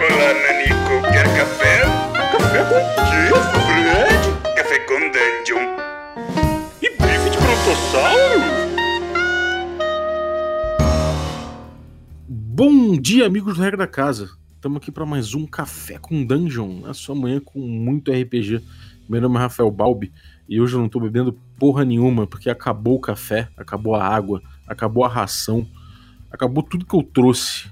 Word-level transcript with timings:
Olá, 0.00 0.32
Nanico. 0.32 1.12
Quer 1.12 1.26
café? 1.36 1.80
Café 2.32 2.64
com 2.64 2.80
quê, 2.96 3.36
Fred? 3.36 4.56
Café 4.56 4.78
com 4.86 4.98
Dungeon. 4.98 5.64
E 6.80 6.88
bife 6.88 7.28
de 7.28 7.36
brontossauro? 7.36 8.40
Bom 12.26 12.96
dia, 12.96 13.26
amigos 13.26 13.56
do 13.56 13.62
Regra 13.62 13.76
da 13.76 13.86
Casa. 13.86 14.30
Estamos 14.54 14.78
aqui 14.78 14.90
para 14.90 15.04
mais 15.04 15.34
um 15.34 15.46
Café 15.46 15.98
com 15.98 16.24
Dungeon, 16.24 16.86
a 16.86 16.94
sua 16.94 17.14
manhã 17.14 17.38
com 17.38 17.60
muito 17.60 18.10
RPG. 18.10 18.64
Meu 19.06 19.20
nome 19.20 19.36
é 19.36 19.40
Rafael 19.40 19.70
Balbi 19.70 20.10
e 20.48 20.62
hoje 20.62 20.76
eu 20.76 20.78
não 20.78 20.86
estou 20.86 21.02
bebendo 21.02 21.38
porra 21.58 21.84
nenhuma 21.84 22.26
porque 22.26 22.48
acabou 22.48 22.96
o 22.96 23.00
café, 23.00 23.50
acabou 23.54 23.94
a 23.94 24.02
água, 24.02 24.40
acabou 24.66 25.04
a 25.04 25.08
ração, 25.08 25.68
acabou 26.30 26.62
tudo 26.62 26.86
que 26.86 26.96
eu 26.96 27.02
trouxe. 27.02 27.68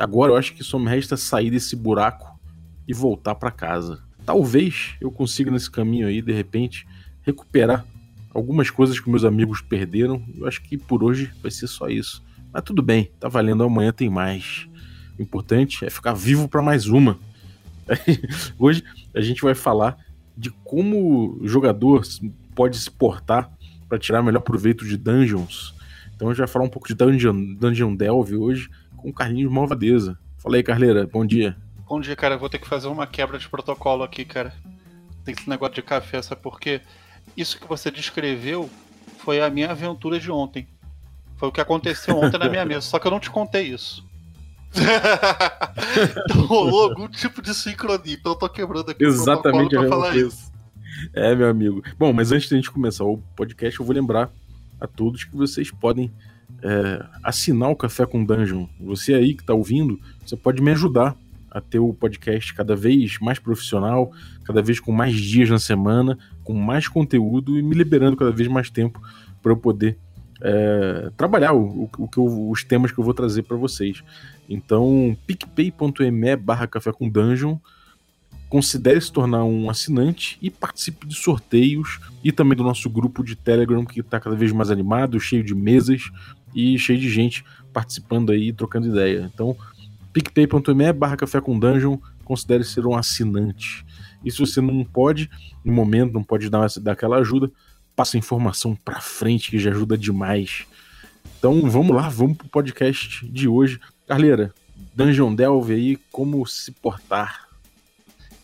Agora 0.00 0.32
eu 0.32 0.36
acho 0.36 0.54
que 0.54 0.64
só 0.64 0.78
me 0.78 0.88
resta 0.88 1.14
sair 1.14 1.50
desse 1.50 1.76
buraco 1.76 2.40
e 2.88 2.94
voltar 2.94 3.34
para 3.34 3.50
casa. 3.50 4.02
Talvez 4.24 4.94
eu 4.98 5.10
consiga 5.10 5.50
nesse 5.50 5.70
caminho 5.70 6.06
aí, 6.06 6.22
de 6.22 6.32
repente, 6.32 6.86
recuperar 7.20 7.84
algumas 8.32 8.70
coisas 8.70 8.98
que 8.98 9.10
meus 9.10 9.26
amigos 9.26 9.60
perderam. 9.60 10.24
Eu 10.38 10.48
acho 10.48 10.62
que 10.62 10.78
por 10.78 11.04
hoje 11.04 11.30
vai 11.42 11.50
ser 11.50 11.66
só 11.66 11.86
isso. 11.86 12.24
Mas 12.50 12.62
tudo 12.62 12.80
bem, 12.80 13.10
tá 13.20 13.28
valendo, 13.28 13.62
amanhã 13.62 13.92
tem 13.92 14.08
mais. 14.08 14.66
O 15.18 15.22
importante 15.22 15.84
é 15.84 15.90
ficar 15.90 16.14
vivo 16.14 16.48
para 16.48 16.62
mais 16.62 16.86
uma. 16.86 17.18
Hoje 18.58 18.82
a 19.14 19.20
gente 19.20 19.42
vai 19.42 19.54
falar 19.54 19.98
de 20.34 20.48
como 20.64 21.36
o 21.42 21.46
jogador 21.46 22.02
pode 22.54 22.78
se 22.78 22.90
portar 22.90 23.52
para 23.86 23.98
tirar 23.98 24.22
melhor 24.22 24.40
proveito 24.40 24.86
de 24.86 24.96
dungeons. 24.96 25.74
Então 26.16 26.28
a 26.28 26.32
gente 26.32 26.38
vai 26.38 26.48
falar 26.48 26.64
um 26.64 26.70
pouco 26.70 26.88
de 26.88 26.94
Dungeon, 26.94 27.54
dungeon 27.54 27.94
Delve 27.94 28.36
hoje 28.36 28.70
com 29.00 29.12
Carlinhos 29.12 29.52
Malvadeza. 29.52 30.18
Fala 30.38 30.56
aí, 30.56 30.62
Carleira, 30.62 31.06
bom 31.06 31.24
dia. 31.24 31.56
Bom 31.88 32.00
dia, 32.00 32.14
cara. 32.14 32.34
Eu 32.34 32.38
vou 32.38 32.48
ter 32.48 32.58
que 32.58 32.68
fazer 32.68 32.88
uma 32.88 33.06
quebra 33.06 33.38
de 33.38 33.48
protocolo 33.48 34.02
aqui, 34.02 34.24
cara. 34.24 34.54
Tem 35.24 35.34
esse 35.34 35.48
negócio 35.48 35.74
de 35.74 35.82
café, 35.82 36.22
sabe 36.22 36.40
por 36.40 36.58
quê? 36.58 36.80
Isso 37.36 37.58
que 37.58 37.66
você 37.66 37.90
descreveu 37.90 38.70
foi 39.18 39.40
a 39.40 39.50
minha 39.50 39.70
aventura 39.70 40.18
de 40.18 40.30
ontem. 40.30 40.66
Foi 41.36 41.48
o 41.48 41.52
que 41.52 41.60
aconteceu 41.60 42.16
ontem 42.16 42.38
na 42.38 42.48
minha 42.48 42.64
mesa, 42.64 42.82
só 42.82 42.98
que 42.98 43.06
eu 43.06 43.10
não 43.10 43.20
te 43.20 43.30
contei 43.30 43.68
isso. 43.68 44.08
então 46.24 46.46
rolou 46.46 46.90
algum 46.90 47.08
tipo 47.08 47.42
de 47.42 47.52
sincronia, 47.54 48.14
então 48.14 48.32
eu 48.32 48.36
tô 48.38 48.48
quebrando 48.48 48.90
aqui 48.90 49.04
Exatamente 49.04 49.74
o 49.74 49.80
protocolo 49.80 49.88
pra 49.88 49.88
falar 49.88 50.12
coisa. 50.12 50.26
isso. 50.26 50.50
É, 51.14 51.34
meu 51.34 51.48
amigo. 51.48 51.82
Bom, 51.98 52.12
mas 52.12 52.30
antes 52.30 52.50
da 52.50 52.56
gente 52.56 52.70
começar 52.70 53.04
o 53.04 53.18
podcast, 53.34 53.78
eu 53.78 53.86
vou 53.86 53.94
lembrar 53.94 54.30
a 54.78 54.86
todos 54.86 55.24
que 55.24 55.34
vocês 55.34 55.70
podem 55.70 56.12
é, 56.62 57.04
assinar 57.22 57.70
o 57.70 57.76
Café 57.76 58.06
com 58.06 58.24
Dungeon. 58.24 58.66
Você 58.80 59.14
aí 59.14 59.34
que 59.34 59.44
tá 59.44 59.54
ouvindo, 59.54 59.98
você 60.24 60.36
pode 60.36 60.62
me 60.62 60.70
ajudar 60.70 61.16
a 61.50 61.60
ter 61.60 61.78
o 61.80 61.92
podcast 61.92 62.54
cada 62.54 62.76
vez 62.76 63.18
mais 63.20 63.38
profissional, 63.38 64.12
cada 64.44 64.62
vez 64.62 64.78
com 64.78 64.92
mais 64.92 65.14
dias 65.16 65.50
na 65.50 65.58
semana, 65.58 66.16
com 66.44 66.54
mais 66.54 66.86
conteúdo 66.86 67.58
e 67.58 67.62
me 67.62 67.74
liberando 67.74 68.16
cada 68.16 68.30
vez 68.30 68.48
mais 68.48 68.70
tempo 68.70 69.00
para 69.42 69.52
eu 69.52 69.56
poder 69.56 69.96
é, 70.42 71.10
trabalhar 71.18 71.52
o- 71.52 71.90
o 71.98 72.08
que 72.08 72.16
eu- 72.16 72.50
os 72.50 72.64
temas 72.64 72.90
que 72.90 72.98
eu 72.98 73.04
vou 73.04 73.12
trazer 73.12 73.42
para 73.42 73.58
vocês. 73.58 74.02
Então, 74.48 75.14
picpay.me 75.26 76.34
barra 76.36 76.66
café 76.66 76.90
com 76.92 77.06
dungeon 77.10 77.58
considere 78.48 79.00
se 79.00 79.12
tornar 79.12 79.44
um 79.44 79.70
assinante 79.70 80.38
e 80.42 80.50
participe 80.50 81.06
de 81.06 81.14
sorteios 81.14 82.00
e 82.24 82.32
também 82.32 82.56
do 82.56 82.64
nosso 82.64 82.88
grupo 82.90 83.22
de 83.22 83.36
Telegram 83.36 83.84
que 83.84 84.00
está 84.00 84.18
cada 84.18 84.34
vez 84.34 84.50
mais 84.50 84.70
animado, 84.70 85.20
cheio 85.20 85.44
de 85.44 85.54
mesas 85.54 86.10
e 86.54 86.78
cheio 86.78 86.98
de 86.98 87.08
gente 87.08 87.44
participando 87.72 88.32
aí, 88.32 88.52
trocando 88.52 88.88
ideia. 88.88 89.30
Então, 89.32 89.56
picpay.me 90.12 90.92
barra 90.92 91.16
café 91.16 91.40
com 91.40 91.58
dungeon, 91.58 91.98
considere 92.24 92.64
ser 92.64 92.86
um 92.86 92.96
assinante. 92.96 93.84
E 94.24 94.30
se 94.30 94.38
você 94.38 94.60
não 94.60 94.84
pode, 94.84 95.30
no 95.64 95.72
momento, 95.72 96.12
não 96.12 96.22
pode 96.22 96.50
dar, 96.50 96.66
dar 96.80 96.92
aquela 96.92 97.18
ajuda, 97.18 97.50
passa 97.96 98.16
a 98.16 98.18
informação 98.18 98.74
pra 98.74 99.00
frente 99.00 99.50
que 99.50 99.58
já 99.58 99.70
ajuda 99.70 99.96
demais. 99.96 100.66
Então 101.38 101.68
vamos 101.70 101.94
lá, 101.94 102.08
vamos 102.08 102.36
pro 102.36 102.48
podcast 102.48 103.26
de 103.26 103.48
hoje. 103.48 103.80
Carleira, 104.06 104.52
Dungeon 104.94 105.34
Delve 105.34 105.74
aí, 105.74 105.96
como 106.10 106.46
se 106.46 106.72
portar. 106.72 107.48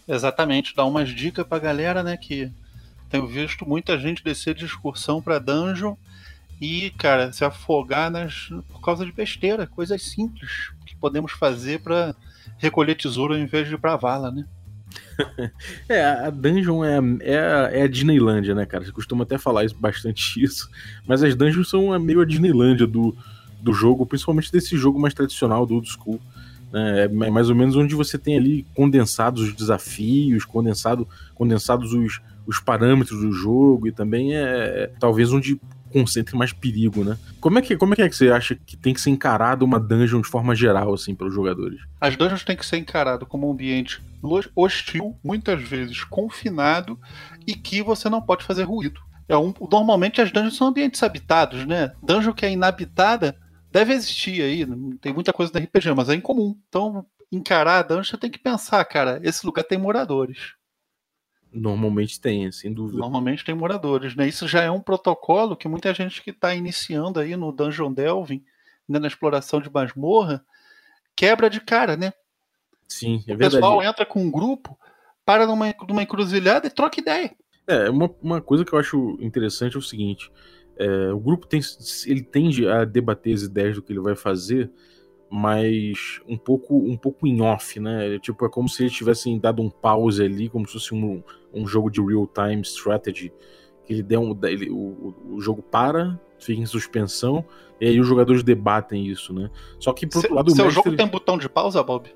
Exatamente, 0.09 0.75
dar 0.75 0.85
umas 0.85 1.09
dicas 1.09 1.47
pra 1.47 1.59
galera, 1.59 2.03
né? 2.03 2.17
Que 2.17 2.51
tenho 3.11 3.27
visto 3.27 3.67
muita 3.67 3.99
gente 3.99 4.23
descer 4.23 4.55
de 4.55 4.65
excursão 4.65 5.21
pra 5.21 5.39
dungeon 5.39 5.95
e, 6.61 6.91
cara, 6.91 7.33
se 7.33 7.45
afogar 7.45 8.11
nas, 8.11 8.49
por 8.69 8.81
causa 8.81 9.05
de 9.05 9.13
besteira, 9.13 9.67
coisas 9.67 10.03
simples 10.03 10.71
que 10.87 10.97
podemos 10.97 11.33
fazer 11.33 11.81
pra 11.81 12.15
recolher 12.59 12.95
tesouro 12.95 13.35
ao 13.35 13.41
invés 13.41 13.69
de 13.69 13.75
ir 13.75 13.79
pra 13.79 13.97
vala, 13.97 14.31
né? 14.31 14.45
É, 15.89 16.05
a 16.05 16.31
Dungeon 16.31 16.85
é, 16.85 16.99
a- 16.99 17.03
é, 17.21 17.39
a- 17.39 17.71
é 17.73 17.89
Disneylândia, 17.89 18.55
né, 18.55 18.65
cara? 18.67 18.85
Você 18.85 18.93
costuma 18.93 19.25
até 19.25 19.37
falar 19.39 19.65
bastante 19.79 20.23
isso. 20.43 20.69
Mas 21.07 21.23
as 21.23 21.35
Dungeons 21.35 21.69
são 21.69 21.99
meio 21.99 22.21
a 22.21 22.25
Disneylândia 22.25 22.87
do, 22.87 23.15
do 23.61 23.73
jogo, 23.73 24.07
principalmente 24.07 24.51
desse 24.53 24.77
jogo 24.77 24.99
mais 24.99 25.15
tradicional 25.15 25.67
do 25.67 25.75
Old 25.75 25.89
School. 25.89 26.21
né? 26.73 27.05
É 27.05 27.09
ma- 27.09 27.31
mais 27.31 27.49
ou 27.51 27.55
menos 27.57 27.77
onde 27.77 27.95
você 27.95 28.17
tem 28.19 28.37
ali 28.37 28.67
condensados 28.75 29.43
os 29.43 29.55
desafios, 29.55 30.45
condensado, 30.45 31.07
condensados 31.35 31.93
os, 31.93 32.21
os 32.47 32.59
parâmetros 32.61 33.21
do 33.21 33.33
jogo 33.33 33.87
e 33.89 33.93
também 33.93 34.35
é, 34.37 34.41
é 34.85 34.91
talvez 34.99 35.33
onde 35.33 35.61
concentre 35.93 36.37
mais 36.37 36.53
perigo, 36.53 37.05
né? 37.05 37.19
Como 37.41 37.59
é, 37.59 37.63
que, 37.63 37.77
como 37.77 37.95
é 37.95 37.97
que 37.97 38.03
é 38.03 38.09
que 38.09 38.17
você 38.17 38.31
acha 38.31 38.55
que 38.55 38.77
tem 38.77 38.93
que 38.93 39.01
ser 39.01 39.11
encarado 39.11 39.65
uma 39.65 39.81
dungeon 39.81 40.21
de 40.21 40.29
forma 40.29 40.55
geral, 40.55 40.93
assim, 40.93 41.15
pelos 41.15 41.35
jogadores? 41.35 41.81
As 42.01 42.17
dungeons 42.17 42.45
têm 42.45 42.57
que 42.57 42.67
ser 42.67 42.79
encarado 42.79 43.27
como 43.27 43.49
um 43.49 43.53
ambiente 43.53 44.03
hostil, 44.55 45.17
muitas 45.23 45.63
vezes 45.63 46.05
confinado, 46.05 46.99
e 47.47 47.55
que 47.55 47.83
você 47.83 48.09
não 48.09 48.21
pode 48.21 48.45
fazer 48.45 48.65
ruído. 48.65 49.01
É 49.29 49.37
um, 49.37 49.53
normalmente 49.71 50.21
as 50.21 50.31
dungeons 50.31 50.57
são 50.57 50.69
ambientes 50.69 51.03
habitados, 51.03 51.67
né? 51.67 51.93
Dungeon 52.03 52.33
que 52.33 52.47
é 52.47 52.51
inabitada 52.51 53.37
deve 53.77 53.93
existir 53.93 54.41
aí, 54.41 54.67
tem 55.01 55.13
muita 55.13 55.33
coisa 55.35 55.53
no 55.53 55.61
RPG, 55.61 55.93
mas 55.95 56.09
é 56.09 56.15
incomum. 56.15 56.57
Então, 56.69 57.05
encarar 57.31 57.79
a 57.79 57.83
dungeon 57.83 58.05
você 58.05 58.17
tem 58.17 58.31
que 58.31 58.39
pensar, 58.39 58.83
cara, 58.85 59.21
esse 59.23 59.45
lugar 59.45 59.65
tem 59.65 59.77
moradores. 59.77 60.55
Normalmente 61.53 62.21
tem, 62.21 62.51
sem 62.53 62.73
dúvida. 62.73 62.99
Normalmente 62.99 63.45
tem 63.45 63.55
moradores, 63.55 64.15
né? 64.15 64.29
Isso 64.29 64.47
já 64.47 64.63
é 64.63 64.71
um 64.71 64.81
protocolo 64.81 65.57
que 65.57 65.69
muita 65.69 65.95
gente 65.95 66.23
que 66.23 66.31
está 66.31 66.55
iniciando 66.55 67.19
aí 67.19 67.37
no 67.37 67.53
Dungeon 67.53 67.93
Delving, 67.93 68.45
né, 68.89 68.99
na 68.99 69.07
exploração 69.07 69.61
de 69.61 69.71
masmorra, 69.71 70.45
quebra 71.15 71.49
de 71.49 71.61
cara, 71.61 71.97
né? 71.97 72.13
Sim, 72.87 73.25
é 73.27 73.35
o 73.35 73.39
verdade. 73.39 73.55
pessoal 73.57 73.83
entra 73.83 74.05
com 74.05 74.23
um 74.23 74.31
grupo, 74.31 74.79
para 75.25 75.47
numa, 75.47 75.75
numa 75.89 76.03
encruzilhada 76.03 76.67
e 76.67 76.71
troca 76.71 77.01
ideia. 77.01 77.35
É, 77.67 77.91
uma, 77.91 78.15
uma 78.23 78.41
coisa 78.41 78.65
que 78.65 78.73
eu 78.73 78.79
acho 78.79 79.19
interessante 79.21 79.75
é 79.75 79.79
o 79.79 79.83
seguinte: 79.83 80.31
é, 80.77 81.13
o 81.13 81.19
grupo 81.19 81.47
tem, 81.47 81.61
ele 82.07 82.23
tende 82.23 82.69
a 82.69 82.85
debater 82.85 83.35
as 83.35 83.43
ideias 83.43 83.75
do 83.75 83.83
que 83.83 83.93
ele 83.93 84.01
vai 84.01 84.15
fazer, 84.15 84.71
mas 85.31 86.21
um 86.29 86.37
pouco, 86.37 86.77
um 86.77 86.97
pouco 86.97 87.27
em 87.27 87.41
off, 87.41 87.81
né? 87.81 88.19
Tipo, 88.21 88.47
é 88.47 88.49
como 88.49 88.69
se 88.69 88.83
eles 88.85 88.93
tivessem 88.93 89.39
dado 89.39 89.61
um 89.63 89.69
pause 89.71 90.23
ali, 90.23 90.49
como 90.49 90.67
se 90.67 90.75
fosse 90.75 90.95
um, 90.95 91.23
um 91.53 91.67
jogo 91.67 91.91
de 91.91 92.01
real-time 92.01 92.63
strategy. 92.63 93.33
Que 93.85 93.93
ele 93.93 94.03
der 94.03 94.19
um, 94.19 94.37
ele, 94.45 94.71
o, 94.71 94.77
o- 94.77 95.35
o 95.35 95.41
jogo 95.41 95.63
para, 95.63 96.19
fica 96.39 96.61
em 96.61 96.67
suspensão, 96.67 97.45
e 97.81 97.87
aí 97.87 98.01
os 98.01 98.07
jogadores 98.07 98.43
debatem 98.43 99.07
isso, 99.07 99.33
né? 99.33 99.51
Só 99.79 99.93
que, 99.93 100.07
por 100.07 100.19
outro 100.19 100.35
lado, 100.35 100.49
o 100.49 100.55
seu 100.55 100.65
mestre... 100.65 100.83
jogo 100.85 100.97
tem 100.97 101.07
botão 101.07 101.37
de 101.39 101.49
pausa, 101.49 101.83
Bob? 101.83 102.09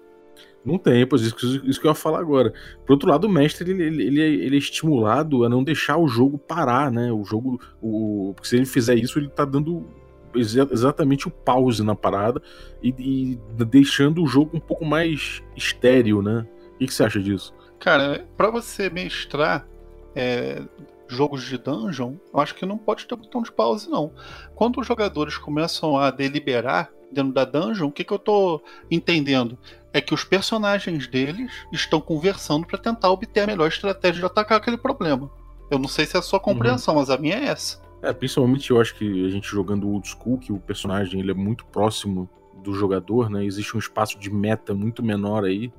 Não 0.65 0.77
tem, 0.77 1.07
pois 1.07 1.23
isso, 1.23 1.37
isso 1.67 1.81
que 1.81 1.87
eu 1.87 1.91
ia 1.91 1.95
falar 1.95 2.21
agora. 2.21 2.53
Por 2.85 2.93
outro 2.93 3.09
lado, 3.09 3.27
o 3.27 3.31
mestre 3.31 3.71
ele, 3.71 3.83
ele, 3.83 4.03
ele 4.21 4.21
é, 4.53 4.55
é 4.55 4.59
estimulado 4.59 5.43
a 5.45 5.49
não 5.49 5.65
deixar 5.65 5.97
o 5.97 6.07
jogo 6.07 6.37
parar, 6.39 6.91
né? 6.91 7.11
O 7.11 7.25
jogo. 7.25 7.59
O, 7.81 8.33
porque 8.35 8.49
se 8.49 8.57
ele 8.57 8.67
fizer 8.67 8.95
isso, 8.95 9.19
ele 9.19 9.29
tá 9.31 9.45
dando 9.47 9.87
exatamente 10.35 11.29
o 11.29 11.31
pause 11.31 11.83
na 11.83 11.95
parada 11.95 12.41
e, 12.83 12.95
e 12.99 13.65
deixando 13.65 14.23
o 14.23 14.27
jogo 14.27 14.57
um 14.57 14.61
pouco 14.61 14.85
mais 14.85 15.43
estéreo, 15.57 16.23
né? 16.23 16.47
O 16.75 16.79
que, 16.79 16.87
que 16.87 16.95
você 16.95 17.05
acha 17.05 17.21
disso? 17.21 17.55
Cara, 17.79 18.27
pra 18.37 18.51
você 18.51 18.91
mestrar 18.91 19.67
é, 20.15 20.63
jogos 21.09 21.43
de 21.43 21.59
dungeon, 21.59 22.15
eu 22.33 22.41
acho 22.41 22.55
que 22.55 22.65
não 22.65 22.79
pode 22.79 23.07
ter 23.07 23.17
botão 23.17 23.43
de 23.43 23.51
pause, 23.51 23.89
não. 23.89 24.13
Quando 24.55 24.81
os 24.81 24.87
jogadores 24.87 25.37
começam 25.37 25.97
a 25.97 26.11
deliberar 26.11 26.91
dentro 27.11 27.33
da 27.33 27.45
dungeon, 27.45 27.89
o 27.89 27.93
que, 27.93 28.05
que 28.05 28.13
eu 28.13 28.19
tô 28.19 28.63
entendendo? 28.91 29.59
É 29.93 30.01
que 30.01 30.15
os 30.15 30.23
personagens 30.23 31.09
deles 31.09 31.51
estão 31.73 32.01
conversando 32.01 32.67
pra 32.67 32.79
tentar 32.79 33.11
obter 33.11 33.41
a 33.41 33.47
melhor 33.47 33.67
estratégia 33.67 34.21
de 34.21 34.27
atacar 34.27 34.59
aquele 34.59 34.79
problema. 34.79 35.31
Eu 35.71 35.79
não 35.79 35.89
sei 35.89 36.07
se 36.07 36.17
é 36.17 36.19
a 36.21 36.23
sua 36.23 36.41
compreensão, 36.41 36.95
mas 36.95 37.11
a 37.11 37.19
minha 37.19 37.37
é 37.37 37.47
essa. 37.47 37.81
É, 38.03 38.13
principalmente 38.13 38.71
eu 38.71 38.81
acho 38.81 38.95
que 38.95 39.27
a 39.27 39.31
gente 39.31 39.49
jogando 39.49 39.89
old 39.89 40.09
school, 40.09 40.39
que 40.39 40.53
o 40.53 40.59
personagem 40.59 41.21
ele 41.21 41.31
é 41.31 41.35
muito 41.35 41.67
próximo 41.67 42.29
do 42.63 42.73
jogador, 42.73 43.29
né? 43.31 43.45
Existe 43.45 43.77
um 43.77 43.79
espaço 43.79 44.19
de 44.19 44.31
meta 44.31 44.75
muito 44.75 45.03
menor 45.03 45.45
aí, 45.45 45.73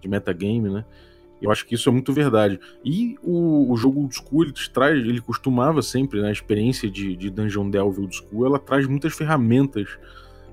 de 0.00 0.08
metagame, 0.08 0.70
né? 0.70 0.84
Eu 1.40 1.50
acho 1.52 1.64
que 1.66 1.74
isso 1.74 1.88
é 1.88 1.92
muito 1.92 2.12
verdade. 2.12 2.58
E 2.84 3.16
o, 3.22 3.70
o 3.70 3.76
jogo 3.76 4.00
old 4.00 4.14
school, 4.14 4.44
ele 4.44 4.52
traz, 4.72 4.98
ele 4.98 5.20
costumava 5.20 5.82
sempre, 5.82 6.20
né, 6.20 6.28
a 6.28 6.32
experiência 6.32 6.90
de, 6.90 7.14
de 7.14 7.30
Dungeon 7.30 7.70
Delve 7.70 8.00
old 8.00 8.16
school, 8.16 8.44
ela 8.44 8.58
traz 8.58 8.86
muitas 8.86 9.14
ferramentas 9.14 9.98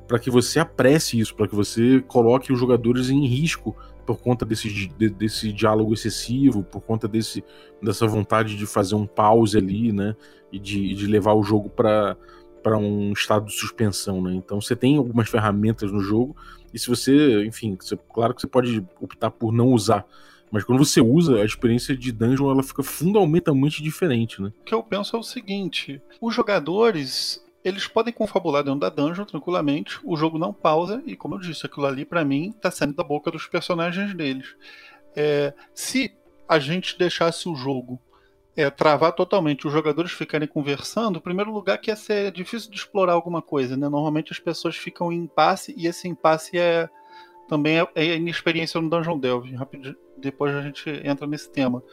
para 0.08 0.20
que 0.20 0.30
você 0.30 0.60
apresse 0.60 1.20
isso, 1.20 1.34
para 1.36 1.48
que 1.48 1.56
você 1.56 2.04
coloque 2.08 2.54
os 2.54 2.60
jogadores 2.60 3.10
em 3.10 3.26
risco 3.26 3.76
por 4.06 4.20
conta 4.20 4.46
desse, 4.46 4.70
de, 4.70 5.10
desse 5.10 5.52
diálogo 5.52 5.94
excessivo, 5.94 6.64
por 6.64 6.82
conta 6.82 7.08
desse, 7.08 7.44
dessa 7.82 8.06
vontade 8.08 8.56
de 8.56 8.66
fazer 8.66 8.96
um 8.96 9.06
pause 9.06 9.58
ali, 9.58 9.92
né? 9.92 10.16
E 10.52 10.60
de, 10.60 10.94
de 10.94 11.08
levar 11.08 11.34
o 11.34 11.44
jogo 11.44 11.70
para 11.70 12.16
para 12.64 12.80
um 12.80 13.14
estado 13.14 13.46
de 13.46 13.54
suspensão, 13.54 14.20
né? 14.24 14.34
Então 14.34 14.60
você 14.60 14.76
tem 14.76 14.98
algumas 14.98 15.30
ferramentas 15.30 15.92
no 15.92 16.00
jogo 16.00 16.36
e 16.74 16.80
se 16.80 16.88
você, 16.88 17.46
enfim, 17.46 17.78
você, 17.80 17.96
claro 18.12 18.34
que 18.34 18.42
você 18.42 18.48
pode 18.48 18.84
optar 19.00 19.30
por 19.30 19.54
não 19.54 19.68
usar, 19.68 20.04
mas 20.52 20.64
quando 20.64 20.84
você 20.84 21.00
usa, 21.00 21.42
a 21.42 21.46
experiência 21.46 21.96
de 21.96 22.12
dungeon 22.12 22.50
ela 22.50 22.64
fica 22.64 22.82
fundamentalmente 22.82 23.84
diferente, 23.84 24.42
né? 24.42 24.52
O 24.62 24.64
que 24.64 24.74
eu 24.74 24.82
penso 24.82 25.16
é 25.16 25.20
o 25.20 25.24
seguinte: 25.24 26.02
os 26.20 26.34
jogadores 26.34 27.45
eles 27.66 27.88
podem 27.88 28.14
confabular 28.14 28.64
dentro 28.64 28.80
da 28.80 28.90
dungeon 28.90 29.26
tranquilamente, 29.26 30.00
o 30.04 30.16
jogo 30.16 30.38
não 30.38 30.54
pausa, 30.54 31.02
e 31.04 31.16
como 31.16 31.34
eu 31.34 31.40
disse, 31.40 31.66
aquilo 31.66 31.88
ali 31.88 32.06
para 32.06 32.24
mim 32.24 32.54
tá 32.62 32.70
saindo 32.70 32.94
da 32.94 33.04
boca 33.04 33.32
dos 33.32 33.48
personagens 33.48 34.14
deles. 34.14 34.56
É, 35.16 35.52
se 35.74 36.16
a 36.48 36.60
gente 36.60 36.96
deixasse 36.96 37.50
o 37.50 37.56
jogo 37.56 38.00
é, 38.56 38.70
travar 38.70 39.14
totalmente, 39.14 39.66
os 39.66 39.74
jogadores 39.74 40.12
ficarem 40.12 40.48
conversando, 40.48 41.18
em 41.18 41.22
primeiro 41.22 41.52
lugar 41.52 41.80
que 41.80 41.90
ia 41.90 41.96
ser 41.96 42.32
difícil 42.32 42.70
de 42.70 42.78
explorar 42.78 43.14
alguma 43.14 43.42
coisa, 43.42 43.76
né? 43.76 43.90
Normalmente 43.90 44.32
as 44.32 44.40
pessoas 44.40 44.76
ficam 44.76 45.12
em 45.12 45.24
impasse 45.24 45.74
e 45.76 45.88
esse 45.88 46.08
impasse 46.08 46.60
é 46.60 46.88
também 47.48 47.80
é, 47.80 47.88
é 47.96 48.16
inexperiência 48.16 48.80
no 48.80 48.90
Dungeon 48.90 49.18
Delve. 49.18 49.56
Depois 50.18 50.56
a 50.56 50.62
gente 50.62 50.88
entra 51.04 51.26
nesse 51.26 51.52
tema. 51.52 51.84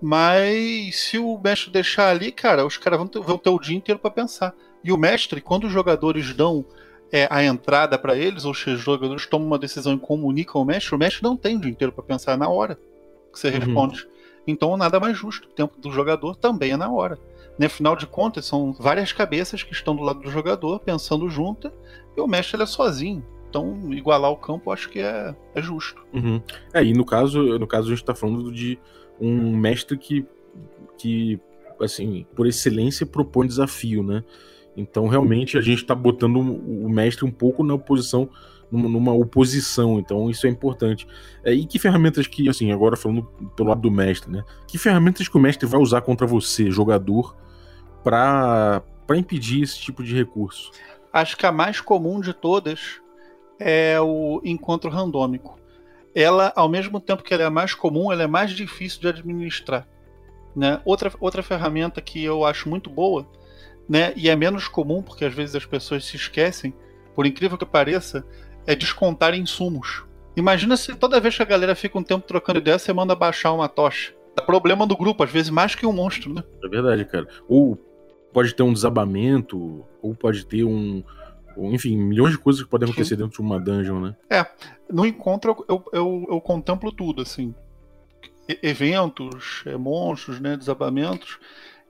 Mas 0.00 0.98
se 0.98 1.18
o 1.18 1.38
mestre 1.38 1.70
deixar 1.70 2.08
ali, 2.08 2.32
cara, 2.32 2.64
os 2.64 2.78
caras 2.78 2.98
vão 2.98 3.06
ter, 3.06 3.20
vão 3.20 3.36
ter 3.36 3.50
o 3.50 3.58
dia 3.58 3.76
inteiro 3.76 3.98
para 3.98 4.10
pensar. 4.10 4.54
E 4.82 4.92
o 4.92 4.96
mestre, 4.96 5.40
quando 5.40 5.64
os 5.64 5.72
jogadores 5.72 6.32
dão 6.34 6.64
é, 7.12 7.26
a 7.30 7.44
entrada 7.44 7.98
para 7.98 8.16
eles, 8.16 8.44
ou 8.44 8.54
se 8.54 8.70
os 8.70 8.80
jogadores 8.80 9.26
tomam 9.26 9.46
uma 9.46 9.58
decisão 9.58 9.94
e 9.94 9.98
comunicam 9.98 10.60
ao 10.60 10.64
mestre, 10.64 10.94
o 10.94 10.98
mestre 10.98 11.22
não 11.22 11.36
tem 11.36 11.56
o 11.56 11.60
dia 11.60 11.70
inteiro 11.70 11.92
para 11.92 12.04
pensar 12.04 12.36
na 12.38 12.48
hora 12.48 12.78
que 13.32 13.38
você 13.38 13.48
uhum. 13.48 13.58
responde. 13.58 14.08
Então 14.46 14.76
nada 14.76 14.98
mais 14.98 15.16
justo. 15.16 15.48
O 15.48 15.52
tempo 15.52 15.78
do 15.80 15.90
jogador 15.90 16.36
também 16.36 16.72
é 16.72 16.76
na 16.76 16.90
hora. 16.90 17.18
Né? 17.58 17.66
Afinal 17.66 17.94
de 17.94 18.06
contas, 18.06 18.46
são 18.46 18.72
várias 18.72 19.12
cabeças 19.12 19.62
que 19.62 19.72
estão 19.72 19.94
do 19.94 20.02
lado 20.02 20.20
do 20.20 20.30
jogador, 20.30 20.80
pensando 20.80 21.28
junto, 21.28 21.70
e 22.16 22.20
o 22.20 22.26
mestre 22.26 22.56
ele 22.56 22.62
é 22.62 22.66
sozinho. 22.66 23.24
Então, 23.48 23.92
igualar 23.92 24.30
o 24.30 24.36
campo, 24.36 24.70
acho 24.70 24.88
que 24.88 25.00
é, 25.00 25.34
é 25.54 25.60
justo. 25.60 26.02
Uhum. 26.14 26.40
É, 26.72 26.84
e 26.84 26.92
no 26.92 27.04
caso, 27.04 27.58
no 27.58 27.66
caso, 27.66 27.88
a 27.88 27.90
gente 27.90 28.02
está 28.02 28.14
falando 28.14 28.52
de 28.52 28.78
um 29.20 29.56
mestre 29.56 29.98
que, 29.98 30.24
que, 30.96 31.38
assim, 31.80 32.24
por 32.34 32.46
excelência, 32.46 33.04
propõe 33.04 33.48
desafio, 33.48 34.04
né? 34.04 34.22
Então, 34.80 35.06
realmente, 35.08 35.58
a 35.58 35.60
gente 35.60 35.82
está 35.82 35.94
botando 35.94 36.36
o 36.36 36.88
mestre 36.88 37.24
um 37.24 37.30
pouco 37.30 37.62
na 37.62 37.74
oposição, 37.74 38.28
numa 38.70 39.12
oposição. 39.12 39.98
Então, 39.98 40.30
isso 40.30 40.46
é 40.46 40.50
importante. 40.50 41.06
É, 41.44 41.52
e 41.52 41.66
que 41.66 41.78
ferramentas 41.78 42.26
que, 42.26 42.48
assim, 42.48 42.72
agora 42.72 42.96
falando 42.96 43.24
pelo 43.54 43.68
lado 43.68 43.82
do 43.82 43.90
mestre, 43.90 44.30
né? 44.30 44.42
Que 44.66 44.78
ferramentas 44.78 45.28
que 45.28 45.36
o 45.36 45.40
mestre 45.40 45.68
vai 45.68 45.80
usar 45.80 46.00
contra 46.00 46.26
você, 46.26 46.70
jogador, 46.70 47.36
para 48.02 48.82
impedir 49.16 49.62
esse 49.62 49.78
tipo 49.78 50.02
de 50.02 50.14
recurso? 50.14 50.70
Acho 51.12 51.36
que 51.36 51.44
a 51.44 51.52
mais 51.52 51.80
comum 51.80 52.20
de 52.20 52.32
todas 52.32 53.00
é 53.58 54.00
o 54.00 54.40
encontro 54.44 54.88
randômico. 54.88 55.58
Ela, 56.14 56.52
ao 56.56 56.68
mesmo 56.68 56.98
tempo 56.98 57.22
que 57.22 57.34
ela 57.34 57.42
é 57.42 57.50
mais 57.50 57.74
comum, 57.74 58.10
ela 58.10 58.22
é 58.22 58.26
mais 58.26 58.52
difícil 58.52 59.00
de 59.00 59.08
administrar. 59.08 59.86
Né? 60.56 60.80
Outra, 60.84 61.12
outra 61.20 61.42
ferramenta 61.42 62.00
que 62.00 62.24
eu 62.24 62.44
acho 62.44 62.68
muito 62.68 62.88
boa 62.88 63.28
né? 63.90 64.12
E 64.14 64.30
é 64.30 64.36
menos 64.36 64.68
comum 64.68 65.02
porque 65.02 65.24
às 65.24 65.34
vezes 65.34 65.56
as 65.56 65.66
pessoas 65.66 66.04
se 66.04 66.14
esquecem, 66.14 66.72
por 67.12 67.26
incrível 67.26 67.58
que 67.58 67.66
pareça, 67.66 68.24
é 68.64 68.76
descontar 68.76 69.34
insumos. 69.34 70.04
Imagina 70.36 70.76
se 70.76 70.94
toda 70.94 71.18
vez 71.18 71.36
que 71.36 71.42
a 71.42 71.46
galera 71.46 71.74
fica 71.74 71.98
um 71.98 72.02
tempo 72.04 72.24
trocando 72.24 72.60
ideia, 72.60 72.78
você 72.78 72.92
manda 72.92 73.16
baixar 73.16 73.52
uma 73.52 73.68
tocha. 73.68 74.14
É 74.38 74.40
problema 74.40 74.86
do 74.86 74.96
grupo, 74.96 75.24
às 75.24 75.30
vezes 75.30 75.50
mais 75.50 75.74
que 75.74 75.84
um 75.84 75.92
monstro, 75.92 76.32
né? 76.32 76.44
É 76.62 76.68
verdade, 76.68 77.04
cara. 77.04 77.26
Ou 77.48 77.76
pode 78.32 78.54
ter 78.54 78.62
um 78.62 78.72
desabamento, 78.72 79.84
ou 80.00 80.14
pode 80.14 80.46
ter 80.46 80.62
um. 80.62 81.02
Enfim, 81.58 81.96
milhões 81.96 82.30
de 82.30 82.38
coisas 82.38 82.62
que 82.62 82.68
podem 82.68 82.88
acontecer 82.88 83.16
Sim. 83.16 83.22
dentro 83.22 83.32
de 83.32 83.40
uma 83.40 83.58
dungeon, 83.58 84.00
né? 84.00 84.16
É. 84.30 84.46
No 84.88 85.04
encontro 85.04 85.64
eu, 85.68 85.84
eu, 85.92 86.26
eu 86.30 86.40
contemplo 86.40 86.92
tudo, 86.92 87.22
assim. 87.22 87.52
eventos, 88.62 89.64
é, 89.66 89.76
monstros, 89.76 90.38
né? 90.38 90.56
Desabamentos. 90.56 91.40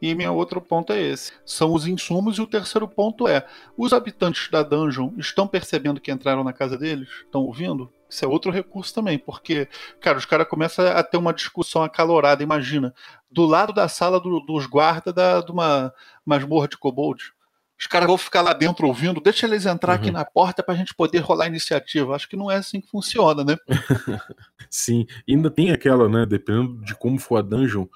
E 0.01 0.15
meu 0.15 0.35
outro 0.35 0.61
ponto 0.61 0.93
é 0.93 1.01
esse: 1.01 1.33
são 1.45 1.75
os 1.75 1.87
insumos, 1.87 2.39
e 2.39 2.41
o 2.41 2.47
terceiro 2.47 2.89
ponto 2.89 3.29
é: 3.29 3.47
os 3.77 3.93
habitantes 3.93 4.51
da 4.51 4.63
dungeon 4.63 5.13
estão 5.19 5.47
percebendo 5.47 6.01
que 6.01 6.11
entraram 6.11 6.43
na 6.43 6.53
casa 6.53 6.79
deles? 6.79 7.09
Estão 7.25 7.43
ouvindo? 7.43 7.93
Isso 8.09 8.25
é 8.25 8.29
outro 8.29 8.51
recurso 8.51 8.93
também, 8.93 9.19
porque, 9.19 9.69
cara, 10.01 10.19
os 10.19 10.25
caras 10.25 10.49
começam 10.49 10.85
a 10.85 11.03
ter 11.03 11.17
uma 11.17 11.33
discussão 11.33 11.83
acalorada. 11.83 12.43
Imagina, 12.43 12.93
do 13.31 13.47
lado 13.47 13.73
da 13.73 13.89
sala 13.89 14.19
do, 14.19 14.41
dos 14.41 14.67
guardas 14.67 15.15
da, 15.15 15.41
de 15.41 15.53
uma 15.53 15.93
masmorra 16.27 16.67
de 16.67 16.77
kobold. 16.77 17.33
Os 17.79 17.87
caras 17.87 18.09
vão 18.09 18.19
ficar 18.19 18.43
lá 18.43 18.53
dentro 18.53 18.87
ouvindo, 18.87 19.23
deixa 19.23 19.47
eles 19.47 19.65
entrar 19.65 19.95
uhum. 19.95 19.99
aqui 20.01 20.11
na 20.11 20.23
porta 20.23 20.63
pra 20.63 20.75
gente 20.75 20.95
poder 20.95 21.21
rolar 21.21 21.45
a 21.45 21.49
iniciativa. 21.49 22.15
Acho 22.15 22.29
que 22.29 22.37
não 22.37 22.51
é 22.51 22.57
assim 22.57 22.79
que 22.79 22.91
funciona, 22.91 23.43
né? 23.43 23.57
Sim, 24.69 25.07
ainda 25.27 25.51
tem 25.51 25.71
aquela, 25.71 26.07
né? 26.07 26.27
Dependendo 26.27 26.85
de 26.85 26.95
como 26.95 27.19
for 27.19 27.37
a 27.37 27.43
dungeon, 27.43 27.87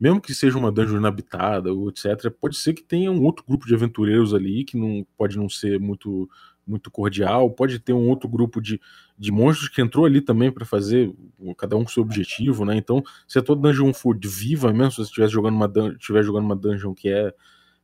mesmo 0.00 0.20
que 0.20 0.34
seja 0.34 0.56
uma 0.56 0.72
dungeon 0.72 0.96
inabitada 0.96 1.72
ou 1.72 1.90
etc, 1.90 2.30
pode 2.40 2.56
ser 2.56 2.72
que 2.72 2.82
tenha 2.82 3.12
um 3.12 3.22
outro 3.22 3.44
grupo 3.46 3.66
de 3.66 3.74
aventureiros 3.74 4.32
ali 4.32 4.64
que 4.64 4.78
não 4.78 5.06
pode 5.16 5.36
não 5.36 5.48
ser 5.48 5.78
muito 5.78 6.28
muito 6.66 6.88
cordial, 6.88 7.50
pode 7.50 7.80
ter 7.80 7.92
um 7.92 8.08
outro 8.08 8.28
grupo 8.28 8.60
de, 8.60 8.80
de 9.18 9.32
monstros 9.32 9.68
que 9.68 9.82
entrou 9.82 10.04
ali 10.04 10.20
também 10.20 10.52
para 10.52 10.64
fazer 10.64 11.12
cada 11.58 11.76
um 11.76 11.82
com 11.82 11.90
seu 11.90 12.02
objetivo, 12.02 12.64
né? 12.64 12.76
Então, 12.76 13.02
se 13.26 13.40
a 13.40 13.42
tua 13.42 13.56
dungeon 13.56 13.92
for 13.92 14.16
viva 14.22 14.72
mesmo, 14.72 14.92
se 14.92 14.96
você 14.98 15.02
estiver 15.02 15.28
jogando 15.28 15.54
uma 15.56 15.72
estiver 15.96 16.22
jogando 16.22 16.44
uma 16.44 16.54
dungeon 16.54 16.94
que 16.94 17.08
é 17.08 17.34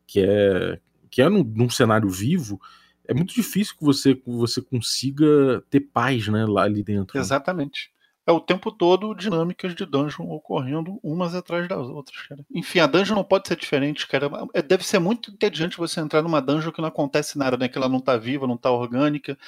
que 0.07 0.21
é 0.21 0.81
que 1.11 1.21
é 1.21 1.29
num, 1.29 1.43
num, 1.43 1.69
cenário 1.69 2.09
vivo, 2.09 2.61
é 3.09 3.15
muito 3.15 3.35
difícil 3.35 3.75
que 3.77 3.85
você 3.85 4.15
que 4.15 4.31
você 4.31 4.63
consiga 4.63 5.65
ter 5.69 5.81
paz, 5.81 6.29
né, 6.29 6.47
lá 6.47 6.63
ali 6.63 6.83
dentro. 6.83 7.19
Exatamente 7.19 7.91
é 8.27 8.33
o 8.33 8.41
tempo 8.41 8.73
todo 8.73 9.15
dinâmicas 9.15 9.73
de 9.73 9.87
dungeon 9.87 10.29
ocorrendo 10.29 10.99
umas 11.01 11.33
atrás 11.33 11.69
das 11.69 11.87
outras, 11.87 12.21
cara. 12.27 12.45
Enfim, 12.53 12.81
a 12.81 12.87
dungeon 12.87 13.15
não 13.15 13.23
pode 13.23 13.47
ser 13.47 13.57
diferente, 13.57 14.07
cara. 14.09 14.29
É, 14.53 14.61
deve 14.61 14.85
ser 14.85 14.99
muito 14.99 15.31
inteligente 15.31 15.77
você 15.77 16.01
entrar 16.01 16.23
numa 16.23 16.43
dungeon 16.43 16.73
que 16.73 16.81
não 16.81 16.89
acontece 16.89 17.39
nada, 17.39 17.57
né? 17.57 17.69
Que 17.69 17.79
ela 17.79 17.89
não 17.89 18.01
tá 18.01 18.17
viva, 18.17 18.47
não 18.47 18.57
tá 18.57 18.69
orgânica, 18.71 19.39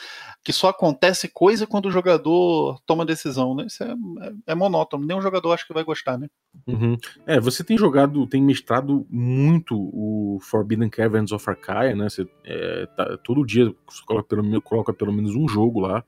que 0.44 0.52
só 0.52 0.68
acontece 0.68 1.28
coisa 1.28 1.66
quando 1.66 1.86
o 1.86 1.90
jogador 1.90 2.80
toma 2.86 3.04
decisão, 3.04 3.52
né? 3.52 3.66
Isso 3.66 3.82
é, 3.82 3.90
é, 3.90 4.32
é 4.52 4.54
monótono. 4.54 5.04
Nenhum 5.04 5.20
jogador 5.20 5.52
acha 5.52 5.66
que 5.66 5.74
vai 5.74 5.82
gostar, 5.82 6.16
né? 6.16 6.28
Uhum. 6.64 6.96
É, 7.26 7.40
você 7.40 7.64
tem 7.64 7.76
jogado, 7.76 8.28
tem 8.28 8.40
mestrado 8.40 9.04
muito 9.10 9.74
o 9.76 10.38
Forbidden 10.40 10.88
Caverns 10.88 11.32
of 11.32 11.50
Arcaia, 11.50 11.96
né? 11.96 12.08
Você, 12.08 12.28
é, 12.44 12.86
tá, 12.96 13.18
todo 13.24 13.44
dia 13.44 13.74
coloca 14.06 14.28
pelo, 14.28 14.62
coloca 14.62 14.92
pelo 14.92 15.12
menos 15.12 15.34
um 15.34 15.48
jogo 15.48 15.80
lá. 15.80 16.04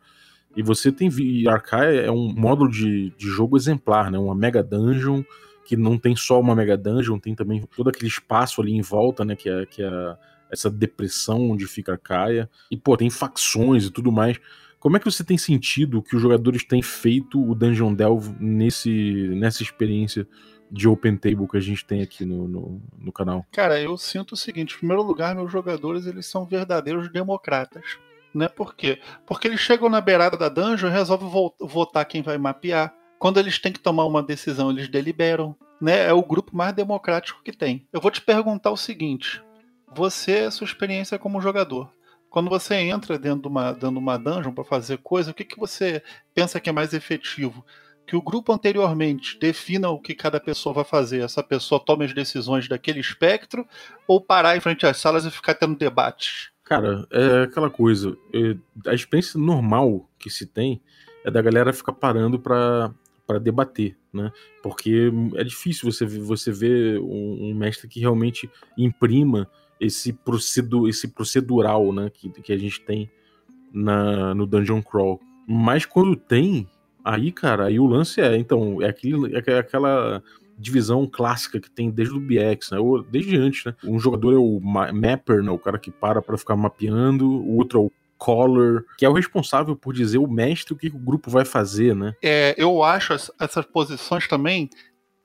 E 0.56 0.62
você 0.62 0.90
tem. 0.90 1.08
E 1.18 1.48
Arcaia 1.48 2.00
é 2.00 2.10
um 2.10 2.32
módulo 2.32 2.70
de, 2.70 3.10
de 3.10 3.26
jogo 3.26 3.56
exemplar, 3.56 4.10
né? 4.10 4.18
Uma 4.18 4.34
mega 4.34 4.62
dungeon, 4.62 5.22
que 5.64 5.76
não 5.76 5.96
tem 5.96 6.16
só 6.16 6.40
uma 6.40 6.54
mega 6.54 6.76
dungeon, 6.76 7.18
tem 7.18 7.34
também 7.34 7.62
todo 7.76 7.90
aquele 7.90 8.08
espaço 8.08 8.60
ali 8.60 8.72
em 8.72 8.82
volta, 8.82 9.24
né? 9.24 9.36
Que 9.36 9.48
é, 9.48 9.66
que 9.66 9.82
é 9.82 10.16
essa 10.50 10.68
depressão 10.68 11.50
onde 11.50 11.66
fica 11.66 11.92
Arcaia. 11.92 12.50
E, 12.70 12.76
pô, 12.76 12.96
tem 12.96 13.08
facções 13.08 13.86
e 13.86 13.90
tudo 13.90 14.10
mais. 14.10 14.38
Como 14.80 14.96
é 14.96 15.00
que 15.00 15.04
você 15.04 15.22
tem 15.22 15.36
sentido 15.36 16.02
que 16.02 16.16
os 16.16 16.22
jogadores 16.22 16.64
têm 16.64 16.82
feito 16.82 17.40
o 17.40 17.54
Dungeon 17.54 17.94
Delve 17.94 18.34
nesse, 18.40 19.28
nessa 19.36 19.62
experiência 19.62 20.26
de 20.70 20.88
Open 20.88 21.16
Table 21.16 21.46
que 21.48 21.56
a 21.56 21.60
gente 21.60 21.84
tem 21.84 22.00
aqui 22.00 22.24
no, 22.24 22.48
no, 22.48 22.82
no 22.98 23.12
canal? 23.12 23.44
Cara, 23.52 23.80
eu 23.80 23.96
sinto 23.98 24.32
o 24.32 24.36
seguinte: 24.36 24.74
em 24.74 24.78
primeiro 24.78 25.02
lugar, 25.02 25.34
meus 25.34 25.52
jogadores 25.52 26.06
eles 26.06 26.26
são 26.26 26.46
verdadeiros 26.46 27.10
democratas. 27.12 27.98
Né? 28.34 28.48
Por 28.48 28.74
quê? 28.74 29.00
Porque 29.26 29.48
eles 29.48 29.60
chegam 29.60 29.88
na 29.88 30.00
beirada 30.00 30.36
da 30.36 30.48
dungeon 30.48 30.88
e 30.88 30.92
resolvem 30.92 31.28
votar 31.60 32.04
quem 32.04 32.22
vai 32.22 32.38
mapear. 32.38 32.94
Quando 33.18 33.38
eles 33.38 33.58
têm 33.58 33.72
que 33.72 33.80
tomar 33.80 34.06
uma 34.06 34.22
decisão, 34.22 34.70
eles 34.70 34.88
deliberam. 34.88 35.56
Né? 35.80 36.06
É 36.06 36.12
o 36.12 36.22
grupo 36.22 36.56
mais 36.56 36.72
democrático 36.74 37.42
que 37.42 37.52
tem. 37.52 37.86
Eu 37.92 38.00
vou 38.00 38.10
te 38.10 38.20
perguntar 38.20 38.70
o 38.70 38.76
seguinte: 38.76 39.42
você, 39.92 40.50
sua 40.50 40.64
experiência 40.64 41.18
como 41.18 41.40
jogador, 41.40 41.90
quando 42.30 42.48
você 42.48 42.76
entra 42.76 43.18
dentro 43.18 43.42
de 43.42 43.48
uma, 43.48 43.72
dentro 43.72 43.90
de 43.90 43.98
uma 43.98 44.16
dungeon 44.16 44.52
para 44.52 44.64
fazer 44.64 44.98
coisa, 44.98 45.32
o 45.32 45.34
que, 45.34 45.44
que 45.44 45.58
você 45.58 46.02
pensa 46.32 46.60
que 46.60 46.70
é 46.70 46.72
mais 46.72 46.94
efetivo? 46.94 47.66
Que 48.06 48.14
o 48.14 48.22
grupo 48.22 48.52
anteriormente 48.52 49.38
defina 49.38 49.90
o 49.90 50.00
que 50.00 50.14
cada 50.14 50.38
pessoa 50.40 50.72
vai 50.72 50.84
fazer, 50.84 51.22
essa 51.22 51.42
pessoa 51.42 51.84
tome 51.84 52.04
as 52.04 52.14
decisões 52.14 52.68
daquele 52.68 53.00
espectro, 53.00 53.66
ou 54.06 54.20
parar 54.20 54.56
em 54.56 54.60
frente 54.60 54.86
às 54.86 54.96
salas 54.96 55.24
e 55.24 55.30
ficar 55.30 55.54
tendo 55.54 55.76
debates? 55.76 56.49
Cara, 56.70 57.04
é 57.10 57.42
aquela 57.42 57.68
coisa. 57.68 58.16
É, 58.32 58.56
a 58.88 58.94
experiência 58.94 59.40
normal 59.40 60.08
que 60.16 60.30
se 60.30 60.46
tem 60.46 60.80
é 61.24 61.30
da 61.30 61.42
galera 61.42 61.72
ficar 61.72 61.92
parando 61.92 62.38
para 62.38 62.94
para 63.26 63.40
debater, 63.40 63.96
né? 64.12 64.30
Porque 64.62 65.10
é 65.34 65.42
difícil 65.42 65.90
você 65.90 66.06
você 66.06 66.52
ver 66.52 67.00
um, 67.00 67.50
um, 67.50 67.54
mestre 67.54 67.88
que 67.88 67.98
realmente 67.98 68.48
imprima 68.78 69.50
esse 69.80 70.12
procedo 70.12 70.88
esse 70.88 71.08
procedural, 71.08 71.92
né? 71.92 72.08
Que, 72.08 72.28
que 72.28 72.52
a 72.52 72.58
gente 72.58 72.80
tem 72.82 73.10
na, 73.72 74.32
no 74.32 74.46
Dungeon 74.46 74.80
Crawl. 74.80 75.20
Mas 75.48 75.84
quando 75.84 76.14
tem, 76.14 76.68
aí, 77.04 77.32
cara, 77.32 77.66
aí 77.66 77.80
o 77.80 77.86
lance 77.86 78.20
é, 78.20 78.36
então, 78.36 78.80
é, 78.80 78.88
aquele, 78.88 79.34
é 79.34 79.58
aquela 79.58 80.22
divisão 80.60 81.06
clássica 81.06 81.60
que 81.60 81.70
tem 81.70 81.90
desde 81.90 82.14
o 82.14 82.20
BX, 82.20 82.70
né? 82.72 82.78
Ou 82.78 83.02
desde 83.02 83.36
antes, 83.36 83.64
né? 83.64 83.74
Um 83.84 83.98
jogador 83.98 84.34
é 84.34 84.38
o 84.38 84.60
mapper, 84.60 85.42
né? 85.42 85.50
O 85.50 85.58
cara 85.58 85.78
que 85.78 85.90
para 85.90 86.20
para 86.20 86.38
ficar 86.38 86.56
mapeando, 86.56 87.28
o 87.28 87.56
outro 87.56 87.78
é 87.78 87.82
o 87.82 87.92
caller, 88.22 88.84
que 88.98 89.04
é 89.04 89.08
o 89.08 89.14
responsável 89.14 89.74
por 89.74 89.94
dizer 89.94 90.18
o 90.18 90.28
mestre 90.28 90.74
o 90.74 90.76
que 90.76 90.88
o 90.88 90.98
grupo 90.98 91.30
vai 91.30 91.44
fazer, 91.44 91.96
né? 91.96 92.14
É, 92.22 92.54
eu 92.58 92.82
acho 92.82 93.14
essas 93.38 93.64
posições 93.64 94.28
também 94.28 94.68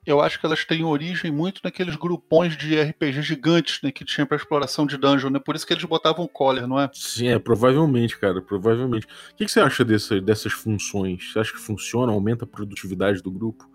eu 0.06 0.20
acho 0.20 0.38
que 0.38 0.46
elas 0.46 0.64
têm 0.64 0.84
origem 0.84 1.32
muito 1.32 1.60
naqueles 1.64 1.96
grupões 1.96 2.56
de 2.56 2.80
RPG 2.80 3.22
gigantes 3.22 3.80
né, 3.82 3.90
que 3.90 4.04
tinha 4.04 4.24
para 4.24 4.36
exploração 4.36 4.86
de 4.86 4.96
dungeon, 4.96 5.30
né? 5.30 5.40
Por 5.40 5.56
isso 5.56 5.66
que 5.66 5.72
eles 5.72 5.84
botavam 5.84 6.28
collar, 6.28 6.66
não 6.68 6.80
é? 6.80 6.88
Sim, 6.94 7.26
é, 7.26 7.38
provavelmente, 7.40 8.16
cara, 8.16 8.40
provavelmente. 8.40 9.04
O 9.32 9.36
que, 9.36 9.44
que 9.44 9.50
você 9.50 9.58
acha 9.58 9.84
dessa, 9.84 10.20
dessas 10.20 10.52
funções? 10.52 11.32
Você 11.32 11.40
acha 11.40 11.52
que 11.52 11.58
funciona, 11.58 12.12
aumenta 12.12 12.44
a 12.44 12.48
produtividade 12.48 13.20
do 13.20 13.32
grupo? 13.32 13.68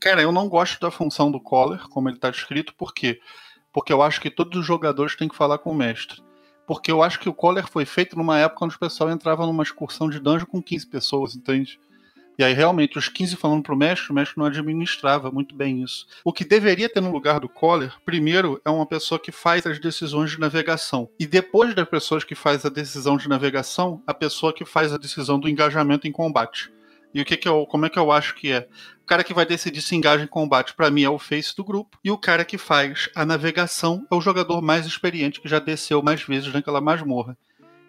Cara, 0.00 0.22
eu 0.22 0.32
não 0.32 0.48
gosto 0.48 0.80
da 0.80 0.90
função 0.90 1.30
do 1.30 1.40
collar, 1.40 1.88
como 1.88 2.08
ele 2.08 2.16
está 2.16 2.30
descrito, 2.30 2.74
por 2.74 2.94
quê? 2.94 3.20
Porque 3.72 3.92
eu 3.92 4.02
acho 4.02 4.20
que 4.20 4.30
todos 4.30 4.60
os 4.60 4.66
jogadores 4.66 5.16
têm 5.16 5.28
que 5.28 5.36
falar 5.36 5.58
com 5.58 5.70
o 5.70 5.74
mestre. 5.74 6.22
Porque 6.66 6.92
eu 6.92 7.02
acho 7.02 7.18
que 7.18 7.28
o 7.28 7.34
collar 7.34 7.68
foi 7.68 7.84
feito 7.84 8.16
numa 8.16 8.38
época 8.38 8.64
onde 8.64 8.76
o 8.76 8.78
pessoal 8.78 9.10
entrava 9.10 9.46
numa 9.46 9.62
excursão 9.62 10.08
de 10.08 10.20
dungeon 10.20 10.46
com 10.46 10.62
15 10.62 10.86
pessoas, 10.86 11.34
entende? 11.34 11.78
E 12.38 12.44
aí, 12.44 12.52
realmente, 12.52 12.96
os 12.96 13.08
15 13.08 13.34
falando 13.34 13.64
pro 13.64 13.76
mestre, 13.76 14.12
o 14.12 14.14
mestre 14.14 14.38
não 14.38 14.46
administrava 14.46 15.28
muito 15.28 15.56
bem 15.56 15.82
isso. 15.82 16.06
O 16.24 16.32
que 16.32 16.44
deveria 16.44 16.88
ter 16.88 17.00
no 17.00 17.10
lugar 17.10 17.40
do 17.40 17.48
Coller, 17.48 17.92
primeiro, 18.04 18.60
é 18.64 18.70
uma 18.70 18.86
pessoa 18.86 19.18
que 19.18 19.32
faz 19.32 19.66
as 19.66 19.80
decisões 19.80 20.30
de 20.30 20.38
navegação. 20.38 21.10
E 21.18 21.26
depois 21.26 21.74
das 21.74 21.88
pessoas 21.88 22.22
que 22.22 22.36
faz 22.36 22.64
a 22.64 22.68
decisão 22.68 23.16
de 23.16 23.28
navegação, 23.28 24.00
a 24.06 24.14
pessoa 24.14 24.52
que 24.52 24.64
faz 24.64 24.92
a 24.92 24.98
decisão 24.98 25.40
do 25.40 25.48
engajamento 25.48 26.06
em 26.06 26.12
combate. 26.12 26.70
E 27.12 27.20
o 27.20 27.24
que, 27.24 27.36
que 27.36 27.48
eu, 27.48 27.66
como 27.66 27.86
é 27.86 27.90
que 27.90 27.98
eu 27.98 28.12
acho 28.12 28.34
que 28.34 28.52
é? 28.52 28.68
O 29.02 29.06
cara 29.06 29.24
que 29.24 29.32
vai 29.32 29.46
decidir 29.46 29.80
se 29.80 29.96
engaja 29.96 30.22
em 30.22 30.28
combate, 30.28 30.74
para 30.74 30.90
mim, 30.90 31.02
é 31.02 31.08
o 31.08 31.18
face 31.18 31.56
do 31.56 31.64
grupo. 31.64 31.98
E 32.04 32.10
o 32.10 32.18
cara 32.18 32.44
que 32.44 32.58
faz 32.58 33.08
a 33.14 33.24
navegação 33.24 34.06
é 34.10 34.14
o 34.14 34.20
jogador 34.20 34.60
mais 34.60 34.86
experiente 34.86 35.40
que 35.40 35.48
já 35.48 35.58
desceu 35.58 36.02
mais 36.02 36.22
vezes 36.22 36.52
naquela 36.52 36.80
masmorra. 36.80 37.36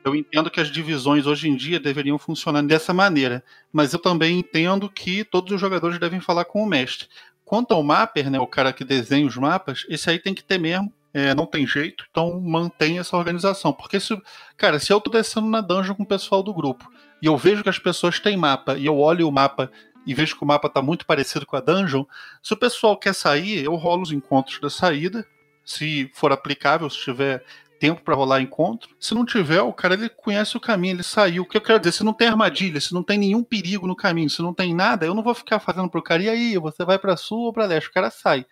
Eu 0.04 0.16
entendo 0.16 0.50
que 0.50 0.62
as 0.62 0.72
divisões 0.72 1.26
hoje 1.26 1.50
em 1.50 1.56
dia 1.56 1.80
deveriam 1.80 2.18
funcionar 2.18 2.64
dessa 2.64 2.94
maneira, 2.94 3.44
mas 3.72 3.92
eu 3.92 4.00
também 4.00 4.40
entendo 4.40 4.90
que 4.90 5.26
todos 5.26 5.52
os 5.52 5.60
jogadores 5.60 6.00
devem 6.00 6.22
falar 6.22 6.46
com 6.46 6.64
o 6.64 6.66
mestre. 6.66 7.08
Quanto 7.44 7.74
ao 7.74 7.84
mapper, 7.84 8.30
né, 8.30 8.40
o 8.40 8.48
cara 8.48 8.72
que 8.72 8.86
desenha 8.86 9.28
os 9.28 9.36
mapas, 9.36 9.86
esse 9.90 10.10
aí 10.10 10.20
tem 10.20 10.34
que 10.34 10.44
ter 10.44 10.58
mesmo, 10.58 10.94
é, 11.14 11.34
não 11.34 11.46
tem 11.46 11.66
jeito, 11.66 12.06
então 12.10 12.40
mantém 12.40 13.00
essa 13.00 13.18
organização. 13.18 13.74
Porque 13.74 14.00
se, 14.00 14.18
cara, 14.56 14.80
se 14.80 14.94
eu 14.94 15.02
tô 15.02 15.12
descendo 15.12 15.48
na 15.48 15.60
dungeon 15.60 15.96
com 15.96 16.04
o 16.04 16.08
pessoal 16.08 16.42
do 16.42 16.54
grupo 16.54 16.90
e 17.22 17.26
eu 17.26 17.38
vejo 17.38 17.64
que 17.64 17.70
as 17.70 17.80
pessoas 17.80 18.20
têm 18.20 18.38
mapa 18.38 18.78
e 18.78 18.86
eu 18.86 18.98
olho 18.98 19.28
o 19.28 19.32
mapa 19.32 19.72
e 20.06 20.14
vejo 20.14 20.36
que 20.36 20.44
o 20.44 20.48
mapa 20.48 20.70
tá 20.70 20.82
muito 20.82 21.06
parecido 21.06 21.46
com 21.46 21.56
a 21.56 21.60
dungeon, 21.60 22.04
se 22.42 22.54
o 22.54 22.58
pessoal 22.58 22.98
quer 22.98 23.14
sair, 23.14 23.64
eu 23.64 23.76
rolo 23.76 24.04
os 24.04 24.12
encontros 24.12 24.60
da 24.60 24.70
saída, 24.70 25.26
se 25.64 26.10
for 26.16 26.32
aplicável, 26.32 26.90
se 26.90 26.98
tiver 26.98 27.44
tempo 27.80 28.02
para 28.02 28.16
rolar 28.16 28.42
encontro. 28.42 28.90
Se 29.00 29.16
não 29.16 29.26
tiver, 29.26 29.62
o 29.62 29.72
cara 29.72 29.94
ele 29.94 30.10
conhece 30.10 30.58
o 30.58 30.60
caminho, 30.60 30.96
ele 30.96 31.04
saiu. 31.04 31.44
O 31.44 31.46
que 31.46 31.58
eu 31.58 31.62
quero 31.62 31.80
dizer, 31.80 31.94
se 31.94 32.04
não 32.04 32.14
tem 32.14 32.28
armadilha, 32.28 32.80
se 32.82 32.94
não 32.94 33.02
tem 33.02 33.18
nenhum 33.18 33.44
perigo 33.44 33.88
no 33.88 33.96
caminho, 33.96 34.30
se 34.30 34.42
não 34.42 34.54
tem 34.54 34.74
nada, 34.74 35.06
eu 35.06 35.14
não 35.14 35.24
vou 35.24 35.34
ficar 35.34 35.60
fazendo 35.60 35.90
pro 35.90 36.02
cara, 36.02 36.22
e 36.24 36.30
aí, 36.30 36.58
você 36.58 36.84
vai 36.84 37.00
para 37.00 37.16
sul 37.16 37.42
ou 37.46 37.54
para 37.54 37.66
leste? 37.66 37.90
O 37.90 37.94
cara 37.94 38.10
sai. 38.10 38.46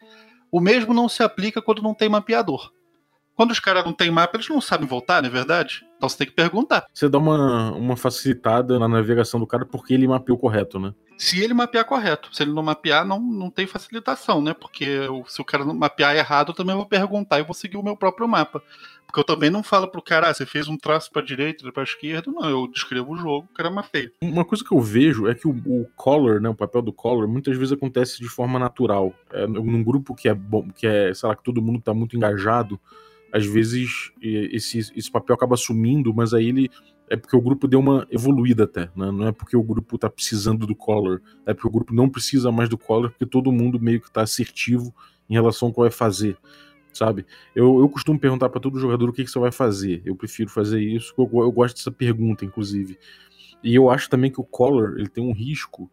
O 0.51 0.61
mesmo 0.61 0.93
não 0.93 1.09
se 1.09 1.21
aplica 1.21 1.61
quando 1.61 1.81
não 1.81 1.93
tem 1.93 2.07
mapeador. 2.07 2.71
Quando 3.35 3.51
os 3.51 3.59
caras 3.59 3.83
não 3.83 3.93
têm 3.93 4.09
mapa, 4.09 4.37
eles 4.37 4.47
não 4.47 4.61
sabem 4.61 4.87
voltar, 4.87 5.21
não 5.21 5.29
é 5.29 5.31
verdade? 5.31 5.85
Então 5.97 6.07
você 6.07 6.17
tem 6.17 6.27
que 6.27 6.33
perguntar. 6.33 6.85
Você 6.93 7.09
dá 7.09 7.17
uma, 7.17 7.71
uma 7.73 7.97
facilitada 7.97 8.79
na 8.79 8.87
navegação 8.87 9.39
do 9.39 9.47
cara 9.47 9.65
porque 9.65 9.93
ele 9.93 10.07
mapeou 10.07 10.37
correto, 10.37 10.79
né? 10.79 10.93
Se 11.17 11.41
ele 11.43 11.53
mapear 11.53 11.83
correto. 11.85 12.29
Se 12.31 12.43
ele 12.43 12.53
não 12.53 12.61
mapear, 12.61 13.03
não, 13.03 13.19
não 13.19 13.49
tem 13.49 13.65
facilitação, 13.65 14.39
né? 14.39 14.53
Porque 14.53 14.99
se 15.27 15.41
o 15.41 15.45
cara 15.45 15.65
mapear 15.65 16.15
errado, 16.15 16.49
eu 16.51 16.55
também 16.55 16.75
vou 16.75 16.85
perguntar 16.85 17.39
e 17.39 17.43
vou 17.43 17.55
seguir 17.55 17.77
o 17.77 17.83
meu 17.83 17.97
próprio 17.97 18.27
mapa. 18.27 18.61
Porque 19.07 19.19
eu 19.19 19.23
também 19.23 19.49
não 19.49 19.63
falo 19.63 19.87
pro 19.87 20.01
cara, 20.01 20.29
ah, 20.29 20.33
você 20.33 20.45
fez 20.45 20.67
um 20.67 20.77
traço 20.77 21.09
pra 21.11 21.21
direita, 21.21 21.71
pra 21.71 21.81
esquerda. 21.81 22.29
Não, 22.29 22.47
eu 22.47 22.67
descrevo 22.67 23.13
o 23.13 23.17
jogo, 23.17 23.47
o 23.49 23.53
cara 23.55 23.71
mapeia. 23.71 24.11
Uma 24.21 24.45
coisa 24.45 24.63
que 24.63 24.71
eu 24.71 24.79
vejo 24.79 25.27
é 25.27 25.33
que 25.33 25.47
o, 25.47 25.51
o 25.51 25.87
color, 25.95 26.39
né, 26.39 26.49
o 26.49 26.55
papel 26.55 26.81
do 26.81 26.93
color, 26.93 27.27
muitas 27.27 27.57
vezes 27.57 27.71
acontece 27.71 28.19
de 28.19 28.27
forma 28.27 28.59
natural. 28.59 29.13
É, 29.31 29.47
num 29.47 29.83
grupo 29.83 30.13
que 30.13 30.29
é 30.29 30.33
bom, 30.33 30.69
que 30.69 30.85
é, 30.85 31.13
sei 31.13 31.27
lá, 31.27 31.35
que 31.35 31.43
todo 31.43 31.61
mundo 31.61 31.81
tá 31.81 31.93
muito 31.93 32.15
engajado, 32.15 32.79
às 33.31 33.45
vezes 33.45 34.11
esse, 34.21 34.79
esse 34.95 35.11
papel 35.11 35.35
acaba 35.35 35.55
sumindo, 35.57 36.13
mas 36.13 36.33
aí 36.33 36.47
ele 36.47 36.69
é 37.09 37.15
porque 37.15 37.35
o 37.35 37.41
grupo 37.41 37.67
deu 37.67 37.79
uma 37.79 38.05
evoluída 38.11 38.65
até, 38.65 38.89
né? 38.95 39.11
Não 39.11 39.27
é 39.27 39.31
porque 39.31 39.55
o 39.55 39.63
grupo 39.63 39.97
tá 39.97 40.09
precisando 40.09 40.67
do 40.67 40.75
color, 40.75 41.21
é 41.45 41.53
porque 41.53 41.67
o 41.67 41.71
grupo 41.71 41.93
não 41.93 42.09
precisa 42.09 42.51
mais 42.51 42.69
do 42.69 42.77
color, 42.77 43.11
porque 43.11 43.25
todo 43.25 43.51
mundo 43.51 43.79
meio 43.79 44.01
que 44.01 44.11
tá 44.11 44.21
assertivo 44.21 44.93
em 45.29 45.33
relação 45.33 45.69
ao 45.69 45.73
que 45.73 45.79
vai 45.79 45.91
fazer, 45.91 46.37
sabe? 46.91 47.25
Eu, 47.55 47.79
eu 47.79 47.89
costumo 47.89 48.19
perguntar 48.19 48.49
para 48.49 48.59
todo 48.59 48.79
jogador 48.79 49.09
o 49.09 49.13
que, 49.13 49.23
que 49.23 49.31
você 49.31 49.39
vai 49.39 49.51
fazer. 49.51 50.01
Eu 50.05 50.15
prefiro 50.15 50.49
fazer 50.49 50.81
isso, 50.81 51.13
eu, 51.17 51.29
eu 51.33 51.51
gosto 51.51 51.75
dessa 51.77 51.91
pergunta, 51.91 52.43
inclusive. 52.43 52.97
E 53.63 53.73
eu 53.73 53.89
acho 53.89 54.09
também 54.09 54.31
que 54.31 54.41
o 54.41 54.45
color 54.45 54.95
ele 54.97 55.09
tem 55.09 55.23
um 55.23 55.33
risco 55.33 55.89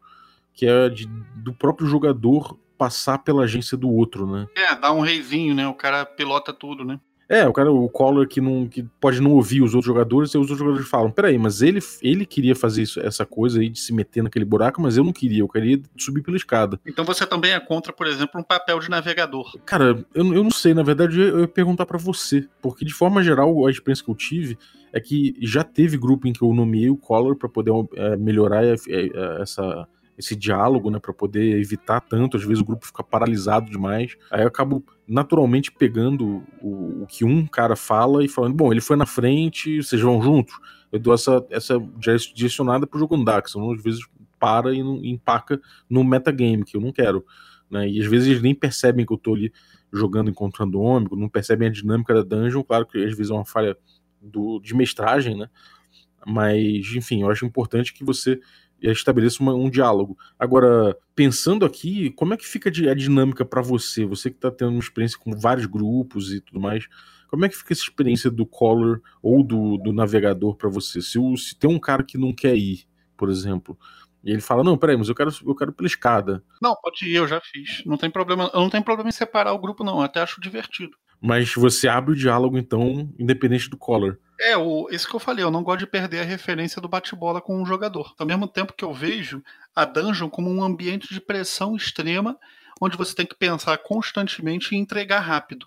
que 0.52 0.66
é 0.66 0.88
de, 0.88 1.06
do 1.36 1.52
próprio 1.52 1.86
jogador 1.86 2.58
passar 2.76 3.18
pela 3.18 3.44
agência 3.44 3.76
do 3.76 3.88
outro, 3.88 4.26
né? 4.26 4.46
É, 4.56 4.74
dá 4.74 4.92
um 4.92 5.00
reizinho, 5.00 5.54
né? 5.54 5.66
O 5.66 5.74
cara 5.74 6.04
pilota 6.04 6.52
tudo, 6.52 6.84
né? 6.84 7.00
É, 7.28 7.46
o 7.46 7.52
cara, 7.52 7.72
o 7.72 7.88
Collor 7.88 8.26
que, 8.26 8.40
não, 8.40 8.66
que 8.66 8.82
pode 9.00 9.20
não 9.20 9.32
ouvir 9.32 9.62
os 9.62 9.74
outros 9.74 9.86
jogadores, 9.86 10.30
e 10.30 10.38
os 10.38 10.42
outros 10.42 10.58
jogadores 10.58 10.88
falam: 10.88 11.10
peraí, 11.10 11.38
mas 11.38 11.62
ele, 11.62 11.80
ele 12.02 12.26
queria 12.26 12.54
fazer 12.54 12.82
isso, 12.82 13.00
essa 13.00 13.24
coisa 13.24 13.60
aí 13.60 13.68
de 13.68 13.80
se 13.80 13.92
meter 13.92 14.22
naquele 14.22 14.44
buraco, 14.44 14.80
mas 14.80 14.96
eu 14.96 15.04
não 15.04 15.12
queria, 15.12 15.40
eu 15.40 15.48
queria 15.48 15.80
subir 15.96 16.22
pela 16.22 16.36
escada. 16.36 16.78
Então 16.86 17.04
você 17.04 17.26
também 17.26 17.52
é 17.52 17.60
contra, 17.60 17.92
por 17.92 18.06
exemplo, 18.06 18.40
um 18.40 18.44
papel 18.44 18.78
de 18.78 18.90
navegador? 18.90 19.56
Cara, 19.64 20.04
eu, 20.14 20.34
eu 20.34 20.44
não 20.44 20.50
sei, 20.50 20.74
na 20.74 20.82
verdade 20.82 21.20
eu 21.20 21.40
ia 21.40 21.48
perguntar 21.48 21.86
para 21.86 21.98
você, 21.98 22.46
porque 22.60 22.84
de 22.84 22.92
forma 22.92 23.22
geral 23.22 23.66
a 23.66 23.70
experiência 23.70 24.04
que 24.04 24.10
eu 24.10 24.14
tive 24.14 24.58
é 24.92 25.00
que 25.00 25.34
já 25.40 25.64
teve 25.64 25.96
grupo 25.96 26.28
em 26.28 26.32
que 26.32 26.42
eu 26.42 26.52
nomeei 26.52 26.88
o 26.88 26.96
Collor 26.96 27.36
para 27.36 27.48
poder 27.48 27.72
é, 27.96 28.16
melhorar 28.16 28.64
é, 28.64 28.74
é, 28.88 29.42
essa 29.42 29.88
esse 30.16 30.36
diálogo, 30.36 30.90
né, 30.90 30.98
para 30.98 31.12
poder 31.12 31.58
evitar 31.58 32.00
tanto. 32.00 32.36
Às 32.36 32.44
vezes 32.44 32.60
o 32.60 32.64
grupo 32.64 32.86
fica 32.86 33.02
paralisado 33.02 33.70
demais. 33.70 34.16
Aí 34.30 34.42
eu 34.42 34.48
acabo 34.48 34.84
naturalmente 35.06 35.72
pegando 35.72 36.42
o, 36.62 37.02
o 37.02 37.06
que 37.06 37.24
um 37.24 37.46
cara 37.46 37.76
fala 37.76 38.24
e 38.24 38.28
falando: 38.28 38.54
bom, 38.54 38.72
ele 38.72 38.80
foi 38.80 38.96
na 38.96 39.06
frente, 39.06 39.82
vocês 39.82 40.00
vão 40.00 40.22
juntos. 40.22 40.54
Eu 40.92 41.00
dou 41.00 41.12
essa, 41.12 41.44
essa 41.50 41.78
direcionada 42.34 42.86
pro 42.86 42.98
jogo 42.98 43.16
andar, 43.16 43.42
que 43.42 43.50
senão 43.50 43.72
às 43.72 43.82
vezes 43.82 44.00
para 44.38 44.72
e, 44.72 44.82
não, 44.82 44.96
e 45.02 45.10
empaca 45.10 45.60
no 45.88 46.04
metagame, 46.04 46.64
que 46.64 46.76
eu 46.76 46.80
não 46.80 46.92
quero. 46.92 47.24
Né? 47.70 47.88
E 47.88 48.00
às 48.00 48.06
vezes 48.06 48.28
eles 48.28 48.42
nem 48.42 48.54
percebem 48.54 49.04
que 49.04 49.12
eu 49.12 49.18
tô 49.18 49.34
ali 49.34 49.52
jogando 49.92 50.30
encontrando 50.30 50.80
ômega, 50.80 51.16
não 51.16 51.28
percebem 51.28 51.68
a 51.68 51.70
dinâmica 51.70 52.14
da 52.14 52.22
dungeon. 52.22 52.62
Claro 52.62 52.86
que 52.86 52.98
às 52.98 53.16
vezes 53.16 53.30
é 53.30 53.34
uma 53.34 53.44
falha 53.44 53.76
do, 54.20 54.60
de 54.60 54.74
mestragem, 54.74 55.36
né? 55.36 55.48
Mas, 56.26 56.94
enfim, 56.94 57.22
eu 57.22 57.30
acho 57.30 57.44
importante 57.44 57.92
que 57.92 58.04
você 58.04 58.40
e 58.80 58.90
estabeleça 58.90 59.42
uma, 59.42 59.54
um 59.54 59.70
diálogo. 59.70 60.16
Agora, 60.38 60.96
pensando 61.14 61.64
aqui, 61.64 62.10
como 62.10 62.34
é 62.34 62.36
que 62.36 62.46
fica 62.46 62.68
a 62.68 62.94
dinâmica 62.94 63.44
para 63.44 63.62
você? 63.62 64.04
Você 64.04 64.30
que 64.30 64.36
está 64.36 64.50
tendo 64.50 64.72
uma 64.72 64.80
experiência 64.80 65.18
com 65.18 65.32
vários 65.32 65.66
grupos 65.66 66.32
e 66.32 66.40
tudo 66.40 66.60
mais, 66.60 66.86
como 67.28 67.44
é 67.44 67.48
que 67.48 67.56
fica 67.56 67.72
essa 67.72 67.82
experiência 67.82 68.30
do 68.30 68.46
caller 68.46 69.00
ou 69.22 69.42
do, 69.42 69.76
do 69.78 69.92
navegador 69.92 70.56
para 70.56 70.68
você? 70.68 71.00
Se, 71.00 71.18
se 71.36 71.56
tem 71.56 71.70
um 71.70 71.78
cara 71.78 72.02
que 72.02 72.18
não 72.18 72.32
quer 72.32 72.54
ir, 72.56 72.86
por 73.16 73.30
exemplo, 73.30 73.78
e 74.24 74.30
ele 74.30 74.40
fala: 74.40 74.64
Não, 74.64 74.78
peraí, 74.78 74.96
mas 74.96 75.08
eu 75.08 75.14
quero, 75.14 75.30
eu 75.46 75.54
quero 75.54 75.72
pela 75.72 75.86
escada. 75.86 76.42
Não, 76.60 76.74
pode 76.80 77.06
ir, 77.06 77.14
eu 77.14 77.28
já 77.28 77.40
fiz. 77.40 77.82
Não 77.84 77.98
tem 77.98 78.10
problema. 78.10 78.50
Eu 78.54 78.60
não 78.60 78.70
tenho 78.70 78.82
problema 78.82 79.10
em 79.10 79.12
separar 79.12 79.52
o 79.52 79.58
grupo, 79.58 79.84
não. 79.84 79.98
Eu 79.98 80.02
até 80.02 80.20
acho 80.20 80.40
divertido. 80.40 80.96
Mas 81.26 81.54
você 81.54 81.88
abre 81.88 82.12
o 82.12 82.14
diálogo, 82.14 82.58
então, 82.58 83.10
independente 83.18 83.70
do 83.70 83.78
caller. 83.78 84.18
É, 84.38 84.58
o, 84.58 84.90
isso 84.90 85.08
que 85.08 85.16
eu 85.16 85.20
falei, 85.20 85.42
eu 85.42 85.50
não 85.50 85.62
gosto 85.62 85.78
de 85.78 85.86
perder 85.86 86.20
a 86.20 86.24
referência 86.24 86.82
do 86.82 86.88
bate-bola 86.88 87.40
com 87.40 87.58
um 87.58 87.64
jogador. 87.64 88.12
Ao 88.18 88.26
mesmo 88.26 88.46
tempo 88.46 88.74
que 88.74 88.84
eu 88.84 88.92
vejo 88.92 89.42
a 89.74 89.86
dungeon 89.86 90.28
como 90.28 90.50
um 90.50 90.62
ambiente 90.62 91.14
de 91.14 91.22
pressão 91.22 91.74
extrema, 91.74 92.38
onde 92.78 92.98
você 92.98 93.14
tem 93.14 93.24
que 93.24 93.34
pensar 93.34 93.78
constantemente 93.78 94.74
e 94.74 94.78
entregar 94.78 95.20
rápido 95.20 95.66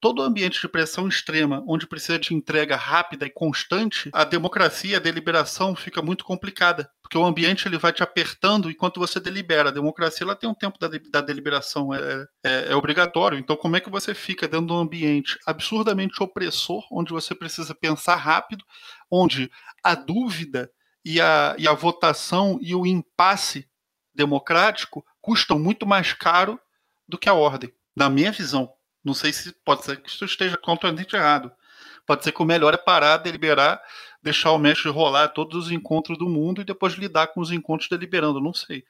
todo 0.00 0.22
ambiente 0.22 0.60
de 0.60 0.68
pressão 0.68 1.08
extrema, 1.08 1.64
onde 1.66 1.86
precisa 1.86 2.18
de 2.18 2.34
entrega 2.34 2.76
rápida 2.76 3.26
e 3.26 3.30
constante, 3.30 4.10
a 4.12 4.24
democracia, 4.24 4.98
a 4.98 5.00
deliberação 5.00 5.74
fica 5.74 6.02
muito 6.02 6.24
complicada, 6.24 6.90
porque 7.02 7.16
o 7.16 7.24
ambiente 7.24 7.66
ele 7.66 7.78
vai 7.78 7.92
te 7.92 8.02
apertando 8.02 8.70
enquanto 8.70 9.00
você 9.00 9.18
delibera. 9.18 9.70
A 9.70 9.72
democracia 9.72 10.24
ela 10.24 10.36
tem 10.36 10.48
um 10.48 10.54
tempo 10.54 10.78
da, 10.78 10.88
da 11.10 11.20
deliberação, 11.20 11.94
é, 11.94 12.26
é, 12.44 12.72
é, 12.72 12.76
obrigatório. 12.76 13.38
Então, 13.38 13.56
como 13.56 13.76
é 13.76 13.80
que 13.80 13.90
você 13.90 14.14
fica 14.14 14.46
dentro 14.46 14.66
de 14.66 14.72
um 14.72 14.78
ambiente 14.78 15.38
absurdamente 15.46 16.22
opressor, 16.22 16.86
onde 16.92 17.12
você 17.12 17.34
precisa 17.34 17.74
pensar 17.74 18.16
rápido, 18.16 18.64
onde 19.10 19.50
a 19.82 19.94
dúvida 19.94 20.70
e 21.04 21.20
a, 21.20 21.54
e 21.58 21.66
a 21.66 21.72
votação 21.72 22.58
e 22.60 22.74
o 22.74 22.84
impasse 22.84 23.68
democrático 24.14 25.04
custam 25.20 25.58
muito 25.58 25.86
mais 25.86 26.12
caro 26.12 26.58
do 27.08 27.16
que 27.16 27.28
a 27.28 27.34
ordem, 27.34 27.72
na 27.94 28.10
minha 28.10 28.32
visão. 28.32 28.75
Não 29.06 29.14
sei 29.14 29.32
se 29.32 29.54
pode 29.64 29.84
ser 29.84 30.02
que 30.02 30.10
isso 30.10 30.24
esteja 30.24 30.56
completamente 30.56 31.14
errado. 31.14 31.52
Pode 32.04 32.24
ser 32.24 32.32
que 32.32 32.42
o 32.42 32.44
melhor 32.44 32.74
é 32.74 32.76
parar, 32.76 33.18
deliberar, 33.18 33.80
deixar 34.20 34.50
o 34.50 34.58
mestre 34.58 34.90
rolar 34.90 35.28
todos 35.28 35.66
os 35.66 35.70
encontros 35.70 36.18
do 36.18 36.28
mundo 36.28 36.60
e 36.60 36.64
depois 36.64 36.94
lidar 36.94 37.28
com 37.28 37.40
os 37.40 37.52
encontros 37.52 37.88
deliberando, 37.88 38.40
não 38.40 38.52
sei. 38.52 38.82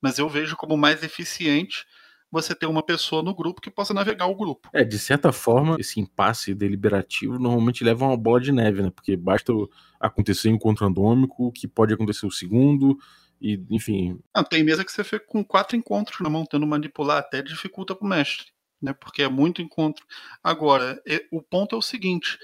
Mas 0.00 0.16
eu 0.16 0.28
vejo 0.28 0.56
como 0.56 0.76
mais 0.76 1.02
eficiente 1.02 1.84
você 2.30 2.54
ter 2.54 2.66
uma 2.66 2.84
pessoa 2.84 3.20
no 3.20 3.34
grupo 3.34 3.60
que 3.60 3.68
possa 3.68 3.92
navegar 3.92 4.26
o 4.26 4.36
grupo. 4.36 4.68
É, 4.72 4.84
de 4.84 4.96
certa 4.96 5.32
forma, 5.32 5.74
esse 5.80 5.98
impasse 5.98 6.54
deliberativo 6.54 7.36
normalmente 7.36 7.82
leva 7.82 8.04
a 8.04 8.08
uma 8.08 8.16
bola 8.16 8.40
de 8.40 8.52
neve, 8.52 8.80
né? 8.80 8.92
Porque 8.94 9.16
basta 9.16 9.52
acontecer 9.98 10.50
um 10.50 10.54
encontro 10.54 10.84
randômico, 10.84 11.50
que 11.50 11.66
pode 11.66 11.92
acontecer 11.92 12.26
o 12.26 12.30
segundo, 12.30 12.96
e 13.40 13.60
enfim. 13.70 14.20
Não, 14.34 14.44
tem 14.44 14.62
mesa 14.62 14.84
que 14.84 14.92
você 14.92 15.02
fica 15.02 15.26
com 15.26 15.44
quatro 15.44 15.76
encontros 15.76 16.20
na 16.20 16.30
mão, 16.30 16.46
tendo 16.46 16.64
manipular 16.64 17.18
até 17.18 17.42
dificulta 17.42 17.92
pro 17.96 18.06
mestre. 18.06 18.53
Né, 18.84 18.92
porque 18.92 19.22
é 19.22 19.28
muito 19.28 19.62
encontro. 19.62 20.04
Agora, 20.42 21.02
o 21.32 21.40
ponto 21.40 21.74
é 21.74 21.78
o 21.78 21.82
seguinte: 21.82 22.38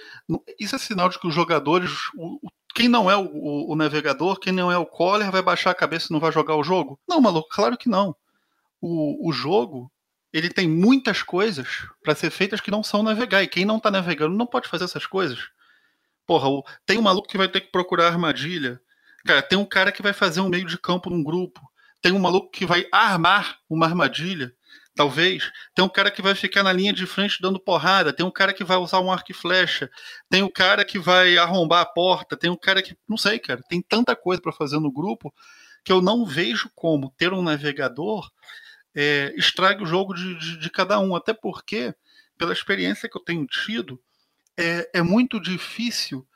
isso 0.59 0.75
é 0.75 0.78
sinal 0.78 1.11
de 1.11 1.18
que 1.18 1.26
os 1.26 1.35
jogadores, 1.35 1.90
o, 2.16 2.40
quem 2.75 2.88
não 2.88 3.11
é 3.11 3.16
o, 3.16 3.26
o, 3.26 3.73
o, 3.73 3.76
navegador, 3.76 4.40
quem 4.40 4.52
não 4.52 4.73
é 4.73 4.78
o 4.78 4.87
caller, 4.87 5.30
vai 5.30 5.42
baixar 5.42 5.70
a 5.70 5.75
cabeça 5.75 6.06
e 6.09 6.12
não 6.12 6.20
vai 6.20 6.32
jogar 6.32 6.56
o 6.56 6.64
jogo? 6.64 6.99
Não, 7.06 7.20
maluco, 7.20 7.49
claro 7.50 7.76
que 7.76 7.88
não 7.88 8.16
o, 8.80 9.28
o 9.28 9.32
jogo 9.32 9.92
ele 10.32 10.49
tem 10.49 10.68
muitas 10.68 11.23
coisas 11.23 11.87
para 12.02 12.14
ser 12.14 12.30
feitas 12.30 12.61
que 12.61 12.70
não 12.70 12.82
são 12.82 13.02
navegar. 13.02 13.42
E 13.42 13.49
quem 13.49 13.64
não 13.64 13.80
tá 13.80 13.90
navegando 13.90 14.37
não 14.37 14.47
pode 14.47 14.68
fazer 14.68 14.85
essas 14.85 15.04
coisas. 15.04 15.50
Porra, 16.25 16.49
o, 16.49 16.64
tem 16.87 16.99
um 16.99 17.02
maluco 17.02 17.28
que 17.28 17.37
vai 17.37 17.49
ter 17.49 17.61
que 17.61 17.73
procurar 17.73 18.06
armadilha. 18.06 18.80
Cara, 19.26 19.42
tem 19.42 19.59
um 19.59 19.64
cara 19.64 19.90
que 19.90 20.02
vai 20.02 20.12
fazer 20.12 20.40
um 20.40 20.49
meio 20.49 20.66
de 20.66 20.78
campo 20.78 21.11
num 21.11 21.23
grupo. 21.23 21.61
Tem 22.00 22.12
um 22.12 22.18
maluco 22.18 22.50
que 22.50 22.64
vai 22.64 22.87
armar 22.92 23.59
uma 23.68 23.87
armadilha. 23.87 24.54
Talvez. 25.00 25.50
Tem 25.75 25.83
um 25.83 25.88
cara 25.88 26.11
que 26.11 26.21
vai 26.21 26.35
ficar 26.35 26.62
na 26.62 26.75
linha 26.75 26.92
de 26.92 27.07
frente 27.07 27.40
dando 27.40 27.59
porrada. 27.59 28.12
Tem 28.12 28.26
um 28.26 28.30
cara 28.30 28.52
que 28.52 28.62
vai 28.62 28.76
usar 28.76 29.00
um 29.00 29.11
arco 29.11 29.33
e 29.33 29.35
flecha. 29.35 29.90
Tem 30.28 30.42
um 30.42 30.50
cara 30.50 30.85
que 30.85 30.99
vai 30.99 31.38
arrombar 31.38 31.80
a 31.80 31.87
porta. 31.87 32.37
Tem 32.37 32.50
um 32.50 32.57
cara 32.57 32.83
que. 32.83 32.95
Não 33.09 33.16
sei, 33.16 33.38
cara. 33.38 33.62
Tem 33.66 33.80
tanta 33.80 34.14
coisa 34.14 34.42
para 34.42 34.52
fazer 34.52 34.78
no 34.78 34.92
grupo 34.92 35.33
que 35.83 35.90
eu 35.90 36.02
não 36.02 36.26
vejo 36.26 36.71
como 36.75 37.14
ter 37.16 37.33
um 37.33 37.40
navegador 37.40 38.30
é, 38.95 39.33
estrague 39.38 39.83
o 39.83 39.87
jogo 39.87 40.12
de, 40.12 40.38
de, 40.38 40.59
de, 40.59 40.71
cada 40.71 41.00
um. 41.00 41.16
Até 41.16 41.33
porque, 41.33 41.95
pela 42.37 42.52
experiência 42.52 43.09
que 43.09 43.16
eu 43.16 43.25
tenho 43.25 43.47
tido, 43.47 43.99
é, 44.54 44.87
é 44.97 45.00
muito 45.00 45.40
difícil, 45.40 46.28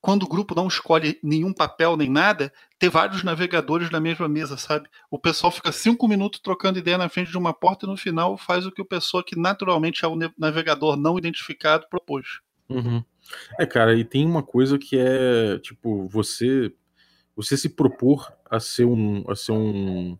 quando 0.00 0.22
o 0.22 0.28
grupo 0.28 0.54
não 0.54 0.68
escolhe 0.68 1.18
nenhum 1.22 1.52
papel 1.52 1.96
nem 1.96 2.08
nada, 2.08 2.52
ter 2.78 2.88
vários 2.88 3.22
navegadores 3.22 3.90
na 3.90 3.98
mesma 3.98 4.28
mesa, 4.28 4.56
sabe? 4.56 4.88
O 5.10 5.18
pessoal 5.18 5.50
fica 5.50 5.72
cinco 5.72 6.06
minutos 6.06 6.40
trocando 6.40 6.78
ideia 6.78 6.96
na 6.96 7.08
frente 7.08 7.30
de 7.30 7.38
uma 7.38 7.52
porta 7.52 7.84
e 7.84 7.88
no 7.88 7.96
final 7.96 8.36
faz 8.36 8.64
o 8.64 8.70
que 8.70 8.80
o 8.80 8.86
pessoa 8.86 9.24
que 9.24 9.38
naturalmente 9.38 10.04
é 10.04 10.08
o 10.08 10.16
navegador 10.38 10.96
não 10.96 11.18
identificado 11.18 11.88
propôs. 11.88 12.40
Uhum. 12.68 13.02
É, 13.58 13.66
cara, 13.66 13.94
e 13.94 14.04
tem 14.04 14.24
uma 14.24 14.42
coisa 14.42 14.78
que 14.78 14.96
é, 14.98 15.58
tipo, 15.58 16.06
você 16.08 16.72
você 17.34 17.56
se 17.56 17.68
propor 17.68 18.32
a 18.50 18.58
ser 18.58 18.84
um, 18.84 19.24
a 19.30 19.36
ser 19.36 19.52
um, 19.52 20.18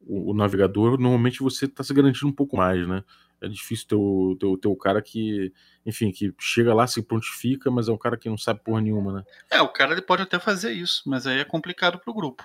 o, 0.00 0.30
o 0.30 0.34
navegador, 0.34 0.98
normalmente 0.98 1.40
você 1.40 1.66
está 1.66 1.84
se 1.84 1.92
garantindo 1.92 2.28
um 2.28 2.32
pouco 2.32 2.56
mais, 2.56 2.88
né? 2.88 3.04
É 3.40 3.48
difícil 3.48 3.86
ter 3.86 3.94
o, 3.94 4.36
ter, 4.38 4.58
ter 4.58 4.68
o 4.68 4.76
cara 4.76 5.00
que, 5.00 5.52
enfim, 5.86 6.10
que 6.10 6.34
chega 6.38 6.74
lá, 6.74 6.86
se 6.86 7.02
prontifica, 7.02 7.70
mas 7.70 7.88
é 7.88 7.92
um 7.92 7.98
cara 7.98 8.16
que 8.16 8.28
não 8.28 8.38
sabe 8.38 8.62
porra 8.62 8.80
nenhuma, 8.80 9.12
né? 9.12 9.24
É, 9.50 9.60
o 9.60 9.68
cara 9.68 9.92
ele 9.92 10.02
pode 10.02 10.22
até 10.22 10.38
fazer 10.38 10.72
isso, 10.72 11.02
mas 11.06 11.26
aí 11.26 11.38
é 11.38 11.44
complicado 11.44 11.98
para 11.98 12.10
o 12.10 12.14
grupo. 12.14 12.44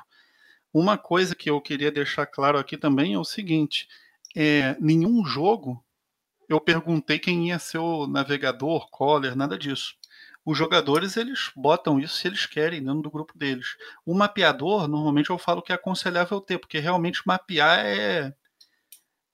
Uma 0.74 0.98
coisa 0.98 1.36
que 1.36 1.50
eu 1.50 1.60
queria 1.62 1.92
deixar 1.92 2.26
claro 2.26 2.58
aqui 2.58 2.78
também 2.78 3.14
é 3.14 3.20
o 3.20 3.24
seguinte: 3.24 3.88
é, 4.36 4.76
nenhum 4.80 5.26
jogo 5.26 5.84
eu 6.50 6.60
perguntei 6.60 7.20
quem 7.20 7.50
ia 7.50 7.60
ser 7.60 7.78
o 7.78 8.06
navegador, 8.06 8.90
caller, 8.92 9.36
nada 9.36 9.58
disso 9.58 9.96
os 10.46 10.58
jogadores 10.58 11.16
eles 11.16 11.52
botam 11.56 12.00
isso 12.00 12.16
se 12.16 12.28
eles 12.28 12.46
querem 12.46 12.84
dentro 12.84 13.02
do 13.02 13.12
grupo 13.12 13.38
deles. 13.38 13.78
O 14.06 14.14
mapeador, 14.14 14.88
normalmente 14.88 15.30
eu 15.30 15.38
falo 15.38 15.62
que 15.62 15.72
é 15.72 15.76
aconselhável 15.76 16.42
ter, 16.42 16.58
porque 16.58 16.80
realmente 16.80 17.22
mapear 17.26 17.80
é 17.80 18.34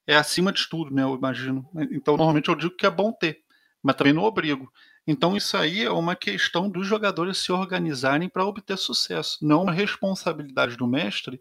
é 0.09 0.15
acima 0.15 0.51
de 0.51 0.67
tudo, 0.67 0.91
né, 0.91 1.03
eu 1.03 1.15
imagino. 1.15 1.63
Então, 1.91 2.17
normalmente 2.17 2.49
eu 2.49 2.55
digo 2.55 2.75
que 2.75 2.85
é 2.87 2.89
bom 2.89 3.11
ter, 3.11 3.41
mas 3.81 3.95
também 3.95 4.11
não 4.11 4.23
obrigo. 4.23 4.67
Então, 5.05 5.37
isso 5.37 5.55
aí 5.55 5.83
é 5.83 5.91
uma 5.91 6.15
questão 6.15 6.67
dos 6.67 6.87
jogadores 6.87 7.37
se 7.37 7.51
organizarem 7.51 8.27
para 8.27 8.43
obter 8.43 8.75
sucesso. 8.75 9.37
Não 9.39 9.59
é 9.59 9.63
uma 9.65 9.71
responsabilidade 9.71 10.75
do 10.75 10.87
mestre 10.87 11.39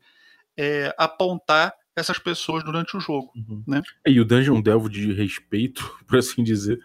é, 0.55 0.95
apontar 0.99 1.73
essas 1.97 2.19
pessoas 2.19 2.63
durante 2.63 2.95
o 2.95 3.01
jogo. 3.01 3.33
Uhum. 3.35 3.65
Né? 3.67 3.83
E 4.07 4.21
o 4.21 4.25
Dungeon 4.25 4.61
Delve 4.61 4.91
de 4.91 5.15
respeito, 5.15 5.99
por 6.07 6.19
assim 6.19 6.45
dizer, 6.45 6.79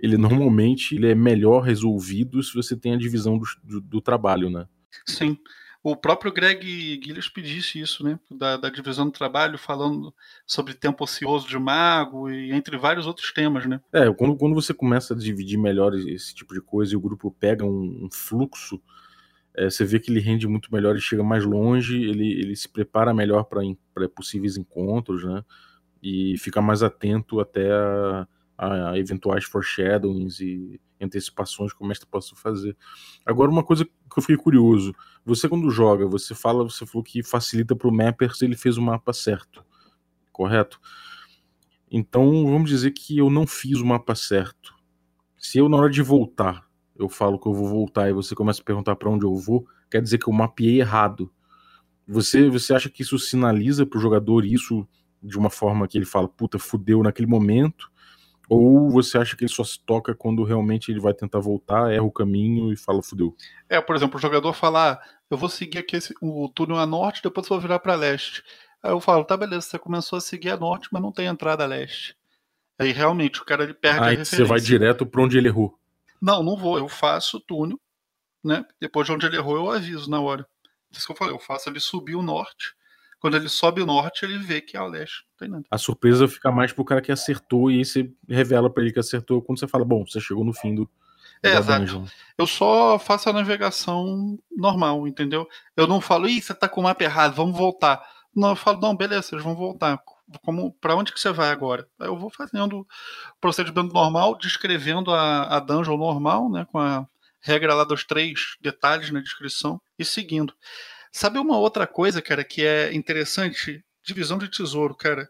ele 0.00 0.16
normalmente 0.16 0.96
ele 0.96 1.08
é 1.08 1.14
melhor 1.14 1.60
resolvido 1.60 2.42
se 2.42 2.52
você 2.52 2.76
tem 2.76 2.94
a 2.94 2.98
divisão 2.98 3.38
do, 3.38 3.46
do, 3.62 3.80
do 3.80 4.00
trabalho, 4.00 4.50
né? 4.50 4.66
Sim. 5.06 5.38
O 5.90 5.96
próprio 5.96 6.30
Greg 6.30 7.00
Gillespie 7.02 7.40
disse 7.40 7.80
isso, 7.80 8.04
né? 8.04 8.20
Da, 8.30 8.58
da, 8.58 8.68
divisão 8.68 9.06
do 9.06 9.12
trabalho, 9.12 9.56
falando 9.56 10.12
sobre 10.46 10.74
tempo 10.74 11.02
ocioso 11.02 11.48
de 11.48 11.58
mago 11.58 12.28
e 12.28 12.52
entre 12.52 12.76
vários 12.76 13.06
outros 13.06 13.32
temas, 13.32 13.64
né? 13.64 13.80
É, 13.90 14.12
quando, 14.12 14.36
quando 14.36 14.54
você 14.54 14.74
começa 14.74 15.14
a 15.14 15.16
dividir 15.16 15.58
melhor 15.58 15.94
esse 15.94 16.34
tipo 16.34 16.52
de 16.52 16.60
coisa 16.60 16.92
e 16.92 16.96
o 16.96 17.00
grupo 17.00 17.30
pega 17.30 17.64
um, 17.64 18.04
um 18.04 18.08
fluxo, 18.12 18.78
é, 19.54 19.70
você 19.70 19.82
vê 19.82 19.98
que 19.98 20.10
ele 20.10 20.20
rende 20.20 20.46
muito 20.46 20.70
melhor 20.70 20.94
e 20.94 21.00
chega 21.00 21.22
mais 21.24 21.44
longe, 21.44 22.02
ele, 22.02 22.32
ele 22.32 22.54
se 22.54 22.68
prepara 22.68 23.14
melhor 23.14 23.44
para 23.44 24.08
possíveis 24.10 24.58
encontros, 24.58 25.24
né? 25.24 25.42
E 26.02 26.36
fica 26.36 26.60
mais 26.60 26.82
atento 26.82 27.40
até 27.40 27.72
a 27.72 28.28
a, 28.58 28.98
eventuais 28.98 29.44
foreshadowings 29.44 30.40
e 30.40 30.80
antecipações 31.00 31.72
que 31.72 31.80
o 31.80 31.86
mestre 31.86 32.08
possa 32.08 32.34
fazer. 32.34 32.76
Agora, 33.24 33.50
uma 33.50 33.62
coisa 33.62 33.84
que 33.84 34.18
eu 34.18 34.20
fiquei 34.20 34.36
curioso: 34.36 34.92
você, 35.28 35.46
quando 35.46 35.70
joga, 35.70 36.06
você 36.06 36.34
fala, 36.34 36.64
você 36.64 36.86
falou 36.86 37.04
que 37.04 37.22
facilita 37.22 37.76
para 37.76 37.86
o 37.86 37.92
mapper 37.92 38.34
se 38.34 38.46
ele 38.46 38.56
fez 38.56 38.78
o 38.78 38.82
mapa 38.82 39.12
certo, 39.12 39.62
correto? 40.32 40.80
Então, 41.90 42.46
vamos 42.46 42.70
dizer 42.70 42.92
que 42.92 43.18
eu 43.18 43.28
não 43.28 43.46
fiz 43.46 43.78
o 43.78 43.84
mapa 43.84 44.14
certo. 44.14 44.74
Se 45.36 45.58
eu, 45.58 45.68
na 45.68 45.76
hora 45.76 45.90
de 45.90 46.00
voltar, 46.00 46.66
eu 46.96 47.10
falo 47.10 47.38
que 47.38 47.46
eu 47.46 47.52
vou 47.52 47.68
voltar 47.68 48.08
e 48.08 48.12
você 48.14 48.34
começa 48.34 48.62
a 48.62 48.64
perguntar 48.64 48.96
para 48.96 49.10
onde 49.10 49.26
eu 49.26 49.34
vou, 49.36 49.66
quer 49.90 50.00
dizer 50.00 50.16
que 50.16 50.28
eu 50.28 50.32
mapeei 50.32 50.80
errado. 50.80 51.30
Você, 52.06 52.48
você 52.48 52.74
acha 52.74 52.88
que 52.88 53.02
isso 53.02 53.18
sinaliza 53.18 53.84
para 53.84 53.98
o 53.98 54.00
jogador 54.00 54.46
isso 54.46 54.88
de 55.22 55.36
uma 55.36 55.50
forma 55.50 55.86
que 55.86 55.98
ele 55.98 56.06
fala, 56.06 56.26
puta, 56.26 56.58
fudeu 56.58 57.02
naquele 57.02 57.28
momento? 57.28 57.90
Ou 58.48 58.88
você 58.88 59.18
acha 59.18 59.36
que 59.36 59.44
ele 59.44 59.52
só 59.52 59.62
se 59.62 59.78
toca 59.84 60.14
quando 60.14 60.42
realmente 60.42 60.90
ele 60.90 61.00
vai 61.00 61.12
tentar 61.12 61.38
voltar, 61.38 61.92
erra 61.92 62.02
o 62.02 62.10
caminho 62.10 62.72
e 62.72 62.76
fala 62.76 63.02
fudeu? 63.02 63.36
É, 63.68 63.78
por 63.78 63.94
exemplo, 63.94 64.16
o 64.16 64.20
jogador 64.20 64.54
falar, 64.54 64.98
eu 65.30 65.36
vou 65.36 65.48
seguir 65.48 65.78
aqui 65.78 65.96
esse, 65.96 66.14
o 66.20 66.48
túnel 66.48 66.78
a 66.78 66.86
norte, 66.86 67.22
depois 67.22 67.48
vou 67.48 67.60
virar 67.60 67.78
para 67.78 67.94
leste. 67.94 68.42
Aí 68.82 68.90
eu 68.90 69.00
falo, 69.00 69.24
tá 69.24 69.36
beleza, 69.36 69.62
você 69.62 69.78
começou 69.78 70.16
a 70.16 70.20
seguir 70.20 70.50
a 70.50 70.56
norte, 70.56 70.88
mas 70.92 71.02
não 71.02 71.12
tem 71.12 71.26
entrada 71.26 71.64
a 71.64 71.66
leste. 71.66 72.16
Aí 72.78 72.92
realmente 72.92 73.42
o 73.42 73.44
cara 73.44 73.64
ele 73.64 73.74
perde 73.74 74.00
Aí 74.00 74.04
a 74.04 74.08
referência. 74.10 74.38
você 74.38 74.44
vai 74.44 74.60
direto 74.60 75.04
para 75.04 75.22
onde 75.22 75.36
ele 75.36 75.48
errou. 75.48 75.78
Não, 76.20 76.42
não 76.42 76.56
vou, 76.56 76.78
eu 76.78 76.88
faço 76.88 77.38
o 77.38 77.40
túnel, 77.40 77.78
né? 78.42 78.64
Depois 78.80 79.06
de 79.06 79.12
onde 79.12 79.26
ele 79.26 79.36
errou, 79.36 79.56
eu 79.56 79.70
aviso 79.70 80.10
na 80.10 80.20
hora. 80.20 80.46
Isso 80.90 81.06
que 81.06 81.12
eu 81.12 81.16
falei, 81.16 81.34
eu 81.34 81.38
faço 81.38 81.68
ele 81.68 81.80
subir 81.80 82.14
o 82.14 82.22
norte 82.22 82.76
quando 83.18 83.36
ele 83.36 83.48
sobe 83.48 83.82
o 83.82 83.86
norte, 83.86 84.24
ele 84.24 84.38
vê 84.38 84.60
que 84.60 84.76
é 84.76 84.80
o 84.80 84.86
leste. 84.86 85.24
Não 85.30 85.38
tem 85.38 85.48
nada. 85.48 85.64
A 85.70 85.78
surpresa 85.78 86.28
fica 86.28 86.50
mais 86.50 86.72
pro 86.72 86.84
cara 86.84 87.02
que 87.02 87.10
acertou 87.10 87.70
e 87.70 87.78
aí 87.78 87.84
você 87.84 88.10
revela 88.28 88.70
para 88.70 88.82
ele 88.82 88.92
que 88.92 88.98
acertou 88.98 89.42
quando 89.42 89.58
você 89.58 89.66
fala, 89.66 89.84
bom, 89.84 90.04
você 90.06 90.20
chegou 90.20 90.44
no 90.44 90.52
fim 90.52 90.74
do. 90.74 90.88
É, 91.42 91.56
exato. 91.56 92.04
Eu 92.36 92.46
só 92.46 92.98
faço 92.98 93.28
a 93.28 93.32
navegação 93.32 94.38
normal, 94.56 95.06
entendeu? 95.06 95.48
Eu 95.76 95.86
não 95.86 96.00
falo, 96.00 96.28
ih, 96.28 96.40
você 96.40 96.54
tá 96.54 96.68
com 96.68 96.80
o 96.80 96.84
mapa 96.84 97.02
errado, 97.04 97.34
vamos 97.34 97.56
voltar. 97.56 98.02
Não, 98.34 98.50
eu 98.50 98.56
falo, 98.56 98.80
não, 98.80 98.96
beleza, 98.96 99.30
eles 99.32 99.44
vão 99.44 99.54
voltar. 99.54 100.00
Como, 100.42 100.72
para 100.74 100.94
onde 100.94 101.12
que 101.12 101.18
você 101.18 101.32
vai 101.32 101.50
agora? 101.50 101.88
Eu 101.98 102.16
vou 102.16 102.30
fazendo 102.30 102.80
o 102.80 102.86
procedimento 103.40 103.92
normal, 103.92 104.36
descrevendo 104.36 105.12
a, 105.12 105.56
a 105.56 105.60
dungeon 105.60 105.96
normal, 105.96 106.50
né, 106.50 106.66
com 106.70 106.78
a 106.78 107.06
regra 107.40 107.74
lá 107.74 107.84
dos 107.84 108.04
três 108.04 108.56
detalhes 108.60 109.10
na 109.10 109.20
descrição 109.20 109.80
e 109.98 110.04
seguindo. 110.04 110.54
Sabe 111.10 111.38
uma 111.38 111.56
outra 111.56 111.86
coisa, 111.86 112.20
cara, 112.20 112.44
que 112.44 112.64
é 112.64 112.94
interessante? 112.94 113.82
Divisão 114.04 114.38
de 114.38 114.48
tesouro, 114.48 114.94
cara. 114.94 115.28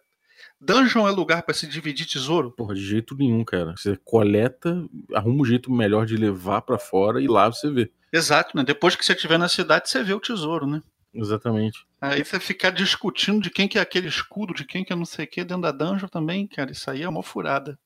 Dungeon 0.61 1.07
é 1.07 1.11
lugar 1.11 1.43
para 1.43 1.55
se 1.55 1.67
dividir 1.67 2.07
tesouro? 2.07 2.51
Porra, 2.51 2.75
de 2.75 2.85
jeito 2.85 3.15
nenhum, 3.17 3.45
cara. 3.45 3.75
Você 3.77 3.97
coleta, 4.05 4.85
arruma 5.15 5.43
um 5.43 5.45
jeito 5.45 5.71
melhor 5.71 6.05
de 6.05 6.17
levar 6.17 6.63
para 6.63 6.79
fora 6.79 7.23
e 7.23 7.29
lá 7.29 7.49
você 7.49 7.71
vê. 7.71 7.91
Exato, 8.13 8.57
né? 8.57 8.65
Depois 8.65 8.97
que 8.97 9.05
você 9.05 9.13
estiver 9.13 9.39
na 9.39 9.49
cidade, 9.49 9.89
você 9.89 10.03
vê 10.03 10.13
o 10.13 10.21
tesouro, 10.21 10.67
né? 10.67 10.83
Exatamente. 11.15 11.87
Aí 12.01 12.25
você 12.25 12.39
ficar 12.39 12.71
discutindo 12.71 13.41
de 13.41 13.51
quem 13.51 13.69
que 13.69 13.79
é 13.79 13.81
aquele 13.81 14.09
escudo, 14.09 14.53
de 14.53 14.65
quem 14.65 14.85
que 14.85 14.93
é 14.93 14.97
não 14.97 15.05
sei 15.05 15.25
o 15.25 15.29
que 15.29 15.45
dentro 15.45 15.63
da 15.63 15.73
dungeon 15.73 16.09
também, 16.09 16.47
cara, 16.47 16.71
isso 16.71 16.91
aí 16.91 17.03
é 17.03 17.09
uma 17.09 17.23
furada. 17.23 17.79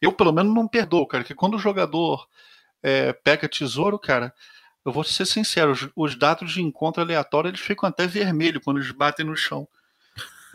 Eu, 0.00 0.12
pelo 0.12 0.32
menos, 0.32 0.54
não 0.54 0.68
perdoo, 0.68 1.06
cara, 1.06 1.24
que 1.24 1.34
quando 1.34 1.54
o 1.54 1.58
jogador 1.58 2.26
é, 2.82 3.12
pega 3.12 3.48
tesouro, 3.48 3.98
cara, 3.98 4.34
eu 4.84 4.92
vou 4.92 5.04
ser 5.04 5.24
sincero, 5.24 5.72
os, 5.72 5.88
os, 5.96 6.14
dados 6.14 6.52
de 6.52 6.62
encontro 6.62 7.02
aleatório 7.02 7.48
eles 7.48 7.60
ficam 7.60 7.88
até 7.88 8.06
vermelho 8.06 8.60
quando 8.60 8.78
eles 8.78 8.90
batem 8.90 9.24
no 9.24 9.36
chão. 9.36 9.66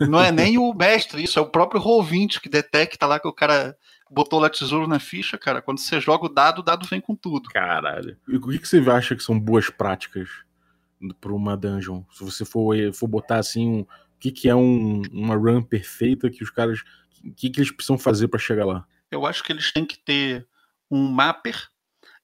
Não 0.00 0.20
é 0.20 0.32
nem 0.32 0.56
o 0.58 0.72
mestre, 0.72 1.22
isso 1.22 1.38
é 1.38 1.42
o 1.42 1.50
próprio 1.50 1.80
Roll20 1.80 2.40
que 2.40 2.48
detecta 2.48 3.06
lá 3.06 3.20
que 3.20 3.28
o 3.28 3.32
cara 3.32 3.76
botou 4.10 4.40
lá 4.40 4.48
tesouro 4.50 4.86
na 4.86 4.98
ficha, 4.98 5.38
cara. 5.38 5.62
Quando 5.62 5.78
você 5.78 6.00
joga 6.00 6.26
o 6.26 6.28
dado, 6.28 6.60
o 6.60 6.62
dado 6.62 6.86
vem 6.86 7.00
com 7.00 7.14
tudo. 7.14 7.48
Caralho. 7.50 8.16
E 8.26 8.36
o 8.36 8.40
que, 8.40 8.58
que 8.58 8.68
você 8.68 8.78
acha 8.90 9.14
que 9.14 9.22
são 9.22 9.38
boas 9.38 9.70
práticas 9.70 10.28
para 11.20 11.32
uma 11.32 11.56
dungeon? 11.56 12.02
Se 12.12 12.24
você 12.24 12.44
for, 12.44 12.74
for 12.92 13.06
botar 13.06 13.36
assim, 13.36 13.68
um, 13.68 13.80
o 13.80 13.86
que, 14.18 14.32
que 14.32 14.48
é 14.48 14.54
um, 14.54 15.02
uma 15.12 15.36
run 15.36 15.62
perfeita 15.62 16.30
que 16.30 16.42
os 16.42 16.50
caras. 16.50 16.82
O 17.24 17.34
que, 17.34 17.50
que 17.50 17.60
eles 17.60 17.70
precisam 17.70 17.98
fazer 17.98 18.28
para 18.28 18.40
chegar 18.40 18.64
lá? 18.64 18.86
Eu 19.10 19.26
acho 19.26 19.44
que 19.44 19.52
eles 19.52 19.70
têm 19.72 19.84
que 19.84 19.98
ter 19.98 20.46
um 20.90 21.06
mapper. 21.08 21.68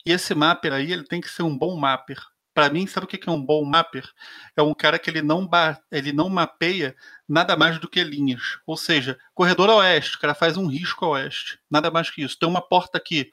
E 0.05 0.13
esse 0.13 0.35
mapper 0.35 0.73
aí, 0.73 0.93
ele 0.93 1.05
tem 1.05 1.21
que 1.21 1.29
ser 1.29 1.43
um 1.43 1.57
bom 1.57 1.77
mapper. 1.77 2.19
Para 2.57 2.71
mim, 2.71 2.87
sabe 2.87 3.05
o 3.05 3.07
que 3.07 3.29
é 3.29 3.31
um 3.31 3.45
bom 3.45 3.63
mapper? 3.67 4.11
É 4.57 4.63
um 4.63 4.73
cara 4.73 4.99
que 4.99 5.11
ele 5.11 5.21
não, 5.21 5.47
ele 5.93 6.11
não 6.11 6.31
mapeia 6.31 6.97
nada 7.29 7.55
mais 7.55 7.79
do 7.79 7.87
que 7.87 8.03
linhas. 8.03 8.59
Ou 8.67 8.79
seja, 8.79 9.19
corredor 9.35 9.69
oeste, 9.69 10.17
o 10.17 10.19
cara 10.19 10.35
faz 10.35 10.57
um 10.57 10.67
risco 10.67 11.05
oeste. 11.05 11.61
Nada 11.71 11.91
mais 11.91 12.09
que 12.09 12.23
isso. 12.23 12.39
Tem 12.39 12.49
uma 12.49 12.67
porta 12.67 12.97
aqui, 12.97 13.31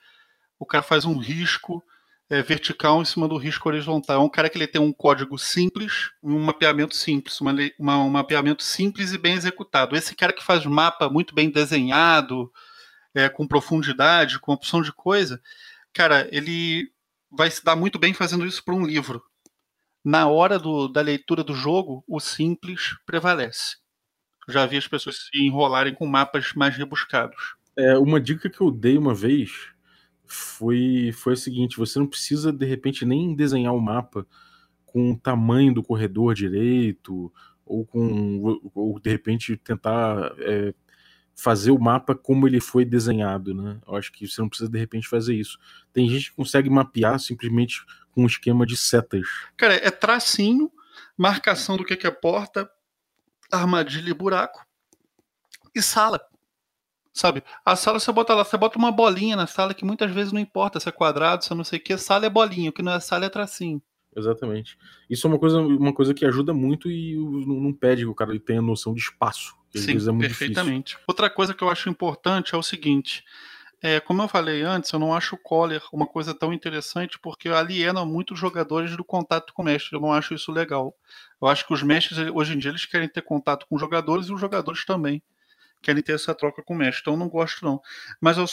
o 0.59 0.65
cara 0.65 0.83
faz 0.83 1.05
um 1.05 1.17
risco 1.17 1.81
é, 2.29 2.41
vertical 2.41 3.01
em 3.01 3.05
cima 3.05 3.25
do 3.25 3.37
risco 3.37 3.69
horizontal. 3.69 4.21
É 4.21 4.25
um 4.25 4.27
cara 4.27 4.49
que 4.49 4.57
ele 4.57 4.67
tem 4.67 4.81
um 4.81 4.91
código 4.91 5.39
simples 5.39 6.11
um 6.21 6.39
mapeamento 6.39 6.93
simples, 6.93 7.39
uma, 7.39 7.55
uma, 7.79 7.97
um 7.99 8.09
mapeamento 8.09 8.61
simples 8.61 9.13
e 9.13 9.17
bem 9.17 9.35
executado. 9.35 9.95
Esse 9.95 10.13
cara 10.15 10.33
que 10.33 10.43
faz 10.43 10.65
mapa 10.65 11.09
muito 11.09 11.33
bem 11.33 11.49
desenhado, 11.49 12.51
é, 13.15 13.29
com 13.29 13.47
profundidade, 13.47 14.37
com 14.37 14.51
opção 14.51 14.81
de 14.81 14.91
coisa, 14.91 15.41
cara, 15.93 16.27
ele 16.29 16.91
vai 17.35 17.49
se 17.49 17.63
dar 17.63 17.75
muito 17.75 17.99
bem 17.99 18.13
fazendo 18.13 18.45
isso 18.45 18.63
para 18.63 18.75
um 18.75 18.85
livro. 18.85 19.21
Na 20.03 20.27
hora 20.27 20.59
do, 20.59 20.87
da 20.87 21.01
leitura 21.01 21.43
do 21.43 21.53
jogo, 21.53 22.03
o 22.07 22.19
simples 22.19 22.95
prevalece. 23.05 23.77
Já 24.49 24.65
vi 24.65 24.77
as 24.77 24.87
pessoas 24.87 25.27
se 25.27 25.41
enrolarem 25.41 25.93
com 25.93 26.05
mapas 26.05 26.53
mais 26.53 26.75
rebuscados. 26.75 27.55
É, 27.77 27.97
uma 27.97 28.19
dica 28.19 28.49
que 28.49 28.61
eu 28.61 28.69
dei 28.69 28.97
uma 28.97 29.15
vez 29.15 29.69
foi, 30.25 31.11
foi 31.13 31.33
a 31.33 31.37
seguinte: 31.37 31.77
você 31.77 31.97
não 31.97 32.07
precisa, 32.07 32.51
de 32.51 32.65
repente, 32.65 33.05
nem 33.05 33.35
desenhar 33.35 33.73
o 33.73 33.81
mapa 33.81 34.27
com 34.85 35.11
o 35.11 35.17
tamanho 35.17 35.73
do 35.73 35.81
corredor 35.81 36.35
direito, 36.35 37.31
ou 37.65 37.85
com 37.85 38.59
ou 38.75 38.99
de 38.99 39.09
repente 39.09 39.55
tentar 39.57 40.33
é, 40.39 40.73
fazer 41.35 41.71
o 41.71 41.79
mapa 41.79 42.15
como 42.15 42.47
ele 42.47 42.59
foi 42.59 42.85
desenhado, 42.85 43.53
né? 43.53 43.79
Eu 43.87 43.95
acho 43.95 44.11
que 44.11 44.27
você 44.27 44.41
não 44.41 44.49
precisa 44.49 44.69
de 44.69 44.77
repente 44.77 45.07
fazer 45.07 45.35
isso. 45.35 45.57
Tem 45.91 46.07
gente 46.07 46.29
que 46.29 46.35
consegue 46.35 46.69
mapear 46.69 47.19
simplesmente 47.19 47.83
com 48.11 48.23
um 48.23 48.27
esquema 48.27 48.65
de 48.65 48.77
setas. 48.77 49.27
Cara, 49.57 49.75
é 49.75 49.89
tracinho, 49.89 50.71
marcação 51.17 51.75
do 51.75 51.83
que 51.83 52.05
é 52.05 52.11
porta, 52.11 52.69
armadilha 53.51 54.11
e 54.11 54.13
buraco 54.13 54.65
e 55.75 55.81
sala. 55.81 56.21
Sabe? 57.13 57.43
A 57.63 57.75
sala 57.75 57.99
você 57.99 58.11
bota 58.11 58.33
lá, 58.33 58.43
você 58.43 58.57
bota 58.57 58.77
uma 58.77 58.91
bolinha 58.91 59.35
na 59.35 59.45
sala 59.45 59.73
que 59.73 59.85
muitas 59.85 60.11
vezes 60.11 60.33
não 60.33 60.39
importa 60.39 60.79
se 60.79 60.89
é 60.89 60.91
quadrado, 60.91 61.43
se 61.43 61.51
é 61.51 61.55
não 61.55 61.63
sei 61.63 61.77
o 61.77 61.83
que, 61.83 61.95
sala 61.97 62.25
é 62.25 62.29
bolinha, 62.29 62.71
o 62.71 62.73
que 62.73 62.81
não 62.81 62.91
é 62.91 62.99
sala 62.99 63.25
é 63.25 63.29
tracinho. 63.29 63.81
Exatamente. 64.15 64.77
Isso 65.09 65.25
é 65.25 65.29
uma 65.29 65.39
coisa, 65.39 65.59
uma 65.59 65.93
coisa 65.93 66.13
que 66.13 66.25
ajuda 66.25 66.53
muito 66.53 66.89
e 66.89 67.15
não, 67.15 67.73
pede 67.73 68.03
que 68.03 68.09
o 68.09 68.15
cara 68.15 68.37
tenha 68.39 68.61
noção 68.61 68.93
de 68.93 69.01
espaço. 69.01 69.55
Sim, 69.75 69.97
é 69.97 70.19
perfeitamente. 70.19 70.91
Difícil. 70.91 71.05
Outra 71.07 71.29
coisa 71.29 71.53
que 71.53 71.63
eu 71.63 71.69
acho 71.69 71.89
importante 71.89 72.53
é 72.53 72.57
o 72.57 72.63
seguinte: 72.63 73.23
é, 73.81 73.99
como 73.99 74.21
eu 74.21 74.27
falei 74.27 74.61
antes, 74.61 74.91
eu 74.91 74.99
não 74.99 75.13
acho 75.13 75.35
o 75.35 75.37
Collar 75.37 75.81
uma 75.91 76.05
coisa 76.05 76.33
tão 76.33 76.53
interessante 76.53 77.19
porque 77.19 77.49
aliena 77.49 78.05
muitos 78.05 78.39
jogadores 78.39 78.95
do 78.95 79.03
contato 79.03 79.53
com 79.53 79.61
o 79.61 79.65
mestre. 79.65 79.95
Eu 79.95 80.01
não 80.01 80.13
acho 80.13 80.33
isso 80.33 80.51
legal. 80.51 80.95
Eu 81.41 81.47
acho 81.47 81.65
que 81.65 81.73
os 81.73 81.81
mestres, 81.81 82.17
hoje 82.33 82.53
em 82.53 82.59
dia, 82.59 82.71
eles 82.71 82.85
querem 82.85 83.09
ter 83.09 83.23
contato 83.23 83.65
com 83.67 83.75
os 83.75 83.81
jogadores 83.81 84.27
e 84.27 84.33
os 84.33 84.39
jogadores 84.39 84.85
também 84.85 85.21
querem 85.83 86.01
ter 86.01 86.13
essa 86.13 86.33
troca 86.33 86.63
com 86.63 86.73
o 86.73 86.77
mestre. 86.77 87.01
Então 87.01 87.13
eu 87.13 87.19
não 87.19 87.29
gosto, 87.29 87.63
não. 87.63 87.81
Mas 88.19 88.37
eu 88.37 88.45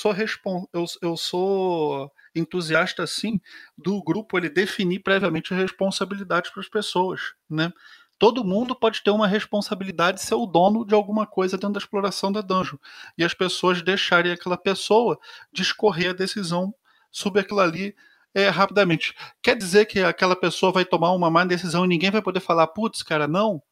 eu, 0.73 0.85
eu 1.01 1.17
sou 1.17 2.13
entusiasta, 2.35 3.07
sim, 3.07 3.41
do 3.77 4.03
grupo 4.03 4.37
ele 4.37 4.49
definir 4.49 5.01
previamente 5.01 5.55
responsabilidades 5.55 6.51
para 6.51 6.61
as 6.61 6.69
pessoas. 6.69 7.35
Né? 7.49 7.73
Todo 8.19 8.45
mundo 8.45 8.75
pode 8.75 9.03
ter 9.03 9.11
uma 9.11 9.27
responsabilidade 9.27 10.19
de 10.19 10.25
ser 10.25 10.35
o 10.35 10.45
dono 10.45 10.85
de 10.85 10.95
alguma 10.95 11.27
coisa 11.27 11.57
dentro 11.57 11.73
da 11.73 11.79
exploração 11.79 12.31
da 12.31 12.43
dungeon. 12.43 12.77
E 13.17 13.25
as 13.25 13.33
pessoas 13.33 13.81
deixarem 13.81 14.33
aquela 14.33 14.59
pessoa 14.59 15.19
discorrer 15.53 16.11
a 16.11 16.15
decisão 16.15 16.75
sobre 17.11 17.41
aquilo 17.41 17.61
ali 17.61 17.95
é, 18.35 18.49
rapidamente. 18.49 19.15
Quer 19.43 19.57
dizer 19.57 19.87
que 19.87 20.01
aquela 20.01 20.37
pessoa 20.37 20.71
vai 20.71 20.85
tomar 20.85 21.13
uma 21.13 21.31
má 21.31 21.45
decisão 21.45 21.85
e 21.85 21.89
ninguém 21.89 22.11
vai 22.11 22.23
poder 22.23 22.41
falar, 22.41 22.67
putz, 22.69 23.03
cara, 23.03 23.27
não. 23.27 23.63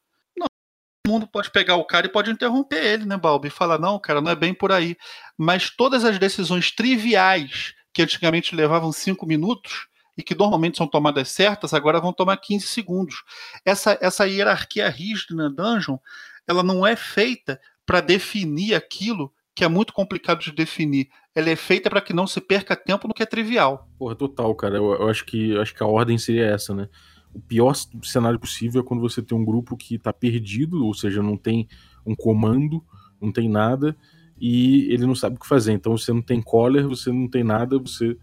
Mundo 1.09 1.27
pode 1.27 1.51
pegar 1.51 1.75
o 1.75 1.85
cara 1.85 2.05
e 2.05 2.11
pode 2.11 2.29
interromper 2.29 2.83
ele, 2.83 3.05
né, 3.05 3.17
Balbi? 3.17 3.47
E 3.47 3.51
falar, 3.51 3.79
não, 3.79 3.97
cara, 3.99 4.21
não 4.21 4.31
é 4.31 4.35
bem 4.35 4.53
por 4.53 4.71
aí. 4.71 4.95
Mas 5.37 5.69
todas 5.69 6.05
as 6.05 6.19
decisões 6.19 6.71
triviais 6.71 7.73
que 7.93 8.01
antigamente 8.01 8.55
levavam 8.55 8.91
cinco 8.91 9.25
minutos, 9.25 9.89
e 10.19 10.23
que 10.23 10.35
normalmente 10.35 10.77
são 10.77 10.85
tomadas 10.85 11.29
certas, 11.29 11.73
agora 11.73 12.01
vão 12.01 12.11
tomar 12.11 12.35
15 12.35 12.67
segundos. 12.67 13.23
Essa, 13.63 13.97
essa 14.01 14.27
hierarquia 14.27 14.89
rígida 14.89 15.33
na 15.33 15.47
dungeon, 15.47 15.97
ela 16.45 16.61
não 16.61 16.85
é 16.85 16.93
feita 16.93 17.59
para 17.85 18.01
definir 18.01 18.75
aquilo 18.75 19.33
que 19.55 19.63
é 19.63 19.67
muito 19.69 19.93
complicado 19.93 20.41
de 20.41 20.51
definir. 20.51 21.07
Ela 21.33 21.49
é 21.49 21.55
feita 21.55 21.89
para 21.89 22.01
que 22.01 22.13
não 22.13 22.27
se 22.27 22.41
perca 22.41 22.75
tempo 22.75 23.07
no 23.07 23.13
que 23.13 23.23
é 23.23 23.25
trivial. 23.25 23.87
Porra, 23.97 24.13
total, 24.13 24.53
cara. 24.55 24.75
Eu, 24.75 24.91
eu, 24.93 25.07
acho 25.07 25.25
que 25.25 25.51
eu 25.51 25.61
acho 25.61 25.73
que 25.73 25.81
a 25.81 25.87
ordem 25.87 26.17
seria 26.17 26.47
essa, 26.47 26.75
né? 26.75 26.89
O 27.33 27.39
pior 27.39 27.75
cenário 28.03 28.39
possível 28.39 28.81
é 28.81 28.83
quando 28.83 29.01
você 29.01 29.21
tem 29.21 29.37
um 29.37 29.45
grupo 29.45 29.77
que 29.77 29.95
está 29.95 30.11
perdido, 30.11 30.85
ou 30.85 30.93
seja, 30.93 31.21
não 31.21 31.37
tem 31.37 31.67
um 32.05 32.15
comando, 32.15 32.83
não 33.21 33.31
tem 33.31 33.47
nada, 33.47 33.95
e 34.39 34.91
ele 34.91 35.05
não 35.05 35.15
sabe 35.15 35.35
o 35.35 35.39
que 35.39 35.47
fazer. 35.47 35.73
Então 35.73 35.97
você 35.97 36.11
não 36.11 36.21
tem 36.21 36.41
caller, 36.41 36.87
você 36.87 37.11
não 37.11 37.27
tem 37.27 37.43
nada, 37.43 37.77
você 37.77 38.17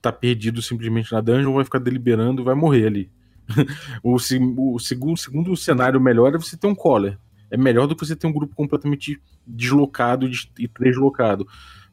tá 0.00 0.12
perdido 0.12 0.62
simplesmente 0.62 1.12
na 1.12 1.20
dungeon, 1.20 1.52
vai 1.52 1.64
ficar 1.64 1.78
deliberando 1.78 2.42
e 2.42 2.44
vai 2.44 2.54
morrer 2.54 2.86
ali. 2.86 3.10
o, 4.02 4.14
o, 4.14 4.78
segundo, 4.78 5.16
segundo 5.16 5.56
cenário 5.56 6.00
melhor 6.00 6.34
é 6.34 6.38
você 6.38 6.56
ter 6.56 6.66
um 6.66 6.74
caller. 6.74 7.18
É 7.50 7.56
melhor 7.56 7.86
do 7.86 7.96
que 7.96 8.06
você 8.06 8.14
ter 8.14 8.26
um 8.26 8.32
grupo 8.32 8.54
completamente 8.54 9.20
deslocado 9.46 10.28
e 10.58 10.68
deslocado. 10.80 11.46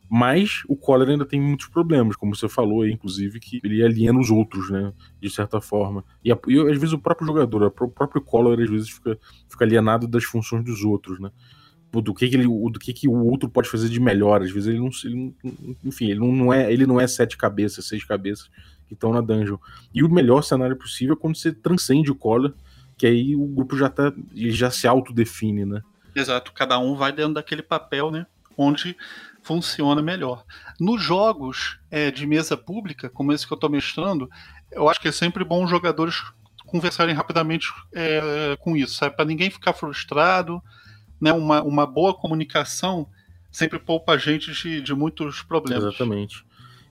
Mas 0.09 0.61
o 0.67 0.75
Collar 0.75 1.09
ainda 1.09 1.25
tem 1.25 1.41
muitos 1.41 1.67
problemas, 1.67 2.15
como 2.15 2.35
você 2.35 2.47
falou 2.47 2.83
aí, 2.83 2.91
inclusive, 2.91 3.39
que 3.39 3.59
ele 3.63 3.83
aliena 3.83 4.19
os 4.19 4.29
outros, 4.29 4.69
né? 4.69 4.93
De 5.19 5.29
certa 5.29 5.59
forma. 5.59 6.03
E, 6.23 6.29
e 6.29 6.59
às 6.59 6.77
vezes 6.77 6.93
o 6.93 6.99
próprio 6.99 7.27
jogador, 7.27 7.63
o 7.63 7.89
próprio 7.89 8.21
Collar, 8.21 8.59
às 8.59 8.69
vezes 8.69 8.89
fica, 8.89 9.17
fica 9.49 9.65
alienado 9.65 10.07
das 10.07 10.23
funções 10.23 10.63
dos 10.63 10.83
outros, 10.83 11.19
né? 11.19 11.31
do 12.01 12.13
que, 12.13 12.27
que 12.27 12.35
ele, 12.35 12.45
do 12.45 12.79
que, 12.79 12.93
que 12.93 13.07
o 13.07 13.25
outro 13.25 13.49
pode 13.49 13.69
fazer 13.69 13.89
de 13.89 13.99
melhor. 13.99 14.41
Às 14.41 14.51
vezes 14.51 14.69
ele 14.69 14.79
não, 14.79 14.89
ele 15.03 15.33
enfim, 15.83 16.09
ele 16.09 16.19
não 16.19 16.53
é, 16.53 16.71
ele 16.71 16.85
não 16.85 16.99
é 16.99 17.07
sete 17.07 17.37
cabeças, 17.37 17.85
seis 17.85 18.03
cabeças 18.03 18.49
que 18.87 18.93
estão 18.93 19.11
na 19.11 19.21
dungeon. 19.21 19.57
E 19.93 20.03
o 20.03 20.09
melhor 20.09 20.41
cenário 20.41 20.75
possível 20.75 21.15
é 21.15 21.17
quando 21.17 21.35
você 21.35 21.51
transcende 21.51 22.11
o 22.11 22.15
Collar, 22.15 22.53
que 22.97 23.05
aí 23.05 23.35
o 23.35 23.45
grupo 23.45 23.77
já 23.77 23.89
tá, 23.89 24.13
ele 24.33 24.51
já 24.51 24.69
se 24.69 24.87
autodefine, 24.87 25.65
né? 25.65 25.81
Exato, 26.15 26.53
cada 26.53 26.79
um 26.79 26.95
vai 26.95 27.11
dentro 27.11 27.33
daquele 27.33 27.61
papel, 27.61 28.09
né? 28.09 28.25
Onde 28.57 28.95
funciona 29.45 30.01
melhor. 30.01 30.43
Nos 30.79 31.03
jogos 31.03 31.79
é, 31.91 32.09
de 32.09 32.25
mesa 32.25 32.57
pública, 32.57 33.09
como 33.09 33.31
esse 33.31 33.45
que 33.45 33.53
eu 33.53 33.55
estou 33.55 33.69
mestrando, 33.69 34.27
eu 34.71 34.89
acho 34.89 34.99
que 34.99 35.07
é 35.07 35.11
sempre 35.11 35.43
bom 35.43 35.63
os 35.63 35.69
jogadores 35.69 36.15
conversarem 36.65 37.13
rapidamente 37.13 37.71
é, 37.93 38.57
com 38.59 38.75
isso, 38.75 38.95
sabe? 38.95 39.15
Para 39.15 39.25
ninguém 39.25 39.51
ficar 39.51 39.73
frustrado, 39.73 40.59
né, 41.21 41.31
uma, 41.31 41.61
uma 41.61 41.85
boa 41.85 42.11
comunicação 42.11 43.07
sempre 43.51 43.77
poupa 43.77 44.13
a 44.13 44.17
gente 44.17 44.51
de, 44.51 44.81
de 44.81 44.93
muitos 44.95 45.43
problemas. 45.43 45.83
Exatamente. 45.83 46.43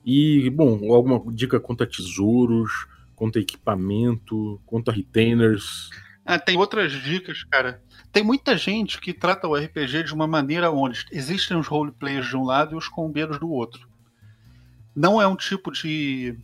E, 0.07 0.49
bom, 0.51 0.93
alguma 0.95 1.21
dica 1.33 1.59
quanto 1.59 1.83
a 1.83 1.87
tesouros, 1.87 2.87
quanto 3.17 3.37
a 3.37 3.43
equipamento, 3.43 4.61
quanto 4.64 4.93
a 4.93 4.95
retainers? 4.95 5.90
Ah, 6.24 6.38
tem 6.38 6.56
outras 6.56 6.92
dicas, 6.92 7.44
cara. 7.44 7.82
Tem 8.10 8.22
muita 8.22 8.56
gente 8.56 9.00
que 9.00 9.12
trata 9.12 9.46
o 9.46 9.54
RPG 9.54 10.04
de 10.04 10.14
uma 10.14 10.26
maneira 10.26 10.70
onde 10.70 11.04
existem 11.12 11.56
os 11.56 11.66
roleplayers 11.66 12.26
de 12.26 12.37
um 12.37 12.44
lado 12.44 12.74
e 12.74 12.78
os 12.78 12.88
combeiros 12.88 13.38
do 13.38 13.50
outro. 13.50 13.87
Não 14.96 15.20
é 15.20 15.26
um 15.26 15.37
tipo 15.37 15.70
de, 15.70 16.38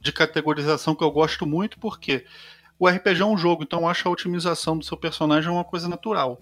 de 0.00 0.12
categorização 0.12 0.94
que 0.94 1.04
eu 1.04 1.10
gosto 1.10 1.44
muito, 1.44 1.78
porque 1.78 2.24
o 2.78 2.88
RPG 2.88 3.20
é 3.20 3.26
um 3.26 3.36
jogo, 3.36 3.62
então 3.62 3.80
eu 3.80 3.88
acho 3.88 4.08
a 4.08 4.10
otimização 4.10 4.78
do 4.78 4.84
seu 4.84 4.96
personagem 4.96 5.50
uma 5.50 5.64
coisa 5.64 5.88
natural. 5.88 6.40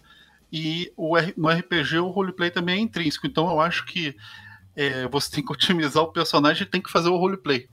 E 0.52 0.92
o, 0.96 1.16
no 1.36 1.48
RPG 1.48 1.98
o 1.98 2.10
roleplay 2.10 2.50
também 2.50 2.76
é 2.76 2.80
intrínseco. 2.80 3.26
Então 3.26 3.48
eu 3.48 3.60
acho 3.60 3.84
que 3.86 4.14
é, 4.76 5.08
você 5.08 5.30
tem 5.30 5.44
que 5.44 5.52
otimizar 5.52 6.02
o 6.02 6.12
personagem 6.12 6.62
e 6.62 6.70
tem 6.70 6.80
que 6.80 6.90
fazer 6.90 7.08
o 7.08 7.16
roleplay. 7.16 7.68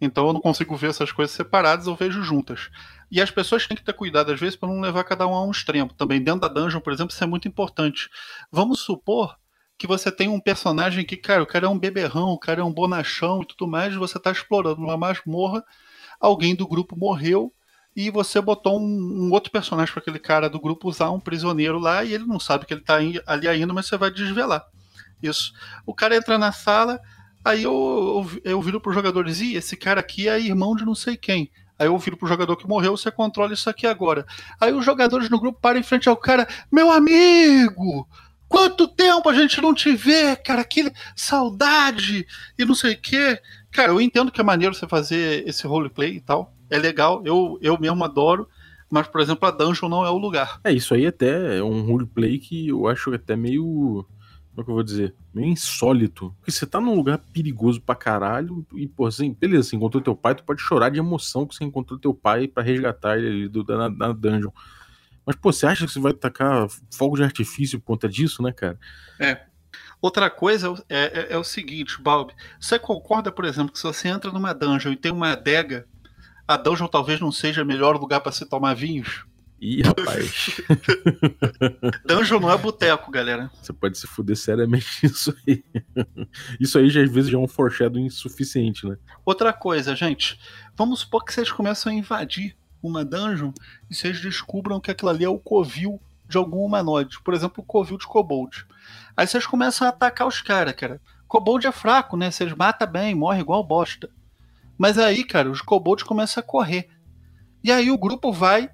Então 0.00 0.26
eu 0.26 0.32
não 0.32 0.40
consigo 0.40 0.76
ver 0.76 0.90
essas 0.90 1.10
coisas 1.12 1.34
separadas, 1.34 1.86
eu 1.86 1.94
vejo 1.94 2.22
juntas. 2.22 2.70
E 3.12 3.20
as 3.20 3.30
pessoas 3.30 3.66
têm 3.66 3.76
que 3.76 3.84
ter 3.84 3.92
cuidado, 3.92 4.32
às 4.32 4.40
vezes, 4.40 4.56
para 4.56 4.70
não 4.70 4.80
levar 4.80 5.04
cada 5.04 5.26
um 5.26 5.34
a 5.34 5.44
um 5.44 5.50
extremo. 5.50 5.92
Também 5.92 6.18
dentro 6.18 6.40
da 6.40 6.48
dungeon, 6.48 6.80
por 6.80 6.94
exemplo, 6.94 7.12
isso 7.12 7.22
é 7.22 7.26
muito 7.26 7.46
importante. 7.46 8.08
Vamos 8.50 8.80
supor 8.80 9.36
que 9.76 9.86
você 9.86 10.10
tem 10.10 10.28
um 10.28 10.40
personagem 10.40 11.04
que, 11.04 11.18
cara, 11.18 11.42
o 11.42 11.46
cara 11.46 11.66
é 11.66 11.68
um 11.68 11.78
beberrão, 11.78 12.30
o 12.30 12.38
cara 12.38 12.62
é 12.62 12.64
um 12.64 12.72
bonachão 12.72 13.42
e 13.42 13.46
tudo 13.46 13.70
mais, 13.70 13.94
você 13.94 14.16
está 14.16 14.30
explorando 14.30 14.80
uma 14.80 14.96
masmorra, 14.96 15.62
alguém 16.18 16.54
do 16.54 16.66
grupo 16.66 16.96
morreu, 16.96 17.52
e 17.94 18.10
você 18.10 18.40
botou 18.40 18.80
um, 18.80 19.26
um 19.26 19.30
outro 19.30 19.52
personagem 19.52 19.92
para 19.92 20.00
aquele 20.00 20.18
cara 20.18 20.48
do 20.48 20.58
grupo 20.58 20.88
usar 20.88 21.10
um 21.10 21.20
prisioneiro 21.20 21.78
lá 21.78 22.02
e 22.02 22.14
ele 22.14 22.24
não 22.24 22.40
sabe 22.40 22.64
que 22.64 22.72
ele 22.72 22.80
está 22.80 22.96
ali 23.26 23.46
ainda, 23.46 23.74
mas 23.74 23.88
você 23.88 23.98
vai 23.98 24.10
desvelar. 24.10 24.64
Isso. 25.22 25.52
O 25.84 25.94
cara 25.94 26.16
entra 26.16 26.38
na 26.38 26.50
sala, 26.50 26.98
aí 27.44 27.64
eu, 27.64 28.26
eu, 28.42 28.52
eu 28.52 28.62
viro 28.62 28.80
pro 28.80 28.94
jogador 28.94 29.28
e 29.28 29.54
esse 29.54 29.76
cara 29.76 30.00
aqui 30.00 30.28
é 30.28 30.40
irmão 30.40 30.74
de 30.74 30.86
não 30.86 30.94
sei 30.94 31.14
quem. 31.14 31.50
Aí 31.82 31.88
eu 31.88 31.98
viro 31.98 32.16
pro 32.16 32.28
jogador 32.28 32.54
que 32.54 32.68
morreu, 32.68 32.96
você 32.96 33.10
controla 33.10 33.52
isso 33.52 33.68
aqui 33.68 33.88
agora. 33.88 34.24
Aí 34.60 34.72
os 34.72 34.84
jogadores 34.84 35.28
no 35.28 35.40
grupo 35.40 35.58
param 35.60 35.80
em 35.80 35.82
frente 35.82 36.08
ao 36.08 36.16
cara, 36.16 36.46
meu 36.70 36.92
amigo! 36.92 38.06
Quanto 38.48 38.86
tempo 38.86 39.28
a 39.28 39.34
gente 39.34 39.60
não 39.60 39.74
te 39.74 39.92
vê, 39.96 40.36
cara? 40.36 40.62
Que 40.62 40.92
saudade! 41.16 42.24
E 42.56 42.64
não 42.64 42.76
sei 42.76 42.94
o 42.94 43.00
quê. 43.00 43.36
Cara, 43.72 43.90
eu 43.90 44.00
entendo 44.00 44.30
que 44.30 44.40
é 44.40 44.44
maneiro 44.44 44.72
você 44.72 44.86
fazer 44.86 45.42
esse 45.48 45.66
roleplay 45.66 46.14
e 46.14 46.20
tal. 46.20 46.54
É 46.70 46.78
legal, 46.78 47.20
eu, 47.24 47.58
eu 47.60 47.76
mesmo 47.76 48.04
adoro. 48.04 48.48
Mas, 48.88 49.08
por 49.08 49.20
exemplo, 49.20 49.48
a 49.48 49.50
dungeon 49.50 49.88
não 49.88 50.06
é 50.06 50.10
o 50.10 50.18
lugar. 50.18 50.60
É, 50.62 50.70
isso 50.70 50.94
aí 50.94 51.04
até 51.04 51.58
é 51.58 51.62
um 51.64 51.82
roleplay 51.82 52.38
que 52.38 52.68
eu 52.68 52.86
acho 52.86 53.12
até 53.12 53.34
meio. 53.34 54.06
Como 54.54 54.60
é 54.60 54.64
que 54.64 54.70
eu 54.70 54.74
vou 54.74 54.82
dizer? 54.82 55.14
Meio 55.32 55.48
insólito. 55.48 56.34
Porque 56.38 56.50
você 56.50 56.66
tá 56.66 56.78
num 56.78 56.94
lugar 56.94 57.18
perigoso 57.32 57.80
pra 57.80 57.94
caralho 57.94 58.66
e, 58.74 58.86
pô, 58.86 59.06
assim, 59.06 59.32
beleza, 59.32 59.70
você 59.70 59.76
encontrou 59.76 60.02
teu 60.02 60.14
pai, 60.14 60.34
tu 60.34 60.44
pode 60.44 60.60
chorar 60.60 60.90
de 60.90 60.98
emoção 60.98 61.46
que 61.46 61.54
você 61.54 61.64
encontrou 61.64 61.98
teu 61.98 62.12
pai 62.12 62.46
para 62.46 62.62
resgatar 62.62 63.16
ele 63.16 63.28
ali 63.28 63.48
do, 63.48 63.64
na 63.64 64.12
dungeon. 64.12 64.50
Mas, 65.24 65.36
pô, 65.36 65.52
você 65.52 65.66
acha 65.66 65.86
que 65.86 65.92
você 65.92 66.00
vai 66.00 66.12
tacar 66.12 66.66
fogo 66.92 67.16
de 67.16 67.22
artifício 67.22 67.80
por 67.80 67.86
conta 67.86 68.08
disso, 68.08 68.42
né, 68.42 68.52
cara? 68.52 68.78
É. 69.18 69.40
Outra 70.02 70.28
coisa 70.28 70.74
é, 70.88 71.20
é, 71.20 71.26
é 71.30 71.38
o 71.38 71.44
seguinte, 71.44 72.02
Balbi. 72.02 72.34
Você 72.60 72.78
concorda, 72.78 73.32
por 73.32 73.44
exemplo, 73.44 73.72
que 73.72 73.78
se 73.78 73.84
você 73.84 74.08
entra 74.08 74.30
numa 74.30 74.52
dungeon 74.52 74.92
e 74.92 74.96
tem 74.96 75.12
uma 75.12 75.32
adega, 75.32 75.86
a 76.46 76.56
dungeon 76.56 76.88
talvez 76.88 77.20
não 77.20 77.32
seja 77.32 77.62
o 77.62 77.66
melhor 77.66 77.96
lugar 77.96 78.20
para 78.20 78.32
se 78.32 78.44
tomar 78.44 78.74
vinhos? 78.74 79.24
Ih, 79.64 79.80
rapaz. 79.80 80.60
dungeon 82.04 82.40
não 82.40 82.50
é 82.50 82.58
boteco, 82.58 83.12
galera. 83.12 83.48
Você 83.62 83.72
pode 83.72 83.96
se 83.96 84.08
fuder 84.08 84.36
seriamente 84.36 85.06
isso 85.06 85.32
aí. 85.46 85.64
Isso 86.58 86.76
aí 86.80 86.90
já 86.90 87.00
às 87.00 87.08
vezes 87.08 87.30
já 87.30 87.38
é 87.38 87.40
um 87.40 87.46
foreshadowing 87.46 88.06
insuficiente, 88.06 88.84
né? 88.84 88.96
Outra 89.24 89.52
coisa, 89.52 89.94
gente. 89.94 90.36
Vamos 90.74 90.98
supor 90.98 91.24
que 91.24 91.32
vocês 91.32 91.52
começam 91.52 91.92
a 91.92 91.94
invadir 91.94 92.56
uma 92.82 93.04
dungeon 93.04 93.52
e 93.88 93.94
vocês 93.94 94.20
descubram 94.20 94.80
que 94.80 94.90
aquilo 94.90 95.12
ali 95.12 95.24
é 95.24 95.28
o 95.28 95.38
covil 95.38 96.02
de 96.28 96.36
algum 96.36 96.64
humanoide. 96.64 97.22
Por 97.22 97.32
exemplo, 97.32 97.62
o 97.62 97.66
covil 97.66 97.96
de 97.96 98.06
kobold. 98.06 98.66
Aí 99.16 99.28
vocês 99.28 99.46
começam 99.46 99.86
a 99.86 99.90
atacar 99.90 100.26
os 100.26 100.40
caras, 100.40 100.74
cara. 100.74 101.00
Kobold 101.28 101.68
é 101.68 101.72
fraco, 101.72 102.16
né? 102.16 102.32
Vocês 102.32 102.52
matam 102.52 102.90
bem, 102.90 103.14
morre 103.14 103.38
igual 103.38 103.62
bosta. 103.62 104.10
Mas 104.76 104.98
aí, 104.98 105.22
cara, 105.22 105.48
os 105.48 105.62
kobolds 105.62 106.02
começam 106.02 106.40
a 106.40 106.44
correr. 106.44 106.88
E 107.62 107.70
aí 107.70 107.92
o 107.92 107.96
grupo 107.96 108.32
vai 108.32 108.68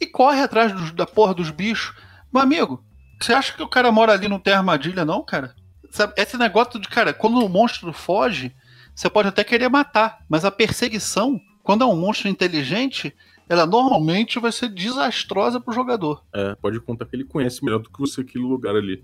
e 0.00 0.06
corre 0.06 0.40
atrás 0.40 0.72
dos, 0.72 0.92
da 0.92 1.06
porra 1.06 1.34
dos 1.34 1.50
bichos. 1.50 1.94
Meu 2.32 2.42
amigo, 2.42 2.84
você 3.20 3.32
acha 3.32 3.52
que 3.52 3.62
o 3.62 3.68
cara 3.68 3.90
mora 3.90 4.12
ali 4.12 4.28
não 4.28 4.38
tem 4.38 4.54
armadilha, 4.54 5.04
não, 5.04 5.24
cara? 5.24 5.54
Sabe, 5.90 6.12
esse 6.16 6.36
negócio 6.36 6.78
de, 6.78 6.88
cara, 6.88 7.12
quando 7.12 7.44
o 7.44 7.48
monstro 7.48 7.92
foge, 7.92 8.54
você 8.94 9.08
pode 9.08 9.28
até 9.28 9.42
querer 9.42 9.68
matar, 9.68 10.24
mas 10.28 10.44
a 10.44 10.50
perseguição, 10.50 11.40
quando 11.62 11.82
é 11.82 11.86
um 11.86 11.96
monstro 11.96 12.28
inteligente, 12.28 13.14
ela 13.48 13.64
normalmente 13.64 14.38
vai 14.38 14.52
ser 14.52 14.68
desastrosa 14.68 15.58
pro 15.60 15.72
jogador. 15.72 16.22
É, 16.32 16.54
pode 16.56 16.78
contar 16.80 17.06
que 17.06 17.16
ele 17.16 17.24
conhece 17.24 17.64
melhor 17.64 17.78
do 17.78 17.90
que 17.90 17.98
você 17.98 18.20
aquele 18.20 18.44
lugar 18.44 18.76
ali. 18.76 19.02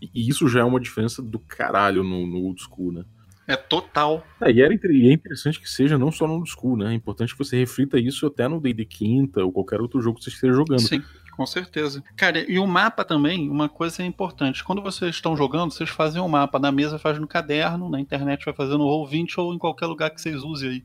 E 0.00 0.28
isso 0.28 0.48
já 0.48 0.60
é 0.60 0.64
uma 0.64 0.80
diferença 0.80 1.22
do 1.22 1.38
caralho 1.38 2.02
no, 2.02 2.26
no 2.26 2.38
old 2.38 2.60
school, 2.60 2.92
né? 2.92 3.04
É 3.48 3.56
total. 3.56 4.22
É, 4.42 4.52
e, 4.52 4.60
era, 4.60 4.74
e 4.74 5.08
é 5.08 5.12
interessante 5.12 5.58
que 5.58 5.68
seja 5.68 5.96
não 5.96 6.12
só 6.12 6.26
no 6.26 6.34
old 6.34 6.50
school, 6.50 6.76
né? 6.76 6.92
É 6.92 6.94
importante 6.94 7.32
que 7.32 7.38
você 7.38 7.56
reflita 7.56 7.98
isso 7.98 8.26
até 8.26 8.46
no 8.46 8.60
D&D 8.60 8.84
quinta 8.84 9.42
ou 9.42 9.50
qualquer 9.50 9.80
outro 9.80 10.02
jogo 10.02 10.18
que 10.18 10.24
você 10.24 10.28
esteja 10.30 10.52
jogando. 10.52 10.80
Sim, 10.80 11.02
com 11.34 11.46
certeza. 11.46 12.04
Cara, 12.14 12.38
e 12.50 12.58
o 12.58 12.66
mapa 12.66 13.06
também, 13.06 13.48
uma 13.48 13.66
coisa 13.66 14.02
é 14.02 14.06
importante. 14.06 14.62
Quando 14.62 14.82
vocês 14.82 15.14
estão 15.14 15.34
jogando, 15.34 15.72
vocês 15.72 15.88
fazem 15.88 16.20
um 16.20 16.28
mapa. 16.28 16.58
Na 16.58 16.70
mesa 16.70 16.98
faz 16.98 17.18
no 17.18 17.26
caderno, 17.26 17.88
na 17.88 17.98
internet 17.98 18.44
vai 18.44 18.52
fazendo 18.52 18.78
no 18.78 18.84
Roll20 18.84 19.38
ou 19.38 19.54
em 19.54 19.58
qualquer 19.58 19.86
lugar 19.86 20.10
que 20.10 20.20
vocês 20.20 20.42
usem 20.42 20.68
aí. 20.68 20.84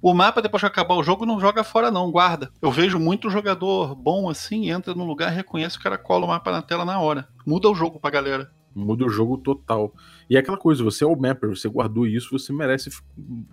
O 0.00 0.14
mapa, 0.14 0.40
depois 0.40 0.62
que 0.62 0.66
acabar 0.66 0.94
o 0.94 1.02
jogo, 1.02 1.26
não 1.26 1.40
joga 1.40 1.64
fora, 1.64 1.90
não, 1.90 2.10
guarda. 2.10 2.50
Eu 2.62 2.70
vejo 2.70 3.00
muito 3.00 3.28
jogador 3.28 3.96
bom 3.96 4.30
assim, 4.30 4.70
entra 4.70 4.94
no 4.94 5.04
lugar, 5.04 5.30
reconhece 5.30 5.76
o 5.76 5.82
cara 5.82 5.98
cola 5.98 6.24
o 6.24 6.28
mapa 6.28 6.52
na 6.52 6.62
tela 6.62 6.84
na 6.84 7.00
hora. 7.00 7.28
Muda 7.44 7.68
o 7.68 7.74
jogo 7.74 7.98
pra 7.98 8.10
galera. 8.10 8.50
Muda 8.74 9.04
o 9.04 9.10
jogo 9.10 9.36
total. 9.36 9.92
E 10.30 10.36
é 10.36 10.38
aquela 10.38 10.56
coisa, 10.56 10.84
você 10.84 11.02
é 11.02 11.06
o 11.08 11.16
mapper, 11.16 11.50
você 11.50 11.68
guardou 11.68 12.06
isso, 12.06 12.30
você 12.30 12.52
merece 12.52 12.88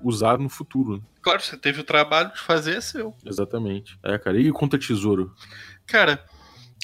usar 0.04 0.38
no 0.38 0.48
futuro. 0.48 0.98
Né? 0.98 1.04
Claro, 1.24 1.42
você 1.42 1.58
teve 1.58 1.82
o 1.82 1.84
trabalho 1.84 2.32
de 2.32 2.40
fazer, 2.40 2.78
é 2.78 2.82
seu. 2.82 3.16
Exatamente. 3.26 3.98
É, 4.04 4.16
cara. 4.20 4.40
E 4.40 4.52
conta 4.52 4.78
tesouro? 4.78 5.34
Cara, 5.88 6.24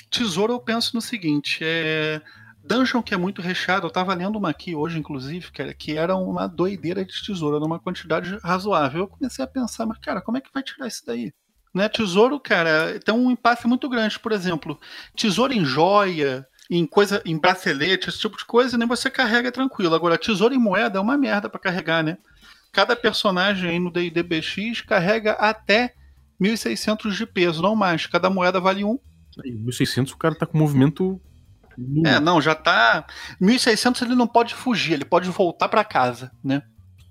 tesouro 0.10 0.51
eu 0.51 0.60
penso 0.60 0.95
no 0.95 1.01
seguinte, 1.01 1.60
é 1.62 2.19
Dungeon 2.63 3.03
que 3.03 3.13
é 3.13 3.17
muito 3.17 3.39
recheado, 3.39 3.86
eu 3.86 3.91
tava 3.91 4.15
lendo 4.15 4.38
uma 4.38 4.49
aqui 4.49 4.73
hoje, 4.73 4.97
inclusive, 4.97 5.51
cara, 5.51 5.73
que 5.75 5.95
era 5.95 6.15
uma 6.15 6.47
doideira 6.47 7.06
de 7.06 7.23
tesouro, 7.23 7.60
numa 7.60 7.79
quantidade 7.79 8.36
razoável. 8.38 9.01
Eu 9.01 9.08
comecei 9.08 9.45
a 9.45 9.47
pensar, 9.47 9.86
mas, 9.86 9.99
cara, 9.99 10.21
como 10.21 10.38
é 10.38 10.41
que 10.41 10.49
vai 10.51 10.63
tirar 10.63 10.88
isso 10.88 11.03
daí? 11.06 11.32
Né, 11.71 11.88
tesouro, 11.89 12.39
cara, 12.39 12.99
tem 12.99 13.13
um 13.13 13.29
impasse 13.29 13.67
muito 13.67 13.89
grande. 13.89 14.19
Por 14.19 14.32
exemplo, 14.32 14.79
tesouro 15.15 15.53
em 15.53 15.65
joia, 15.65 16.47
em 16.77 16.86
coisa, 16.86 17.21
em 17.25 17.38
bracelete, 17.38 18.09
esse 18.09 18.19
tipo 18.19 18.38
de 18.38 18.45
coisa, 18.45 18.77
nem 18.77 18.88
né, 18.88 18.95
você 18.95 19.09
carrega 19.09 19.51
tranquilo. 19.51 19.95
Agora, 19.95 20.17
tesouro 20.17 20.53
em 20.53 20.59
moeda 20.59 20.97
é 20.97 21.01
uma 21.01 21.17
merda 21.17 21.49
para 21.49 21.59
carregar, 21.59 22.03
né? 22.03 22.17
Cada 22.71 22.95
personagem 22.95 23.69
aí 23.69 23.79
no 23.79 23.91
DBX 23.91 24.81
carrega 24.81 25.33
até 25.33 25.93
1.600 26.41 27.12
de 27.12 27.25
peso, 27.25 27.62
não 27.62 27.75
mais. 27.75 28.07
Cada 28.07 28.29
moeda 28.29 28.59
vale 28.59 28.83
um. 28.83 28.97
1.600 29.38 30.12
o 30.12 30.17
cara 30.17 30.36
tá 30.36 30.45
com 30.45 30.57
movimento 30.57 31.21
é, 32.05 32.19
não, 32.19 32.41
já 32.41 32.53
tá. 32.53 33.05
1600 33.39 34.03
ele 34.03 34.15
não 34.15 34.27
pode 34.27 34.53
fugir, 34.53 34.93
ele 34.93 35.05
pode 35.05 35.29
voltar 35.29 35.67
para 35.67 35.83
casa, 35.83 36.31
né? 36.43 36.62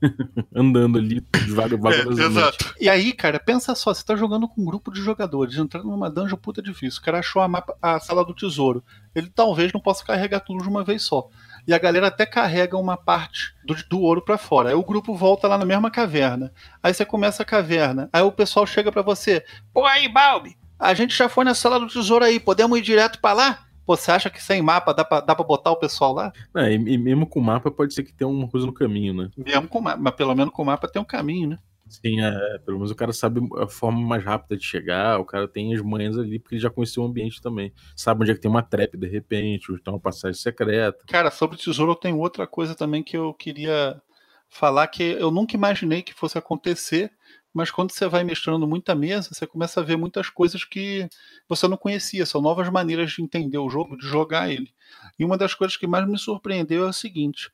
Andando 0.55 0.99
ali 0.99 1.25
devagar, 1.47 1.93
é, 1.93 2.25
Exato. 2.25 2.75
E 2.81 2.89
aí, 2.89 3.13
cara, 3.13 3.39
pensa 3.39 3.75
só, 3.75 3.95
você 3.95 4.05
tá 4.05 4.17
jogando 4.17 4.49
com 4.49 4.63
um 4.63 4.65
grupo 4.65 4.93
de 4.93 5.01
jogadores, 5.01 5.57
entrando 5.57 5.89
numa 5.89 6.11
dungeon 6.11 6.37
puta 6.37 6.61
difícil. 6.61 7.01
O 7.01 7.05
cara 7.05 7.21
achou 7.21 7.41
a, 7.41 7.49
mapa, 7.49 7.77
a 7.81 7.99
sala 8.01 8.25
do 8.25 8.35
tesouro. 8.35 8.85
Ele 9.15 9.29
talvez 9.29 9.73
não 9.73 9.81
possa 9.81 10.05
carregar 10.05 10.41
tudo 10.41 10.63
de 10.63 10.69
uma 10.69 10.85
vez 10.85 11.03
só. 11.03 11.29
E 11.67 11.73
a 11.73 11.79
galera 11.79 12.09
até 12.09 12.27
carrega 12.27 12.77
uma 12.77 12.97
parte 12.97 13.55
do, 13.65 13.75
do 13.89 14.01
ouro 14.01 14.23
para 14.23 14.37
fora. 14.37 14.71
Aí 14.71 14.75
o 14.75 14.85
grupo 14.85 15.15
volta 15.15 15.47
lá 15.47 15.57
na 15.57 15.65
mesma 15.65 15.91
caverna. 15.91 16.53
Aí 16.83 16.93
você 16.93 17.05
começa 17.05 17.43
a 17.43 17.47
caverna. 17.47 18.09
Aí 18.13 18.23
o 18.23 18.33
pessoal 18.33 18.67
chega 18.67 18.91
para 18.91 19.03
você: 19.03 19.45
Pô, 19.73 19.87
aí, 19.87 20.09
Balbi, 20.09 20.57
a 20.79 20.95
gente 20.95 21.17
já 21.17 21.29
foi 21.29 21.45
na 21.45 21.55
sala 21.55 21.79
do 21.79 21.87
tesouro 21.87 22.25
aí, 22.25 22.41
podemos 22.41 22.77
ir 22.79 22.83
direto 22.83 23.21
para 23.21 23.35
lá? 23.35 23.72
Você 23.87 24.11
acha 24.11 24.31
que 24.31 24.43
sem 24.43 24.63
mapa 24.63 24.93
dá 24.93 25.05
pra, 25.05 25.21
dá 25.21 25.35
pra 25.35 25.45
botar 25.45 25.71
o 25.71 25.77
pessoal 25.77 26.13
lá? 26.13 26.33
É, 26.57 26.73
e, 26.73 26.75
e, 26.75 26.99
mesmo 26.99 27.27
com 27.27 27.41
mapa 27.41 27.71
pode 27.71 27.95
ser 27.95 28.05
que 28.05 28.13
tenha 28.13 28.29
alguma 28.29 28.49
coisa 28.49 28.67
no 28.67 28.73
caminho, 28.73 29.15
né? 29.15 29.31
Mesmo 29.37 29.69
com 29.69 29.81
mapa, 29.81 30.01
mas 30.01 30.15
pelo 30.15 30.35
menos 30.35 30.53
com 30.53 30.65
mapa 30.65 30.89
tem 30.89 31.01
um 31.01 31.05
caminho, 31.05 31.51
né? 31.51 31.59
Sim, 31.89 32.23
é, 32.23 32.59
pelo 32.65 32.79
menos 32.79 32.91
o 32.91 32.95
cara 32.95 33.13
sabe 33.13 33.41
a 33.59 33.67
forma 33.67 34.01
mais 34.01 34.25
rápida 34.25 34.57
de 34.57 34.65
chegar, 34.65 35.21
o 35.21 35.27
cara 35.27 35.47
tem 35.47 35.75
as 35.75 35.83
manhas 35.83 36.17
ali, 36.17 36.39
porque 36.39 36.55
ele 36.55 36.63
já 36.63 36.71
conheceu 36.71 37.03
o 37.03 37.07
ambiente 37.07 37.43
também. 37.43 37.71
Sabe 37.95 38.23
onde 38.23 38.31
é 38.31 38.35
que 38.35 38.41
tem 38.41 38.51
uma 38.51 38.63
trap 38.63 38.97
de 38.97 39.07
repente, 39.07 39.71
ou 39.71 39.79
tem 39.79 39.93
uma 39.93 40.01
passagem 40.01 40.41
secreta. 40.41 41.05
Cara, 41.07 41.31
sobre 41.31 41.59
tesouro 41.59 41.93
eu 41.93 41.97
tenho 41.97 42.19
outra 42.19 42.47
coisa 42.47 42.75
também 42.75 43.03
que 43.03 43.17
eu 43.17 43.35
queria 43.35 44.01
falar 44.49 44.87
que 44.87 45.03
eu 45.03 45.31
nunca 45.31 45.55
imaginei 45.55 46.03
que 46.03 46.15
fosse 46.15 46.39
acontecer, 46.39 47.11
mas 47.53 47.71
quando 47.71 47.93
você 47.93 48.07
vai 48.09 48.25
mestrando 48.25 48.67
muita 48.67 48.95
mesa, 48.95 49.31
você 49.33 49.47
começa 49.47 49.81
a 49.81 49.83
ver 49.83 49.97
muitas 49.97 50.31
coisas 50.31 50.65
que 50.65 51.09
você 51.49 51.69
não 51.69 51.77
conhecia, 51.77 52.25
são 52.25 52.41
novas 52.41 52.69
maneiras 52.71 53.13
de 53.13 53.23
entender 53.23 53.59
o 53.59 53.69
jogo, 53.69 53.97
de 53.97 54.07
jogar 54.07 54.51
ele. 54.51 54.73
E 55.19 55.25
uma 55.25 55.37
das 55.37 55.55
coisas 55.55 55.77
que 55.77 55.87
mais 55.87 56.07
me 56.09 56.19
surpreendeu 56.19 56.85
é 56.85 56.89
o 56.89 56.93
seguinte: 56.93 57.51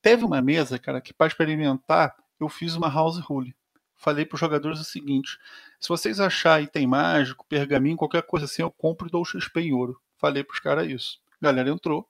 teve 0.00 0.24
uma 0.24 0.40
mesa, 0.40 0.78
cara, 0.78 1.00
que 1.00 1.12
para 1.12 1.26
experimentar, 1.26 2.16
eu 2.40 2.48
fiz 2.48 2.74
uma 2.74 2.88
house 2.88 3.18
rule. 3.18 3.54
Falei 3.96 4.24
para 4.24 4.34
os 4.34 4.40
jogadores 4.40 4.80
o 4.80 4.84
seguinte: 4.84 5.38
se 5.78 5.88
vocês 5.88 6.18
acharem 6.18 6.64
item 6.64 6.86
mágico, 6.86 7.46
pergaminho, 7.48 7.96
qualquer 7.96 8.22
coisa 8.22 8.46
assim, 8.46 8.62
eu 8.62 8.70
compro 8.70 9.06
e 9.06 9.10
dou 9.10 9.24
XP 9.24 9.60
em 9.60 9.72
ouro. 9.72 10.00
Falei 10.16 10.42
para 10.42 10.54
os 10.54 10.60
caras 10.60 10.90
isso. 10.90 11.20
A 11.40 11.46
galera 11.46 11.70
entrou. 11.70 12.08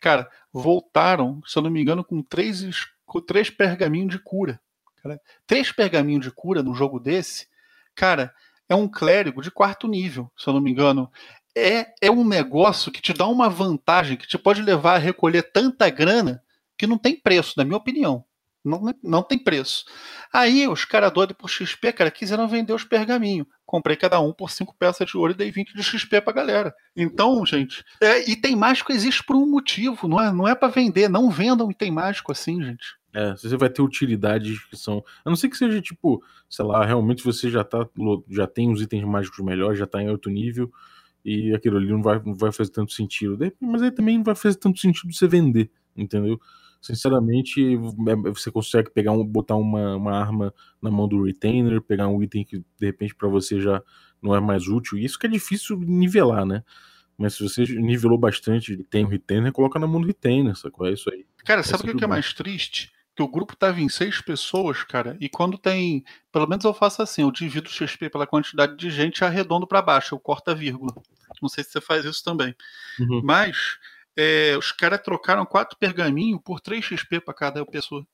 Cara, 0.00 0.30
voltaram, 0.52 1.42
se 1.46 1.58
eu 1.58 1.62
não 1.62 1.70
me 1.70 1.80
engano, 1.80 2.04
com 2.04 2.22
três, 2.22 2.86
com 3.04 3.20
três 3.20 3.50
pergaminhos 3.50 4.12
de 4.12 4.18
cura. 4.18 4.60
Cara, 5.02 5.20
três 5.46 5.72
pergaminhos 5.72 6.24
de 6.24 6.30
cura 6.30 6.62
num 6.62 6.74
jogo 6.74 6.98
desse, 6.98 7.46
cara, 7.94 8.34
é 8.68 8.74
um 8.74 8.88
clérigo 8.88 9.42
de 9.42 9.50
quarto 9.50 9.88
nível, 9.88 10.30
se 10.36 10.48
eu 10.48 10.52
não 10.52 10.60
me 10.60 10.70
engano. 10.70 11.10
É, 11.56 11.92
é 12.00 12.10
um 12.10 12.24
negócio 12.24 12.92
que 12.92 13.00
te 13.00 13.12
dá 13.12 13.26
uma 13.26 13.48
vantagem, 13.48 14.16
que 14.16 14.26
te 14.26 14.38
pode 14.38 14.62
levar 14.62 14.94
a 14.94 14.98
recolher 14.98 15.42
tanta 15.42 15.88
grana 15.90 16.42
que 16.76 16.86
não 16.86 16.98
tem 16.98 17.18
preço, 17.18 17.54
na 17.56 17.64
minha 17.64 17.76
opinião. 17.76 18.24
Não, 18.64 18.82
não 19.02 19.22
tem 19.22 19.38
preço. 19.38 19.84
Aí 20.32 20.68
os 20.68 20.84
caras 20.84 21.12
doidos 21.12 21.36
por 21.36 21.48
XP, 21.48 21.92
cara, 21.92 22.10
quiseram 22.10 22.46
vender 22.46 22.72
os 22.72 22.84
pergaminhos. 22.84 23.46
Comprei 23.64 23.96
cada 23.96 24.20
um 24.20 24.32
por 24.32 24.50
5 24.50 24.74
peças 24.78 25.06
de 25.06 25.16
ouro 25.16 25.32
e 25.32 25.36
dei 25.36 25.50
20 25.50 25.74
de 25.74 25.82
XP 25.82 26.20
pra 26.20 26.32
galera. 26.32 26.74
Então, 26.96 27.44
gente, 27.46 27.84
é, 28.00 28.30
item 28.30 28.56
mágico 28.56 28.92
existe 28.92 29.24
por 29.24 29.36
um 29.36 29.46
motivo, 29.46 30.06
não 30.08 30.20
é, 30.20 30.32
não 30.32 30.46
é 30.46 30.54
para 30.54 30.68
vender. 30.68 31.08
Não 31.08 31.30
vendam 31.30 31.70
item 31.70 31.90
mágico 31.90 32.32
assim, 32.32 32.62
gente. 32.62 32.97
É, 33.14 33.32
você 33.32 33.56
vai 33.56 33.70
ter 33.70 33.82
utilidades 33.82 34.62
que 34.66 34.76
são. 34.76 35.02
A 35.24 35.30
não 35.30 35.36
ser 35.36 35.48
que 35.48 35.56
seja 35.56 35.80
tipo, 35.80 36.22
sei 36.48 36.64
lá, 36.64 36.84
realmente 36.84 37.24
você 37.24 37.50
já 37.50 37.64
tá. 37.64 37.88
Já 38.28 38.46
tem 38.46 38.70
os 38.70 38.82
itens 38.82 39.04
mágicos 39.04 39.44
melhores, 39.44 39.78
já 39.78 39.86
tá 39.86 40.02
em 40.02 40.10
outro 40.10 40.30
nível, 40.30 40.70
e 41.24 41.54
aquilo 41.54 41.78
ali 41.78 41.88
não 41.88 42.02
vai, 42.02 42.20
não 42.24 42.34
vai 42.34 42.52
fazer 42.52 42.70
tanto 42.70 42.92
sentido. 42.92 43.38
Mas 43.60 43.82
aí 43.82 43.90
também 43.90 44.16
não 44.18 44.24
vai 44.24 44.34
fazer 44.34 44.56
tanto 44.56 44.78
sentido 44.78 45.12
você 45.12 45.26
vender. 45.26 45.70
entendeu? 45.96 46.38
Sinceramente, 46.80 47.60
é, 47.74 48.30
você 48.30 48.50
consegue 48.50 48.90
pegar 48.90 49.12
um, 49.12 49.24
botar 49.24 49.56
uma, 49.56 49.96
uma 49.96 50.12
arma 50.12 50.54
na 50.80 50.90
mão 50.90 51.08
do 51.08 51.24
retainer, 51.24 51.82
pegar 51.82 52.08
um 52.08 52.22
item 52.22 52.44
que 52.44 52.58
de 52.58 52.86
repente 52.86 53.14
para 53.14 53.28
você 53.28 53.60
já 53.60 53.82
não 54.22 54.34
é 54.34 54.40
mais 54.40 54.68
útil. 54.68 54.96
Isso 54.98 55.18
que 55.18 55.26
é 55.26 55.30
difícil 55.30 55.76
nivelar, 55.78 56.44
né? 56.46 56.62
Mas 57.16 57.34
se 57.34 57.42
você 57.42 57.64
nivelou 57.64 58.16
bastante 58.16 58.76
tem 58.84 59.04
o 59.04 59.08
retainer, 59.08 59.52
coloca 59.52 59.78
na 59.78 59.88
mão 59.88 60.00
do 60.00 60.06
retainer, 60.06 60.54
sacou? 60.56 60.86
É 60.86 60.92
isso 60.92 61.10
aí. 61.12 61.26
Cara, 61.44 61.60
É 61.60 61.64
sabe 61.64 61.82
o 61.82 61.86
que 61.86 61.98
que 61.98 62.04
é 62.04 62.06
mais 62.06 62.32
triste? 62.32 62.92
Que 63.18 63.22
o 63.24 63.26
grupo 63.26 63.56
tava 63.56 63.80
em 63.80 63.88
seis 63.88 64.20
pessoas, 64.20 64.84
cara, 64.84 65.16
e 65.20 65.28
quando 65.28 65.58
tem. 65.58 66.04
Pelo 66.30 66.46
menos 66.46 66.64
eu 66.64 66.72
faço 66.72 67.02
assim, 67.02 67.22
eu 67.22 67.32
divido 67.32 67.66
o 67.66 67.72
XP 67.72 68.08
pela 68.08 68.28
quantidade 68.28 68.76
de 68.76 68.90
gente 68.90 69.24
arredondo 69.24 69.66
pra 69.66 69.82
baixo, 69.82 70.14
eu 70.14 70.20
corto 70.20 70.52
a 70.52 70.54
vírgula. 70.54 70.94
Não 71.42 71.48
sei 71.48 71.64
se 71.64 71.72
você 71.72 71.80
faz 71.80 72.04
isso 72.04 72.22
também. 72.22 72.54
Uhum. 73.00 73.20
Mas 73.24 73.76
é, 74.16 74.56
os 74.56 74.70
caras 74.70 75.00
trocaram 75.02 75.44
quatro 75.44 75.76
pergaminhos 75.76 76.40
por 76.44 76.60
3 76.60 76.84
XP 76.84 77.18
pra 77.20 77.34
cada 77.34 77.66
pessoa. 77.66 78.06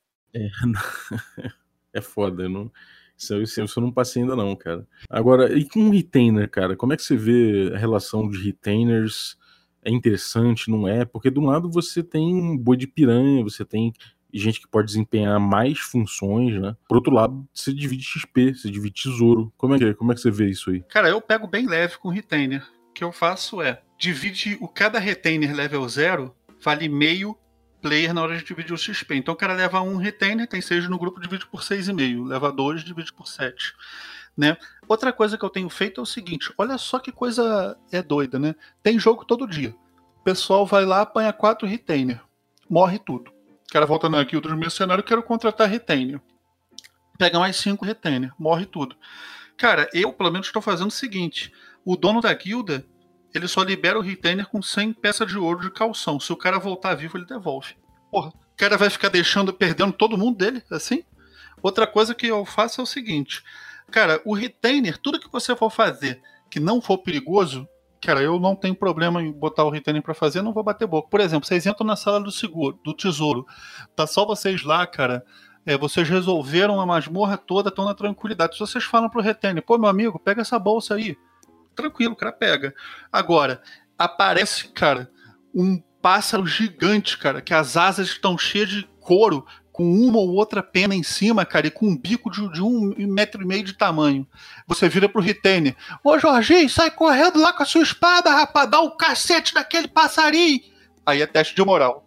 É 1.93 2.01
foda, 2.01 2.41
eu 2.41 2.49
não. 2.49 2.71
Isso, 3.15 3.31
eu- 3.35 3.43
isso 3.43 3.61
eu 3.61 3.81
não 3.83 3.91
passei 3.91 4.23
ainda 4.23 4.35
não, 4.35 4.55
cara. 4.55 4.87
Agora, 5.07 5.55
e 5.55 5.69
com 5.69 5.91
retainer, 5.91 6.49
cara? 6.49 6.75
Como 6.75 6.93
é 6.93 6.97
que 6.97 7.03
você 7.03 7.15
vê 7.15 7.71
a 7.75 7.77
relação 7.77 8.27
de 8.27 8.39
retainers? 8.43 9.37
É 9.83 9.91
interessante, 9.91 10.71
não 10.71 10.87
é? 10.87 11.05
Porque 11.05 11.29
de 11.29 11.39
um 11.39 11.45
lado 11.45 11.69
você 11.69 12.01
tem 12.01 12.57
boi 12.57 12.75
de 12.75 12.87
piranha, 12.87 13.43
você 13.43 13.63
tem 13.63 13.93
gente 14.39 14.59
que 14.59 14.67
pode 14.67 14.87
desempenhar 14.87 15.39
mais 15.39 15.79
funções, 15.79 16.59
né? 16.59 16.75
Por 16.87 16.97
outro 16.97 17.13
lado, 17.13 17.47
você 17.53 17.73
divide 17.73 18.03
XP, 18.03 18.53
você 18.53 18.69
divide 18.69 19.03
tesouro. 19.03 19.51
Como 19.57 19.75
é 19.75 19.77
que, 19.77 19.85
é? 19.85 19.93
Como 19.93 20.11
é 20.11 20.15
que 20.15 20.21
você 20.21 20.31
vê 20.31 20.49
isso 20.49 20.69
aí? 20.69 20.81
Cara, 20.89 21.09
eu 21.09 21.21
pego 21.21 21.47
bem 21.47 21.67
leve 21.67 21.97
com 21.97 22.09
retainer. 22.09 22.63
O 22.89 22.93
que 22.93 23.03
eu 23.03 23.11
faço 23.11 23.61
é 23.61 23.81
divide 23.97 24.57
o 24.59 24.67
cada 24.67 24.99
retainer 24.99 25.53
level 25.53 25.87
0 25.87 26.35
vale 26.61 26.89
meio 26.89 27.37
player 27.81 28.13
na 28.13 28.23
hora 28.23 28.37
de 28.37 28.43
dividir 28.43 28.73
o 28.73 28.77
XP. 28.77 29.15
Então 29.15 29.33
o 29.33 29.37
cara 29.37 29.53
leva 29.53 29.79
um 29.81 29.97
retainer, 29.97 30.47
tem 30.47 30.59
6 30.59 30.89
no 30.89 30.97
grupo, 30.97 31.21
divide 31.21 31.45
por 31.45 31.61
6,5. 31.61 32.27
Leva 32.27 32.51
2, 32.51 32.83
divide 32.83 33.13
por 33.13 33.27
7. 33.27 33.73
Né? 34.35 34.57
Outra 34.87 35.13
coisa 35.13 35.37
que 35.37 35.45
eu 35.45 35.49
tenho 35.49 35.69
feito 35.69 36.01
é 36.01 36.03
o 36.03 36.05
seguinte: 36.05 36.51
olha 36.57 36.77
só 36.77 36.99
que 36.99 37.11
coisa 37.11 37.77
é 37.91 38.01
doida, 38.01 38.39
né? 38.39 38.55
Tem 38.81 38.99
jogo 38.99 39.23
todo 39.23 39.47
dia. 39.47 39.75
O 40.19 40.23
pessoal 40.23 40.65
vai 40.65 40.83
lá, 40.83 41.01
apanha 41.01 41.31
4 41.31 41.67
retainer. 41.67 42.19
Morre 42.67 42.97
tudo. 42.97 43.34
Cara 43.71 43.85
volta 43.85 44.09
na 44.09 44.23
guilda 44.23 44.49
dos 44.49 44.57
mercenários, 44.57 45.05
quero 45.05 45.23
contratar 45.23 45.69
retainer. 45.69 46.21
Pega 47.17 47.39
mais 47.39 47.55
5 47.57 47.83
retainer. 47.85 48.31
Morre 48.37 48.65
tudo. 48.65 48.95
Cara, 49.57 49.89
eu 49.93 50.11
pelo 50.11 50.31
menos 50.31 50.47
estou 50.47 50.61
fazendo 50.61 50.89
o 50.89 50.91
seguinte: 50.91 51.51
o 51.83 51.95
dono 51.95 52.21
da 52.21 52.33
guilda 52.33 52.85
ele 53.33 53.47
só 53.47 53.63
libera 53.63 53.99
o 53.99 54.01
retainer 54.01 54.47
com 54.47 54.61
100 54.61 54.93
peças 54.93 55.27
de 55.27 55.37
ouro 55.37 55.59
de 55.59 55.71
calção. 55.71 56.19
Se 56.19 56.31
o 56.31 56.37
cara 56.37 56.57
voltar 56.57 56.95
vivo, 56.95 57.17
ele 57.17 57.25
devolve. 57.25 57.75
Porra, 58.09 58.29
o 58.29 58.55
cara 58.55 58.77
vai 58.77 58.89
ficar 58.89 59.09
deixando, 59.09 59.51
perdendo 59.51 59.91
todo 59.91 60.17
mundo 60.17 60.37
dele, 60.37 60.63
assim? 60.71 61.03
Outra 61.61 61.85
coisa 61.85 62.15
que 62.15 62.27
eu 62.27 62.45
faço 62.45 62.79
é 62.79 62.83
o 62.83 62.87
seguinte: 62.87 63.43
cara, 63.91 64.21
o 64.23 64.33
retainer, 64.33 64.97
tudo 64.97 65.19
que 65.19 65.31
você 65.31 65.55
for 65.55 65.69
fazer 65.69 66.21
que 66.49 66.59
não 66.59 66.81
for 66.81 66.99
perigoso, 66.99 67.67
cara, 68.05 68.21
eu 68.21 68.39
não 68.39 68.55
tenho 68.55 68.75
problema 68.75 69.21
em 69.21 69.31
botar 69.31 69.63
o 69.63 69.69
retainer 69.71 70.01
para 70.01 70.13
fazer, 70.13 70.43
não 70.43 70.53
vou 70.53 70.63
bater 70.63 70.87
boca. 70.87 71.09
Por 71.09 71.19
exemplo, 71.19 71.47
vocês 71.47 71.65
entram 71.65 71.87
na 71.87 71.95
sala 71.95 72.21
do 72.21 72.31
seguro, 72.31 72.79
do 72.83 72.93
tesouro, 72.93 73.45
tá 73.95 74.05
só 74.05 74.25
vocês 74.25 74.63
lá, 74.63 74.85
cara. 74.85 75.25
É, 75.65 75.75
vocês 75.75 76.07
resolveram 76.07 76.79
a 76.79 76.85
masmorra 76.85 77.35
toda, 77.35 77.69
estão 77.69 77.85
na 77.85 77.95
tranquilidade. 77.95 78.53
Se 78.53 78.59
vocês 78.59 78.83
falam 78.83 79.09
pro 79.09 79.21
retainer, 79.21 79.65
pô, 79.65 79.79
meu 79.79 79.89
amigo, 79.89 80.19
pega 80.19 80.41
essa 80.41 80.59
bolsa 80.59 80.93
aí. 80.93 81.17
Tranquilo, 81.75 82.13
o 82.13 82.15
cara 82.15 82.31
pega. 82.31 82.75
Agora, 83.11 83.59
aparece, 83.97 84.67
cara, 84.67 85.09
um 85.53 85.81
pássaro 85.99 86.45
gigante, 86.45 87.17
cara, 87.17 87.41
que 87.41 87.53
as 87.53 87.75
asas 87.75 88.09
estão 88.09 88.37
cheias 88.37 88.69
de 88.69 88.87
couro, 88.99 89.43
com 89.75 89.83
uma 89.83 90.19
ou 90.19 90.29
outra 90.35 90.63
pena 90.63 90.95
em 90.95 91.03
cima, 91.03 91.45
cara, 91.45 91.67
e 91.67 91.69
com 91.69 91.87
um 91.87 91.97
bico 91.97 92.31
de, 92.31 92.49
de 92.53 92.61
um 92.61 92.93
metro 92.97 93.41
e 93.41 93.45
meio 93.45 93.61
de 93.61 93.73
tamanho. 93.73 94.25
Você 94.65 94.87
vira 94.87 95.09
pro 95.09 95.21
retainer. 95.21 95.75
Ô, 96.01 96.17
Jorginho, 96.17 96.69
sai 96.69 96.89
correndo 96.89 97.41
lá 97.41 97.51
com 97.51 97.61
a 97.61 97.65
sua 97.65 97.83
espada, 97.83 98.29
rapaz, 98.29 98.69
dá 98.69 98.79
o 98.79 98.91
cacete 98.91 99.53
daquele 99.53 99.89
passarinho. 99.89 100.61
Aí 101.05 101.21
é 101.21 101.27
teste 101.27 101.53
de 101.53 101.61
moral. 101.61 102.04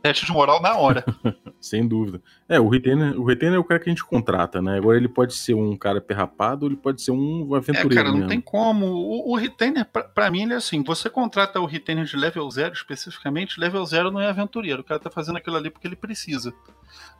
Teste 0.00 0.26
de 0.26 0.32
moral 0.32 0.62
na 0.62 0.76
hora. 0.76 1.04
Sem 1.60 1.86
dúvida. 1.86 2.22
É, 2.48 2.60
o 2.60 2.68
retainer, 2.68 3.18
o 3.20 3.24
retainer 3.24 3.56
é 3.56 3.58
o 3.58 3.64
cara 3.64 3.80
que 3.80 3.88
a 3.88 3.92
gente 3.92 4.04
contrata, 4.04 4.62
né? 4.62 4.76
Agora 4.76 4.96
ele 4.96 5.08
pode 5.08 5.34
ser 5.34 5.54
um 5.54 5.76
cara 5.76 6.00
perrapado 6.00 6.64
ou 6.66 6.70
ele 6.70 6.76
pode 6.80 7.02
ser 7.02 7.10
um 7.10 7.48
É, 7.52 7.56
aventureiro 7.58 7.94
cara, 7.94 8.08
não 8.08 8.14
mesmo. 8.18 8.28
tem 8.28 8.40
como. 8.40 8.86
O, 8.86 9.32
o 9.32 9.36
retainer, 9.36 9.84
pra, 9.84 10.04
pra 10.04 10.30
mim, 10.30 10.42
ele 10.44 10.52
é 10.52 10.56
assim: 10.56 10.82
você 10.84 11.10
contrata 11.10 11.58
o 11.60 11.66
retainer 11.66 12.04
de 12.04 12.16
level 12.16 12.48
0 12.48 12.72
especificamente, 12.74 13.58
level 13.58 13.84
0 13.84 14.10
não 14.12 14.20
é 14.20 14.28
aventureiro. 14.28 14.82
O 14.82 14.84
cara 14.84 15.00
tá 15.00 15.10
fazendo 15.10 15.36
aquilo 15.38 15.56
ali 15.56 15.68
porque 15.68 15.88
ele 15.88 15.96
precisa. 15.96 16.54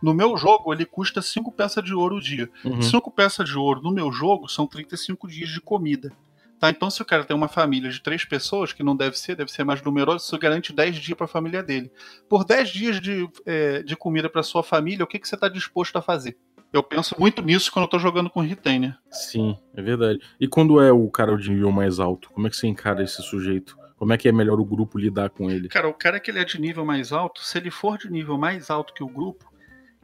No 0.01 0.15
meu 0.15 0.37
jogo, 0.37 0.73
ele 0.73 0.87
custa 0.87 1.21
5 1.21 1.51
peças 1.53 1.83
de 1.85 1.93
ouro 1.93 2.17
o 2.17 2.21
dia. 2.21 2.49
Uhum. 2.65 2.81
5 2.81 3.11
peças 3.11 3.49
de 3.49 3.59
ouro 3.59 3.83
no 3.83 3.91
meu 3.91 4.13
jogo 4.13 4.49
são 4.49 4.67
35 4.67 5.27
dias 5.27 5.49
de 5.51 5.61
comida. 5.61 6.13
Tá? 6.59 6.71
Então, 6.71 6.91
se 6.91 7.01
o 7.01 7.05
cara 7.05 7.25
tem 7.25 7.37
uma 7.37 7.49
família 7.49 7.91
de 7.91 8.01
três 8.01 8.25
pessoas, 8.25 8.73
que 8.73 8.83
não 8.83 8.97
deve 8.97 9.19
ser, 9.19 9.37
deve 9.37 9.51
ser 9.51 9.65
mais 9.65 9.81
numeroso, 9.83 10.25
isso 10.25 10.39
garante 10.39 10.73
10 10.73 10.97
dias 10.97 11.17
para 11.17 11.27
a 11.27 11.29
família 11.29 11.63
dele. 11.63 11.91
Por 12.29 12.45
10 12.45 12.69
dias 12.71 13.01
de, 13.01 13.29
é, 13.47 13.83
de 13.83 13.97
comida 13.97 14.29
para 14.29 14.43
sua 14.43 14.63
família, 14.63 15.05
o 15.05 15.07
que, 15.07 15.19
que 15.19 15.29
você 15.29 15.37
está 15.37 15.49
disposto 15.49 15.97
a 15.97 16.03
fazer? 16.03 16.37
Eu 16.73 16.83
penso 16.83 17.15
muito 17.19 17.41
nisso 17.41 17.73
quando 17.73 17.85
eu 17.85 17.91
tô 17.91 17.99
jogando 17.99 18.29
com 18.29 18.41
retainer. 18.41 18.97
Sim, 19.11 19.57
é 19.75 19.81
verdade. 19.81 20.21
E 20.39 20.47
quando 20.47 20.81
é 20.81 20.93
o 20.93 21.09
cara 21.09 21.37
de 21.37 21.51
nível 21.51 21.73
mais 21.73 21.99
alto, 21.99 22.31
como 22.31 22.47
é 22.47 22.51
que 22.51 22.57
você 22.57 22.67
encara 22.67 23.03
esse 23.03 23.23
sujeito? 23.23 23.77
Como 23.97 24.13
é 24.13 24.19
que 24.19 24.29
é 24.29 24.33
melhor 24.33 24.61
o 24.61 24.65
grupo 24.65 24.99
lidar 24.99 25.31
com 25.31 25.51
ele? 25.51 25.69
Cara, 25.69 25.89
o 25.89 25.95
cara 25.95 26.21
que 26.21 26.31
ele 26.31 26.39
é 26.39 26.45
de 26.45 26.61
nível 26.61 26.85
mais 26.85 27.13
alto, 27.13 27.43
se 27.43 27.59
ele 27.59 27.71
for 27.71 27.99
de 27.99 28.11
nível 28.11 28.39
mais 28.39 28.71
alto 28.71 28.95
que 28.95 29.03
o 29.03 29.09
grupo, 29.09 29.48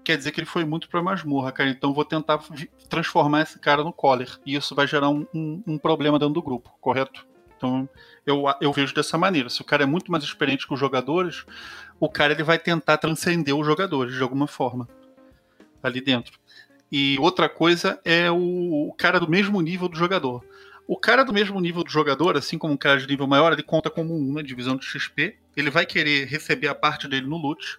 quer 0.05 0.17
dizer 0.17 0.31
que 0.33 0.39
ele 0.41 0.47
foi 0.47 0.65
muito 0.65 0.89
pra 0.89 1.03
masmorra, 1.03 1.51
cara. 1.51 1.71
Então 1.71 1.93
vou 1.95 2.05
tentar 2.05 2.39
transformar 2.89 3.43
esse 3.43 3.59
cara 3.59 3.83
no 3.83 3.93
Collar. 3.93 4.29
E 4.45 4.55
isso 4.55 4.75
vai 4.75 4.87
gerar 4.87 5.09
um, 5.09 5.27
um- 5.35 5.63
um 5.67 5.79
problema 5.79 6.19
dentro 6.19 6.35
do 6.35 6.43
grupo, 6.43 6.71
correto? 6.81 7.27
Então 7.57 7.89
eu, 8.27 8.45
eu 8.61 8.73
vejo 8.73 8.95
dessa 8.95 9.17
maneira. 9.17 9.49
Se 9.49 9.61
o 9.63 9.65
cara 9.65 9.83
é 9.85 9.87
muito 9.87 10.13
mais 10.13 10.23
experiente 10.23 10.67
que 10.67 10.75
os 10.75 10.79
jogadores, 10.81 11.45
o 11.99 12.09
cara 12.09 12.33
ele 12.33 12.43
vai 12.43 12.59
tentar 12.59 12.99
transcender 12.99 13.57
os 13.57 13.67
jogadores 13.67 14.15
de 14.15 14.23
alguma 14.23 14.47
forma 14.47 14.89
ali 15.83 16.01
dentro. 16.01 16.39
E 16.93 17.17
outra 17.21 17.49
coisa 17.49 17.99
é 18.05 18.31
o, 18.31 18.89
o 18.89 18.93
cara 18.97 19.19
do 19.19 19.29
mesmo 19.29 19.61
nível 19.61 19.89
do 19.89 19.97
jogador. 19.97 20.45
O 20.87 20.97
cara 20.99 21.25
do 21.25 21.33
mesmo 21.33 21.59
nível 21.61 21.83
do 21.83 21.91
jogador, 21.91 22.37
assim 22.37 22.59
como 22.59 22.75
um 22.75 22.77
cara 22.77 23.01
de 23.01 23.07
nível 23.09 23.27
maior, 23.27 23.53
ele 23.53 23.63
conta 23.63 23.89
como 23.89 24.15
um 24.15 24.35
na 24.35 24.43
divisão 24.43 24.77
de 24.77 24.85
XP. 24.85 25.37
Ele 25.57 25.71
vai 25.71 25.87
querer 25.87 26.27
receber 26.27 26.69
a 26.69 26.75
parte 26.75 27.09
dele 27.09 27.27
no 27.27 27.39
loot. 27.39 27.79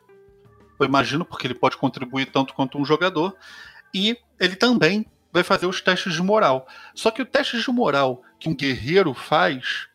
Eu 0.79 0.85
imagino, 0.85 1.25
porque 1.25 1.47
ele 1.47 1.53
pode 1.53 1.77
contribuir 1.77 2.27
tanto 2.31 2.53
quanto 2.53 2.77
um 2.77 2.85
jogador. 2.85 3.35
E 3.93 4.17
ele 4.39 4.55
também 4.55 5.05
vai 5.31 5.43
fazer 5.43 5.65
os 5.65 5.81
testes 5.81 6.13
de 6.13 6.21
moral. 6.21 6.67
Só 6.93 7.11
que 7.11 7.21
o 7.21 7.25
teste 7.25 7.59
de 7.59 7.71
moral 7.71 8.21
que 8.39 8.49
um 8.49 8.55
guerreiro 8.55 9.13
faz 9.13 9.88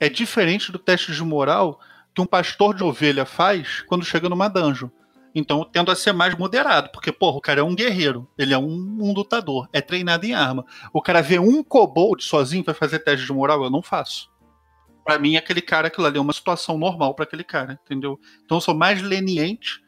é 0.00 0.08
diferente 0.08 0.72
do 0.72 0.78
teste 0.78 1.12
de 1.12 1.22
moral 1.22 1.80
que 2.14 2.20
um 2.20 2.26
pastor 2.26 2.74
de 2.74 2.82
ovelha 2.82 3.24
faz 3.24 3.80
quando 3.82 4.04
chega 4.04 4.28
numa 4.28 4.48
dungeon. 4.48 4.88
Então 5.34 5.64
tendo 5.64 5.90
a 5.90 5.96
ser 5.96 6.12
mais 6.12 6.34
moderado, 6.34 6.90
porque, 6.92 7.10
porra, 7.10 7.38
o 7.38 7.40
cara 7.40 7.60
é 7.60 7.62
um 7.62 7.74
guerreiro, 7.74 8.28
ele 8.36 8.52
é 8.52 8.58
um, 8.58 8.98
um 9.00 9.12
lutador, 9.12 9.68
é 9.72 9.80
treinado 9.80 10.26
em 10.26 10.34
arma. 10.34 10.64
O 10.92 11.00
cara 11.00 11.22
vê 11.22 11.38
um 11.38 11.62
kobold 11.62 12.22
sozinho 12.22 12.64
vai 12.64 12.74
fazer 12.74 12.98
teste 12.98 13.24
de 13.24 13.32
moral, 13.32 13.62
eu 13.62 13.70
não 13.70 13.82
faço. 13.82 14.30
Pra 15.04 15.18
mim, 15.18 15.36
aquele 15.36 15.62
cara, 15.62 15.88
aquilo 15.88 16.06
ali 16.06 16.18
é 16.18 16.20
uma 16.20 16.32
situação 16.32 16.78
normal 16.78 17.14
pra 17.14 17.24
aquele 17.24 17.42
cara, 17.42 17.80
entendeu? 17.84 18.20
Então 18.44 18.58
eu 18.58 18.60
sou 18.60 18.74
mais 18.74 19.00
leniente 19.00 19.81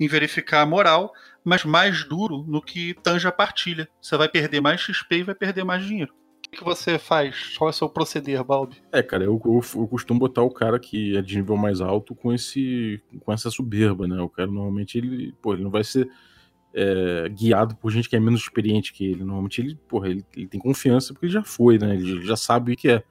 em 0.00 0.08
verificar 0.08 0.62
a 0.62 0.66
moral, 0.66 1.12
mas 1.44 1.64
mais 1.64 2.04
duro 2.04 2.42
no 2.48 2.62
que 2.62 2.94
tange 3.02 3.28
a 3.28 3.32
partilha. 3.32 3.86
Você 4.00 4.16
vai 4.16 4.28
perder 4.28 4.60
mais 4.60 4.80
XP 4.80 5.16
e 5.16 5.22
vai 5.22 5.34
perder 5.34 5.62
mais 5.62 5.84
dinheiro. 5.84 6.12
O 6.12 6.50
que, 6.50 6.58
que 6.58 6.64
você 6.64 6.98
faz? 6.98 7.56
Qual 7.56 7.68
é 7.68 7.70
o 7.70 7.74
seu 7.74 7.88
proceder, 7.88 8.42
Balbi? 8.42 8.76
É, 8.90 9.02
cara, 9.02 9.24
eu, 9.24 9.40
eu, 9.44 9.60
eu 9.76 9.86
costumo 9.86 10.18
botar 10.18 10.42
o 10.42 10.50
cara 10.50 10.80
que 10.80 11.16
é 11.16 11.22
de 11.22 11.36
nível 11.36 11.56
mais 11.56 11.80
alto 11.80 12.14
com 12.14 12.32
esse 12.32 13.00
com 13.20 13.32
essa 13.32 13.50
soberba, 13.50 14.08
né? 14.08 14.20
O 14.20 14.28
cara 14.28 14.50
normalmente 14.50 14.98
ele, 14.98 15.32
pô, 15.40 15.52
ele 15.52 15.62
não 15.62 15.70
vai 15.70 15.84
ser 15.84 16.10
é, 16.74 17.28
guiado 17.28 17.76
por 17.76 17.90
gente 17.90 18.08
que 18.08 18.16
é 18.16 18.20
menos 18.20 18.40
experiente 18.40 18.92
que 18.92 19.04
ele. 19.04 19.22
Normalmente 19.22 19.60
ele, 19.60 19.78
porra, 19.88 20.08
ele, 20.08 20.24
ele 20.36 20.48
tem 20.48 20.60
confiança 20.60 21.12
porque 21.12 21.26
ele 21.26 21.32
já 21.32 21.44
foi, 21.44 21.78
né? 21.78 21.94
Ele 21.94 22.22
já 22.22 22.36
sabe 22.36 22.72
o 22.72 22.76
que 22.76 22.88
é. 22.88 23.02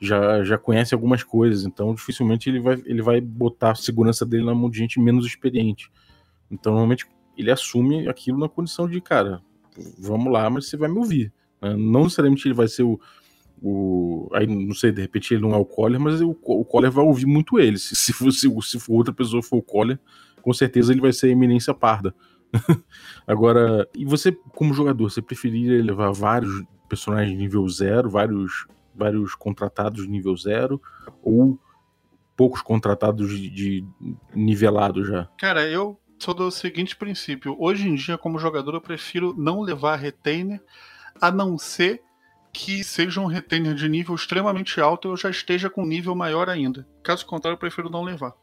Já, 0.00 0.42
já 0.42 0.58
conhece 0.58 0.94
algumas 0.94 1.22
coisas, 1.22 1.64
então 1.64 1.94
dificilmente 1.94 2.50
ele 2.50 2.58
vai, 2.58 2.82
ele 2.86 3.00
vai 3.00 3.20
botar 3.20 3.70
a 3.70 3.74
segurança 3.76 4.26
dele 4.26 4.44
na 4.44 4.52
mão 4.52 4.68
de 4.68 4.76
gente 4.76 4.98
menos 4.98 5.24
experiente. 5.24 5.88
Então, 6.52 6.72
normalmente, 6.72 7.06
ele 7.36 7.50
assume 7.50 8.06
aquilo 8.08 8.38
na 8.38 8.48
condição 8.48 8.86
de, 8.86 9.00
cara, 9.00 9.40
vamos 9.98 10.30
lá, 10.30 10.48
mas 10.50 10.68
você 10.68 10.76
vai 10.76 10.88
me 10.88 10.98
ouvir. 10.98 11.32
né? 11.60 11.74
Não 11.74 12.04
necessariamente 12.04 12.46
ele 12.46 12.54
vai 12.54 12.68
ser 12.68 12.82
o, 12.82 13.00
o. 13.60 14.28
Aí, 14.34 14.46
não 14.46 14.74
sei, 14.74 14.92
de 14.92 15.00
repente 15.00 15.32
ele 15.32 15.42
não 15.42 15.54
é 15.54 15.56
o 15.56 15.64
Collar, 15.64 15.98
mas 15.98 16.20
o, 16.20 16.36
o 16.42 16.90
vai 16.90 17.04
ouvir 17.04 17.26
muito 17.26 17.58
ele. 17.58 17.78
Se, 17.78 17.96
se, 17.96 18.12
for, 18.12 18.30
se, 18.30 18.48
se 18.62 18.78
for 18.78 18.94
outra 18.94 19.14
pessoa 19.14 19.42
for 19.42 19.56
o 19.56 19.62
Collar, 19.62 19.98
com 20.42 20.52
certeza 20.52 20.92
ele 20.92 21.00
vai 21.00 21.12
ser 21.12 21.28
a 21.28 21.30
eminência 21.30 21.72
parda. 21.72 22.14
Agora, 23.26 23.88
e 23.96 24.04
você, 24.04 24.32
como 24.54 24.74
jogador, 24.74 25.10
você 25.10 25.22
preferiria 25.22 25.82
levar 25.82 26.12
vários 26.12 26.62
personagens 26.86 27.38
nível 27.38 27.66
zero, 27.66 28.10
vários, 28.10 28.66
vários 28.94 29.34
contratados 29.34 30.06
nível 30.06 30.36
zero, 30.36 30.80
ou 31.22 31.58
poucos 32.36 32.60
contratados 32.60 33.30
de, 33.30 33.48
de 33.48 33.86
nivelado 34.34 35.04
já. 35.04 35.28
Cara, 35.38 35.66
eu 35.66 35.98
sou 36.22 36.32
do 36.32 36.50
seguinte 36.52 36.94
princípio. 36.94 37.56
Hoje 37.58 37.88
em 37.88 37.96
dia, 37.96 38.16
como 38.16 38.38
jogador, 38.38 38.74
eu 38.74 38.80
prefiro 38.80 39.34
não 39.36 39.60
levar 39.60 39.96
retainer, 39.96 40.62
a 41.20 41.32
não 41.32 41.58
ser 41.58 42.00
que 42.52 42.84
seja 42.84 43.20
um 43.20 43.26
retainer 43.26 43.74
de 43.74 43.88
nível 43.88 44.14
extremamente 44.14 44.80
alto 44.80 45.08
e 45.08 45.10
eu 45.10 45.16
já 45.16 45.30
esteja 45.30 45.68
com 45.68 45.84
nível 45.84 46.14
maior 46.14 46.48
ainda. 46.48 46.86
Caso 47.02 47.26
contrário, 47.26 47.56
eu 47.56 47.58
prefiro 47.60 47.90
não 47.90 48.04
levar. 48.04 48.34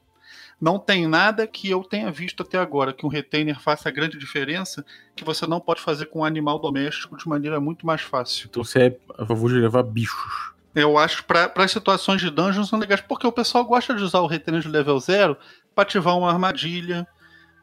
Não 0.59 0.77
tem 0.77 1.07
nada 1.07 1.47
que 1.47 1.69
eu 1.69 1.81
tenha 1.83 2.11
visto 2.11 2.43
até 2.43 2.57
agora 2.57 2.91
que 2.91 3.05
um 3.05 3.09
retainer 3.09 3.59
faça 3.59 3.89
grande 3.89 4.17
diferença 4.17 4.85
que 5.15 5.23
você 5.23 5.47
não 5.47 5.61
pode 5.61 5.79
fazer 5.79 6.07
com 6.07 6.19
um 6.19 6.25
animal 6.25 6.59
doméstico 6.59 7.15
de 7.15 7.27
maneira 7.29 7.61
muito 7.61 7.85
mais 7.85 8.01
fácil. 8.01 8.47
Então 8.49 8.63
você 8.63 8.87
é 8.87 8.97
a 9.17 9.25
favor 9.25 9.49
de 9.49 9.55
levar 9.55 9.83
bichos. 9.83 10.51
Eu 10.75 10.97
acho 10.97 11.23
para 11.23 11.51
as 11.55 11.71
situações 11.71 12.19
de 12.19 12.29
dungeons 12.29 12.67
são 12.67 12.77
legais, 12.77 13.01
porque 13.01 13.25
o 13.25 13.31
pessoal 13.31 13.63
gosta 13.63 13.95
de 13.95 14.03
usar 14.03 14.19
o 14.19 14.27
retainer 14.27 14.61
de 14.61 14.67
level 14.67 14.99
0 14.99 15.37
para 15.73 15.83
ativar 15.83 16.17
uma 16.17 16.29
armadilha, 16.29 17.07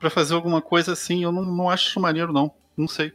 para 0.07 0.11
fazer 0.11 0.35
alguma 0.35 0.63
coisa 0.63 0.93
assim. 0.93 1.25
Eu 1.25 1.33
não, 1.33 1.43
não 1.43 1.69
acho 1.69 1.99
maneiro, 1.99 2.33
não. 2.33 2.55
Não 2.77 2.87
sei. 2.87 3.13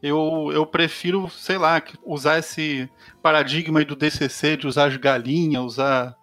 Eu, 0.00 0.50
eu 0.52 0.64
prefiro, 0.64 1.28
sei 1.30 1.58
lá, 1.58 1.82
usar 2.04 2.38
esse 2.38 2.88
paradigma 3.20 3.84
do 3.84 3.96
DCC 3.96 4.56
de 4.56 4.66
usar 4.66 4.86
as 4.86 4.96
galinhas, 4.96 5.62
usar, 5.62 6.16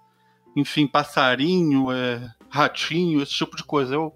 enfim, 0.56 0.88
passarinho, 0.88 1.91
é, 1.91 2.30
ratinho, 2.50 3.22
esse 3.22 3.34
tipo 3.34 3.58
de 3.58 3.64
coisa. 3.64 3.93
Eu, 3.95 4.14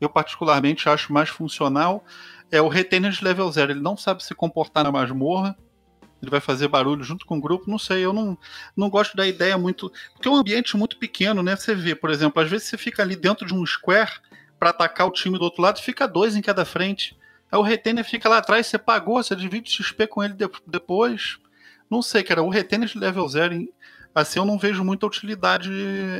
eu 0.00 0.08
particularmente 0.08 0.88
acho 0.88 1.12
mais 1.12 1.28
funcional. 1.28 2.04
É 2.50 2.60
o 2.60 2.68
retainer 2.68 3.12
de 3.12 3.22
level 3.22 3.50
0. 3.50 3.72
Ele 3.72 3.80
não 3.80 3.96
sabe 3.96 4.24
se 4.24 4.34
comportar 4.34 4.82
na 4.82 4.90
masmorra. 4.90 5.56
Ele 6.20 6.30
vai 6.30 6.40
fazer 6.40 6.68
barulho 6.68 7.04
junto 7.04 7.24
com 7.24 7.38
o 7.38 7.40
grupo, 7.40 7.70
não 7.70 7.78
sei. 7.78 8.04
Eu 8.04 8.12
não, 8.12 8.36
não 8.76 8.90
gosto 8.90 9.16
da 9.16 9.26
ideia 9.26 9.56
muito. 9.56 9.92
Porque 10.12 10.26
é 10.26 10.30
um 10.30 10.36
ambiente 10.36 10.76
muito 10.76 10.98
pequeno, 10.98 11.40
né? 11.40 11.54
Você 11.54 11.74
vê, 11.74 11.94
por 11.94 12.10
exemplo, 12.10 12.42
às 12.42 12.50
vezes 12.50 12.66
você 12.66 12.76
fica 12.76 13.02
ali 13.02 13.14
dentro 13.14 13.46
de 13.46 13.54
um 13.54 13.64
square 13.64 14.10
para 14.60 14.70
atacar 14.70 15.06
o 15.06 15.10
time 15.10 15.38
do 15.38 15.44
outro 15.44 15.62
lado, 15.62 15.80
fica 15.80 16.06
dois 16.06 16.36
em 16.36 16.42
cada 16.42 16.66
frente. 16.66 17.18
Aí 17.50 17.58
o 17.58 17.62
retainer 17.62 18.04
fica 18.04 18.28
lá 18.28 18.38
atrás, 18.38 18.66
você 18.66 18.78
pagou, 18.78 19.20
você 19.20 19.34
divide 19.34 19.70
XP 19.70 20.06
com 20.06 20.22
ele 20.22 20.34
de 20.34 20.48
depois. 20.66 21.38
Não 21.90 22.02
sei, 22.02 22.22
cara. 22.22 22.42
O 22.42 22.50
retainer 22.50 22.86
de 22.86 22.98
level 22.98 23.26
0 23.26 23.66
assim 24.14 24.38
eu 24.38 24.44
não 24.44 24.58
vejo 24.58 24.84
muita 24.84 25.06
utilidade, 25.06 25.70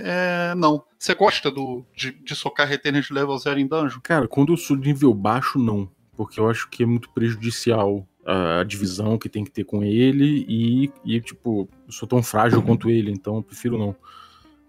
é, 0.04 0.54
não. 0.56 0.82
Você 0.98 1.14
gosta 1.14 1.50
do, 1.50 1.84
de, 1.94 2.12
de 2.12 2.34
socar 2.34 2.66
retainer 2.66 3.02
de 3.02 3.12
level 3.12 3.36
0 3.36 3.60
em 3.60 3.66
dungeon? 3.66 4.00
Cara, 4.02 4.26
quando 4.26 4.52
eu 4.52 4.56
sou 4.56 4.76
de 4.76 4.88
nível 4.88 5.12
baixo, 5.12 5.58
não. 5.58 5.88
Porque 6.16 6.40
eu 6.40 6.48
acho 6.48 6.68
que 6.68 6.82
é 6.82 6.86
muito 6.86 7.10
prejudicial 7.10 8.06
a, 8.24 8.64
divisão 8.64 9.18
que 9.18 9.28
tem 9.28 9.44
que 9.44 9.50
ter 9.50 9.64
com 9.64 9.82
ele 9.82 10.44
e, 10.48 10.92
e, 11.04 11.20
tipo, 11.20 11.68
eu 11.86 11.92
sou 11.92 12.08
tão 12.08 12.22
frágil 12.22 12.62
quanto 12.62 12.90
ele, 12.90 13.10
então 13.10 13.36
eu 13.36 13.42
prefiro 13.42 13.78
não. 13.78 13.94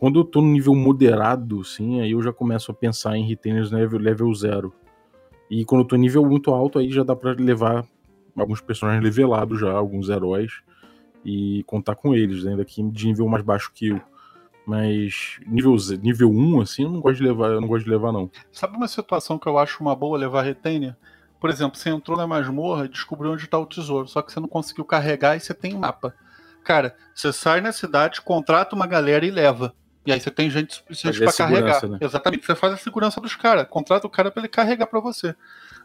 Quando 0.01 0.19
eu 0.19 0.23
tô 0.23 0.41
no 0.41 0.47
nível 0.47 0.73
moderado, 0.73 1.63
sim, 1.63 2.01
aí 2.01 2.13
eu 2.13 2.23
já 2.23 2.33
começo 2.33 2.71
a 2.71 2.73
pensar 2.73 3.15
em 3.15 3.23
retainers 3.23 3.69
level, 3.69 3.99
level 3.99 4.33
0. 4.33 4.73
E 5.47 5.63
quando 5.63 5.81
eu 5.81 5.87
tô 5.87 5.95
em 5.95 5.99
nível 5.99 6.25
muito 6.25 6.49
alto, 6.49 6.79
aí 6.79 6.91
já 6.91 7.03
dá 7.03 7.15
para 7.15 7.33
levar 7.33 7.85
alguns 8.35 8.59
personagens 8.59 9.03
levelados 9.03 9.59
já, 9.59 9.71
alguns 9.71 10.09
heróis 10.09 10.53
e 11.23 11.63
contar 11.67 11.93
com 11.93 12.15
eles, 12.15 12.43
né? 12.43 12.49
ainda 12.49 12.65
que 12.65 12.81
de 12.81 13.05
nível 13.05 13.27
mais 13.27 13.43
baixo 13.43 13.71
que 13.75 13.89
eu. 13.89 14.01
Mas 14.65 15.39
nível, 15.45 15.75
nível 16.01 16.31
1, 16.31 16.61
assim, 16.61 16.83
eu 16.83 16.89
não 16.89 16.99
gosto 16.99 17.17
de 17.17 17.23
levar, 17.23 17.51
eu 17.51 17.61
não 17.61 17.67
gosto 17.67 17.83
de 17.83 17.91
levar, 17.91 18.11
não. 18.11 18.27
Sabe 18.51 18.77
uma 18.77 18.87
situação 18.87 19.37
que 19.37 19.45
eu 19.45 19.59
acho 19.59 19.83
uma 19.83 19.95
boa 19.95 20.17
levar 20.17 20.41
retainer? 20.41 20.97
Por 21.39 21.51
exemplo, 21.51 21.77
você 21.77 21.91
entrou 21.91 22.17
na 22.17 22.25
masmorra 22.25 22.85
e 22.85 22.89
descobriu 22.89 23.33
onde 23.33 23.43
está 23.43 23.59
o 23.59 23.67
tesouro, 23.67 24.07
só 24.07 24.23
que 24.23 24.31
você 24.31 24.39
não 24.39 24.47
conseguiu 24.47 24.83
carregar 24.83 25.37
e 25.37 25.39
você 25.39 25.53
tem 25.53 25.75
um 25.75 25.79
mapa. 25.79 26.15
Cara, 26.63 26.95
você 27.13 27.31
sai 27.31 27.61
na 27.61 27.71
cidade, 27.71 28.19
contrata 28.19 28.75
uma 28.75 28.87
galera 28.87 29.23
e 29.23 29.29
leva. 29.29 29.75
E 30.05 30.11
aí 30.11 30.19
você 30.19 30.31
tem 30.31 30.49
gente 30.49 30.75
suficiente 30.75 31.19
para 31.19 31.33
carregar. 31.33 31.87
Né? 31.87 31.99
Exatamente, 32.01 32.45
você 32.45 32.55
faz 32.55 32.73
a 32.73 32.77
segurança 32.77 33.21
dos 33.21 33.35
caras. 33.35 33.67
Contrata 33.69 34.07
o 34.07 34.09
cara 34.09 34.31
para 34.31 34.41
ele 34.41 34.49
carregar 34.49 34.87
para 34.87 34.99
você 34.99 35.35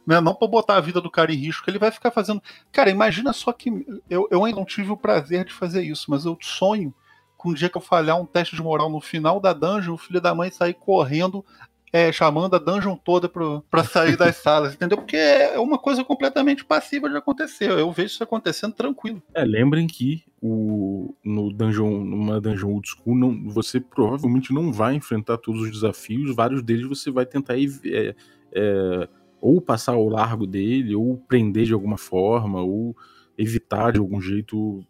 né? 0.06 0.20
Não 0.20 0.34
para 0.34 0.46
botar 0.46 0.76
a 0.76 0.80
vida 0.80 1.00
do 1.00 1.10
cara 1.10 1.32
em 1.32 1.36
risco, 1.36 1.68
ele 1.68 1.78
vai 1.78 1.90
ficar 1.90 2.10
fazendo. 2.10 2.40
Cara, 2.70 2.90
imagina 2.90 3.32
só 3.32 3.52
que 3.52 3.70
eu, 4.08 4.28
eu 4.30 4.44
ainda 4.44 4.58
não 4.58 4.64
tive 4.64 4.92
o 4.92 4.96
prazer 4.96 5.44
de 5.44 5.52
fazer 5.52 5.82
isso, 5.82 6.06
mas 6.08 6.24
eu 6.24 6.38
sonho 6.40 6.94
com 7.36 7.50
um 7.50 7.54
dia 7.54 7.68
que 7.68 7.76
eu 7.76 7.82
falhar 7.82 8.18
um 8.18 8.24
teste 8.24 8.54
de 8.54 8.62
moral 8.62 8.88
no 8.88 9.00
final 9.00 9.40
da 9.40 9.52
dungeon, 9.52 9.94
o 9.94 9.98
filho 9.98 10.20
da 10.20 10.34
mãe 10.34 10.50
sair 10.50 10.74
correndo 10.74 11.44
é, 11.92 12.12
chamando 12.12 12.54
a 12.54 12.58
dungeon 12.58 12.96
toda 12.96 13.28
para 13.28 13.84
sair 13.84 14.16
das 14.16 14.36
salas, 14.42 14.74
entendeu? 14.74 14.98
Porque 14.98 15.16
é 15.16 15.58
uma 15.58 15.78
coisa 15.78 16.04
completamente 16.04 16.64
passiva 16.64 17.08
de 17.08 17.16
acontecer. 17.16 17.70
Eu 17.70 17.90
vejo 17.92 18.14
isso 18.14 18.22
acontecendo 18.22 18.74
tranquilo. 18.74 19.22
É, 19.34 19.44
lembrem 19.44 19.86
que 19.86 20.24
o, 20.40 21.14
no 21.24 21.52
dungeon, 21.52 22.04
numa 22.04 22.40
dungeon 22.40 22.70
old 22.70 22.88
school, 22.88 23.16
não, 23.16 23.48
você 23.48 23.80
provavelmente 23.80 24.52
não 24.52 24.72
vai 24.72 24.94
enfrentar 24.94 25.38
todos 25.38 25.62
os 25.62 25.70
desafios, 25.70 26.34
vários 26.34 26.62
deles 26.62 26.86
você 26.86 27.10
vai 27.10 27.24
tentar 27.24 27.58
é, 27.58 28.14
é, 28.52 29.08
ou 29.40 29.60
passar 29.60 29.92
ao 29.92 30.08
largo 30.08 30.46
dele, 30.46 30.94
ou 30.94 31.16
prender 31.28 31.66
de 31.66 31.72
alguma 31.72 31.96
forma, 31.96 32.62
ou 32.62 32.96
evitar 33.38 33.92
de 33.92 33.98
algum 33.98 34.20
jeito 34.20 34.84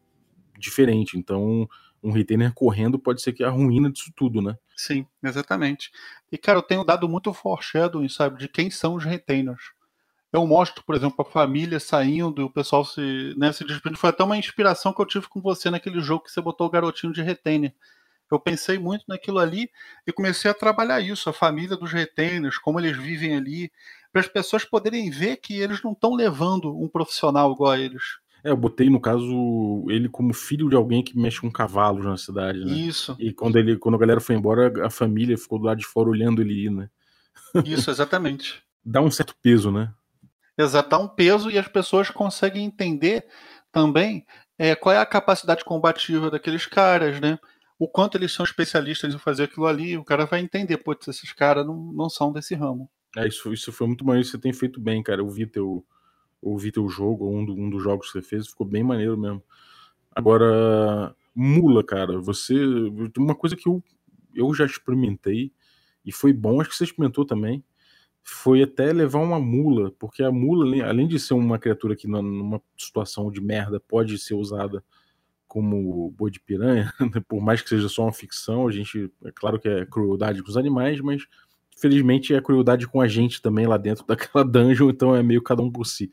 diferente. 0.58 1.18
Então, 1.18 1.68
um 2.06 2.12
retainer 2.12 2.54
correndo 2.54 2.98
pode 2.98 3.20
ser 3.20 3.32
que 3.32 3.42
é 3.42 3.46
a 3.46 3.50
ruína 3.50 3.90
disso 3.90 4.12
tudo, 4.14 4.40
né? 4.40 4.56
Sim, 4.76 5.04
exatamente. 5.22 5.90
E, 6.30 6.38
cara, 6.38 6.58
eu 6.58 6.62
tenho 6.62 6.84
dado 6.84 7.08
muito 7.08 7.32
foreshadowing, 7.32 8.08
sabe, 8.08 8.38
de 8.38 8.48
quem 8.48 8.70
são 8.70 8.94
os 8.94 9.04
retainers. 9.04 9.72
Eu 10.32 10.46
mostro, 10.46 10.84
por 10.84 10.94
exemplo, 10.94 11.16
a 11.18 11.30
família 11.30 11.80
saindo 11.80 12.42
e 12.42 12.44
o 12.44 12.50
pessoal 12.50 12.84
se, 12.84 13.34
né, 13.36 13.52
se 13.52 13.64
despedindo. 13.64 13.98
Foi 13.98 14.10
até 14.10 14.22
uma 14.22 14.36
inspiração 14.36 14.92
que 14.92 15.00
eu 15.00 15.06
tive 15.06 15.26
com 15.28 15.40
você 15.40 15.68
naquele 15.68 16.00
jogo 16.00 16.24
que 16.24 16.30
você 16.30 16.40
botou 16.40 16.66
o 16.66 16.70
garotinho 16.70 17.12
de 17.12 17.22
retainer. 17.22 17.74
Eu 18.30 18.38
pensei 18.38 18.78
muito 18.78 19.04
naquilo 19.08 19.38
ali 19.38 19.70
e 20.06 20.12
comecei 20.12 20.50
a 20.50 20.54
trabalhar 20.54 21.00
isso, 21.00 21.28
a 21.28 21.32
família 21.32 21.76
dos 21.76 21.92
retainers, 21.92 22.58
como 22.58 22.78
eles 22.78 22.96
vivem 22.96 23.36
ali, 23.36 23.70
para 24.12 24.20
as 24.20 24.28
pessoas 24.28 24.64
poderem 24.64 25.10
ver 25.10 25.38
que 25.38 25.58
eles 25.58 25.82
não 25.82 25.92
estão 25.92 26.14
levando 26.14 26.76
um 26.76 26.88
profissional 26.88 27.52
igual 27.52 27.72
a 27.72 27.78
eles. 27.78 28.18
É, 28.46 28.50
eu 28.50 28.56
botei, 28.56 28.88
no 28.88 29.00
caso, 29.00 29.84
ele 29.88 30.08
como 30.08 30.32
filho 30.32 30.68
de 30.68 30.76
alguém 30.76 31.02
que 31.02 31.18
mexe 31.18 31.40
com 31.40 31.50
cavalos 31.50 32.04
na 32.04 32.16
cidade, 32.16 32.64
né? 32.64 32.72
Isso. 32.72 33.16
E 33.18 33.32
quando, 33.32 33.56
ele, 33.56 33.76
quando 33.76 33.96
a 33.96 33.98
galera 33.98 34.20
foi 34.20 34.36
embora, 34.36 34.86
a 34.86 34.88
família 34.88 35.36
ficou 35.36 35.58
do 35.58 35.64
lado 35.64 35.78
de 35.78 35.84
fora 35.84 36.08
olhando 36.08 36.40
ele 36.40 36.66
ir, 36.66 36.70
né? 36.70 36.88
Isso, 37.64 37.90
exatamente. 37.90 38.62
dá 38.86 39.00
um 39.00 39.10
certo 39.10 39.34
peso, 39.42 39.72
né? 39.72 39.92
Exato, 40.56 40.88
dá 40.88 40.96
um 40.96 41.08
peso 41.08 41.50
e 41.50 41.58
as 41.58 41.66
pessoas 41.66 42.08
conseguem 42.08 42.64
entender 42.64 43.26
também 43.72 44.24
é, 44.56 44.76
qual 44.76 44.94
é 44.94 44.98
a 44.98 45.04
capacidade 45.04 45.64
combativa 45.64 46.30
daqueles 46.30 46.66
caras, 46.66 47.20
né? 47.20 47.40
O 47.76 47.88
quanto 47.88 48.16
eles 48.16 48.32
são 48.32 48.44
especialistas 48.44 49.12
em 49.12 49.18
fazer 49.18 49.42
aquilo 49.42 49.66
ali, 49.66 49.98
o 49.98 50.04
cara 50.04 50.24
vai 50.24 50.38
entender, 50.38 50.76
putz, 50.76 51.08
esses 51.08 51.32
caras 51.32 51.66
não, 51.66 51.92
não 51.92 52.08
são 52.08 52.32
desse 52.32 52.54
ramo. 52.54 52.88
É, 53.16 53.26
isso, 53.26 53.52
isso 53.52 53.72
foi 53.72 53.88
muito 53.88 54.06
maneiro, 54.06 54.26
você 54.26 54.38
tem 54.38 54.52
feito 54.52 54.80
bem, 54.80 55.02
cara. 55.02 55.20
Eu 55.20 55.28
vi 55.28 55.46
teu, 55.46 55.84
eu 56.50 56.56
vi 56.56 56.70
teu 56.72 56.88
jogo, 56.88 57.28
um, 57.28 57.44
do, 57.44 57.52
um 57.54 57.68
dos 57.68 57.82
jogos 57.82 58.06
que 58.06 58.12
você 58.12 58.22
fez, 58.22 58.46
ficou 58.46 58.66
bem 58.66 58.82
maneiro 58.82 59.16
mesmo. 59.16 59.42
Agora, 60.14 61.14
mula, 61.34 61.84
cara, 61.84 62.18
você. 62.18 62.54
Uma 63.18 63.34
coisa 63.34 63.56
que 63.56 63.68
eu, 63.68 63.82
eu 64.34 64.54
já 64.54 64.64
experimentei, 64.64 65.52
e 66.04 66.12
foi 66.12 66.32
bom, 66.32 66.60
acho 66.60 66.70
que 66.70 66.76
você 66.76 66.84
experimentou 66.84 67.24
também, 67.24 67.64
foi 68.22 68.62
até 68.62 68.92
levar 68.92 69.20
uma 69.20 69.38
mula, 69.38 69.92
porque 69.98 70.22
a 70.22 70.32
mula, 70.32 70.84
além 70.84 71.06
de 71.06 71.18
ser 71.18 71.34
uma 71.34 71.58
criatura 71.58 71.94
que 71.94 72.08
numa 72.08 72.60
situação 72.76 73.30
de 73.30 73.40
merda 73.40 73.78
pode 73.78 74.18
ser 74.18 74.34
usada 74.34 74.82
como 75.46 76.10
boi 76.10 76.30
de 76.30 76.40
piranha, 76.40 76.92
por 77.28 77.40
mais 77.40 77.62
que 77.62 77.68
seja 77.68 77.88
só 77.88 78.02
uma 78.02 78.12
ficção, 78.12 78.66
a 78.66 78.72
gente, 78.72 79.10
é 79.24 79.30
claro 79.32 79.60
que 79.60 79.68
é 79.68 79.86
crueldade 79.86 80.42
com 80.42 80.48
os 80.48 80.56
animais, 80.56 81.00
mas 81.00 81.22
felizmente 81.76 82.34
é 82.34 82.40
crueldade 82.40 82.88
com 82.88 83.00
a 83.00 83.06
gente 83.06 83.40
também 83.40 83.66
lá 83.66 83.76
dentro 83.76 84.04
daquela 84.08 84.44
dungeon, 84.44 84.90
então 84.90 85.14
é 85.14 85.22
meio 85.22 85.42
cada 85.42 85.62
um 85.62 85.70
por 85.70 85.86
si. 85.86 86.10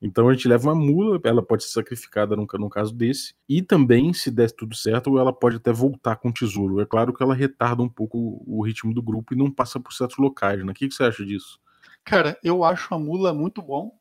Então 0.00 0.28
a 0.28 0.32
gente 0.32 0.46
leva 0.48 0.68
uma 0.68 0.74
mula, 0.74 1.18
ela 1.24 1.42
pode 1.42 1.64
ser 1.64 1.70
sacrificada 1.70 2.36
num, 2.36 2.46
num 2.58 2.68
caso 2.68 2.94
desse, 2.94 3.34
e 3.48 3.62
também, 3.62 4.12
se 4.12 4.30
der 4.30 4.50
tudo 4.50 4.74
certo, 4.74 5.18
ela 5.18 5.32
pode 5.32 5.56
até 5.56 5.72
voltar 5.72 6.16
com 6.16 6.28
o 6.28 6.32
tesouro. 6.32 6.80
É 6.80 6.86
claro 6.86 7.12
que 7.12 7.22
ela 7.22 7.34
retarda 7.34 7.82
um 7.82 7.88
pouco 7.88 8.42
o 8.46 8.62
ritmo 8.62 8.92
do 8.92 9.02
grupo 9.02 9.32
e 9.32 9.36
não 9.36 9.50
passa 9.50 9.80
por 9.80 9.92
certos 9.92 10.18
locais, 10.18 10.64
né? 10.64 10.72
O 10.72 10.74
que, 10.74 10.88
que 10.88 10.94
você 10.94 11.04
acha 11.04 11.24
disso? 11.24 11.58
Cara, 12.04 12.38
eu 12.42 12.64
acho 12.64 12.94
a 12.94 12.98
mula 12.98 13.32
muito 13.32 13.62
bom. 13.62 13.92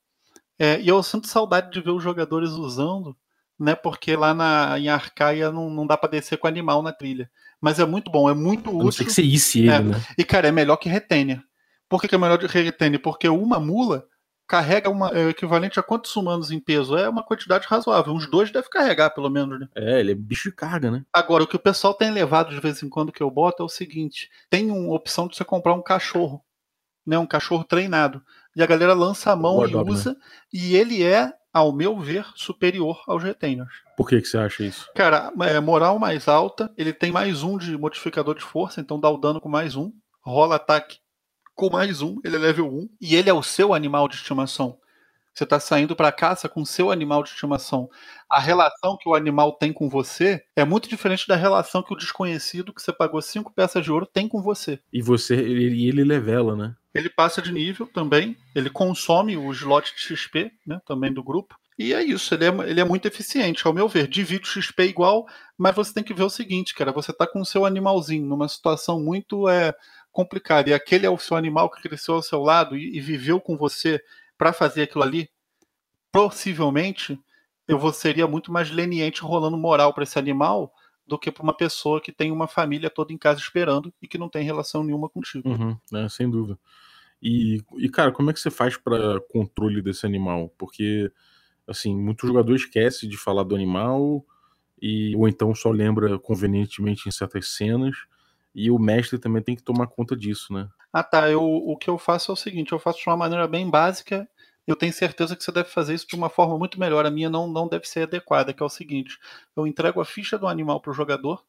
É, 0.59 0.79
e 0.81 0.87
eu 0.87 1.01
sinto 1.01 1.27
saudade 1.27 1.71
de 1.71 1.81
ver 1.81 1.91
os 1.91 2.03
jogadores 2.03 2.51
usando, 2.51 3.15
né? 3.57 3.73
Porque 3.75 4.15
lá 4.15 4.33
na, 4.33 4.77
em 4.77 4.89
Arcaia 4.89 5.51
não, 5.51 5.69
não 5.69 5.87
dá 5.87 5.95
para 5.95 6.09
descer 6.09 6.37
com 6.37 6.47
animal 6.47 6.81
na 6.81 6.91
trilha 6.91 7.29
mas 7.63 7.79
é 7.79 7.85
muito 7.85 8.11
bom, 8.11 8.29
é 8.29 8.33
muito 8.33 8.69
útil. 8.69 8.83
Não 8.83 8.91
sei 8.91 9.05
que 9.05 9.13
você 9.13 9.21
isse 9.21 9.59
ele, 9.59 9.69
é. 9.69 9.79
né? 9.79 9.95
E, 10.17 10.25
cara, 10.25 10.49
é 10.49 10.51
melhor 10.51 10.75
que 10.75 10.89
Retênia. 10.89 11.41
Por 11.87 12.01
que, 12.01 12.09
que 12.09 12.15
é 12.15 12.17
melhor 12.17 12.37
que 12.37 12.45
Retênia? 12.45 12.99
Porque 12.99 13.29
uma 13.29 13.57
mula 13.57 14.05
carrega 14.53 14.87
uma, 14.87 15.09
é 15.09 15.29
equivalente 15.29 15.79
a 15.79 15.83
quantos 15.83 16.15
humanos 16.15 16.51
em 16.51 16.59
peso? 16.59 16.95
É 16.95 17.09
uma 17.09 17.23
quantidade 17.23 17.65
razoável. 17.67 18.13
Uns 18.13 18.29
dois 18.29 18.51
deve 18.51 18.69
carregar, 18.69 19.09
pelo 19.09 19.27
menos, 19.27 19.59
né? 19.59 19.67
É, 19.75 19.99
ele 19.99 20.11
é 20.11 20.15
bicho 20.15 20.51
de 20.51 20.55
carga, 20.55 20.91
né? 20.91 21.03
Agora, 21.11 21.43
o 21.43 21.47
que 21.47 21.55
o 21.55 21.59
pessoal 21.59 21.95
tem 21.95 22.11
levado 22.11 22.53
de 22.53 22.59
vez 22.59 22.83
em 22.83 22.87
quando 22.87 23.11
que 23.11 23.23
eu 23.23 23.31
boto 23.31 23.63
é 23.63 23.65
o 23.65 23.69
seguinte: 23.69 24.29
tem 24.51 24.69
uma 24.69 24.93
opção 24.93 25.27
de 25.27 25.35
você 25.35 25.43
comprar 25.43 25.73
um 25.73 25.81
cachorro, 25.81 26.45
né? 27.03 27.17
Um 27.17 27.25
cachorro 27.25 27.63
treinado. 27.63 28.21
E 28.55 28.61
a 28.61 28.67
galera 28.67 28.93
lança 28.93 29.31
a 29.31 29.35
mão 29.35 29.67
e 29.67 29.75
usa, 29.75 30.11
né? 30.11 30.15
e 30.53 30.75
ele 30.75 31.01
é 31.01 31.33
ao 31.51 31.73
meu 31.73 31.99
ver, 31.99 32.27
superior 32.35 33.01
aos 33.07 33.23
retainers. 33.23 33.73
Por 33.97 34.07
que, 34.07 34.21
que 34.21 34.27
você 34.27 34.37
acha 34.37 34.63
isso? 34.63 34.87
Cara, 34.93 35.33
é, 35.41 35.59
moral 35.59 35.97
mais 35.97 36.27
alta, 36.27 36.71
ele 36.77 36.93
tem 36.93 37.11
mais 37.11 37.41
um 37.41 37.57
de 37.57 37.75
modificador 37.75 38.35
de 38.35 38.43
força, 38.43 38.79
então 38.79 38.99
dá 38.99 39.09
o 39.09 39.17
dano 39.17 39.41
com 39.41 39.49
mais 39.49 39.75
um. 39.75 39.91
Rola 40.21 40.57
ataque 40.57 41.02
com 41.55 41.69
mais 41.69 42.01
um, 42.01 42.19
ele 42.23 42.35
é 42.35 42.39
level 42.39 42.67
1. 42.67 42.89
E 43.01 43.15
ele 43.15 43.29
é 43.29 43.33
o 43.33 43.43
seu 43.43 43.73
animal 43.73 44.07
de 44.07 44.15
estimação. 44.15 44.77
Você 45.33 45.45
está 45.45 45.59
saindo 45.59 45.95
para 45.95 46.11
caça 46.11 46.47
com 46.47 46.63
seu 46.63 46.91
animal 46.91 47.23
de 47.23 47.29
estimação. 47.29 47.89
A 48.29 48.39
relação 48.39 48.95
que 48.95 49.09
o 49.09 49.15
animal 49.15 49.53
tem 49.53 49.73
com 49.73 49.89
você 49.89 50.43
é 50.55 50.63
muito 50.63 50.87
diferente 50.87 51.27
da 51.27 51.35
relação 51.35 51.81
que 51.81 51.91
o 51.91 51.97
desconhecido, 51.97 52.71
que 52.71 52.81
você 52.81 52.93
pagou 52.93 53.19
cinco 53.19 53.51
peças 53.51 53.83
de 53.83 53.91
ouro, 53.91 54.05
tem 54.05 54.27
com 54.27 54.43
você. 54.43 54.79
E 54.91 55.01
você, 55.01 55.35
ele, 55.35 55.87
ele 55.87 56.03
levela, 56.03 56.55
né? 56.55 56.75
Ele 56.93 57.09
passa 57.09 57.41
de 57.41 57.51
nível 57.51 57.87
também, 57.87 58.37
ele 58.53 58.69
consome 58.69 59.35
o 59.35 59.51
slot 59.51 59.95
de 59.95 60.15
XP, 60.15 60.51
né, 60.65 60.79
também 60.85 61.11
do 61.11 61.23
grupo. 61.23 61.57
E 61.77 61.91
é 61.91 62.03
isso, 62.03 62.35
ele 62.35 62.45
é, 62.45 62.69
ele 62.69 62.79
é 62.79 62.83
muito 62.83 63.07
eficiente, 63.07 63.65
ao 63.65 63.73
meu 63.73 63.87
ver. 63.87 64.07
Divide 64.07 64.43
o 64.43 64.61
XP 64.61 64.83
igual, 64.83 65.25
mas 65.57 65.75
você 65.75 65.91
tem 65.91 66.03
que 66.03 66.13
ver 66.13 66.21
o 66.21 66.29
seguinte, 66.29 66.75
cara, 66.75 66.91
você 66.91 67.11
tá 67.11 67.25
com 67.25 67.41
o 67.41 67.45
seu 67.45 67.65
animalzinho 67.65 68.27
numa 68.27 68.47
situação 68.47 69.01
muito 69.01 69.49
é, 69.49 69.73
complicada, 70.13 70.69
e 70.69 70.73
aquele 70.73 71.05
é 71.05 71.09
o 71.09 71.17
seu 71.17 71.35
animal 71.35 71.69
que 71.69 71.81
cresceu 71.81 72.15
ao 72.15 72.21
seu 72.21 72.39
lado 72.39 72.77
e, 72.77 72.95
e 72.95 73.01
viveu 73.01 73.41
com 73.41 73.57
você 73.57 74.01
para 74.37 74.53
fazer 74.53 74.83
aquilo 74.83 75.03
ali, 75.03 75.29
possivelmente 76.11 77.19
eu 77.67 77.79
vou, 77.79 77.91
seria 77.91 78.27
muito 78.27 78.51
mais 78.51 78.69
leniente 78.69 79.21
rolando 79.21 79.57
moral 79.57 79.93
para 79.93 80.03
esse 80.03 80.19
animal 80.19 80.73
do 81.05 81.17
que 81.17 81.31
para 81.31 81.43
uma 81.43 81.55
pessoa 81.55 81.99
que 81.99 82.11
tem 82.11 82.31
uma 82.31 82.47
família 82.47 82.89
toda 82.89 83.11
em 83.11 83.17
casa 83.17 83.39
esperando 83.39 83.93
e 84.01 84.07
que 84.07 84.17
não 84.17 84.29
tem 84.29 84.43
relação 84.43 84.83
nenhuma 84.83 85.09
contigo. 85.09 85.49
Uhum, 85.49 85.77
é, 85.93 86.07
sem 86.07 86.29
dúvida. 86.29 86.57
E, 87.21 87.61
e, 87.77 87.89
cara, 87.89 88.11
como 88.11 88.29
é 88.29 88.33
que 88.33 88.39
você 88.39 88.51
faz 88.51 88.77
para 88.77 89.19
controle 89.29 89.81
desse 89.81 90.05
animal? 90.05 90.53
Porque, 90.57 91.11
assim, 91.65 91.95
muito 91.95 92.27
jogador 92.27 92.53
esquece 92.53 93.07
de 93.07 93.17
falar 93.17 93.43
do 93.43 93.55
animal, 93.55 94.25
e, 94.81 95.15
ou 95.15 95.27
então 95.27 95.55
só 95.55 95.71
lembra 95.71 96.19
convenientemente 96.19 97.07
em 97.07 97.11
certas 97.11 97.49
cenas, 97.49 97.95
e 98.53 98.69
o 98.69 98.77
mestre 98.77 99.17
também 99.17 99.41
tem 99.41 99.55
que 99.55 99.63
tomar 99.63 99.87
conta 99.87 100.15
disso, 100.15 100.53
né? 100.53 100.69
Ah, 100.91 101.03
tá. 101.03 101.29
Eu, 101.29 101.43
o 101.43 101.75
que 101.75 101.89
eu 101.89 101.97
faço 101.97 102.31
é 102.31 102.33
o 102.33 102.37
seguinte: 102.37 102.71
eu 102.71 102.79
faço 102.79 102.99
de 102.99 103.09
uma 103.09 103.17
maneira 103.17 103.47
bem 103.47 103.69
básica. 103.69 104.27
Eu 104.65 104.75
tenho 104.75 104.93
certeza 104.93 105.35
que 105.35 105.43
você 105.43 105.51
deve 105.51 105.69
fazer 105.69 105.93
isso 105.93 106.07
de 106.07 106.15
uma 106.15 106.29
forma 106.29 106.57
muito 106.57 106.79
melhor. 106.79 107.05
A 107.05 107.11
minha 107.11 107.29
não, 107.29 107.47
não 107.47 107.67
deve 107.67 107.87
ser 107.87 108.03
adequada, 108.03 108.53
que 108.53 108.61
é 108.61 108.65
o 108.65 108.69
seguinte: 108.69 109.17
eu 109.55 109.65
entrego 109.65 109.99
a 109.99 110.05
ficha 110.05 110.37
do 110.37 110.47
animal 110.47 110.79
para 110.79 110.91
o 110.91 110.93
jogador, 110.93 111.43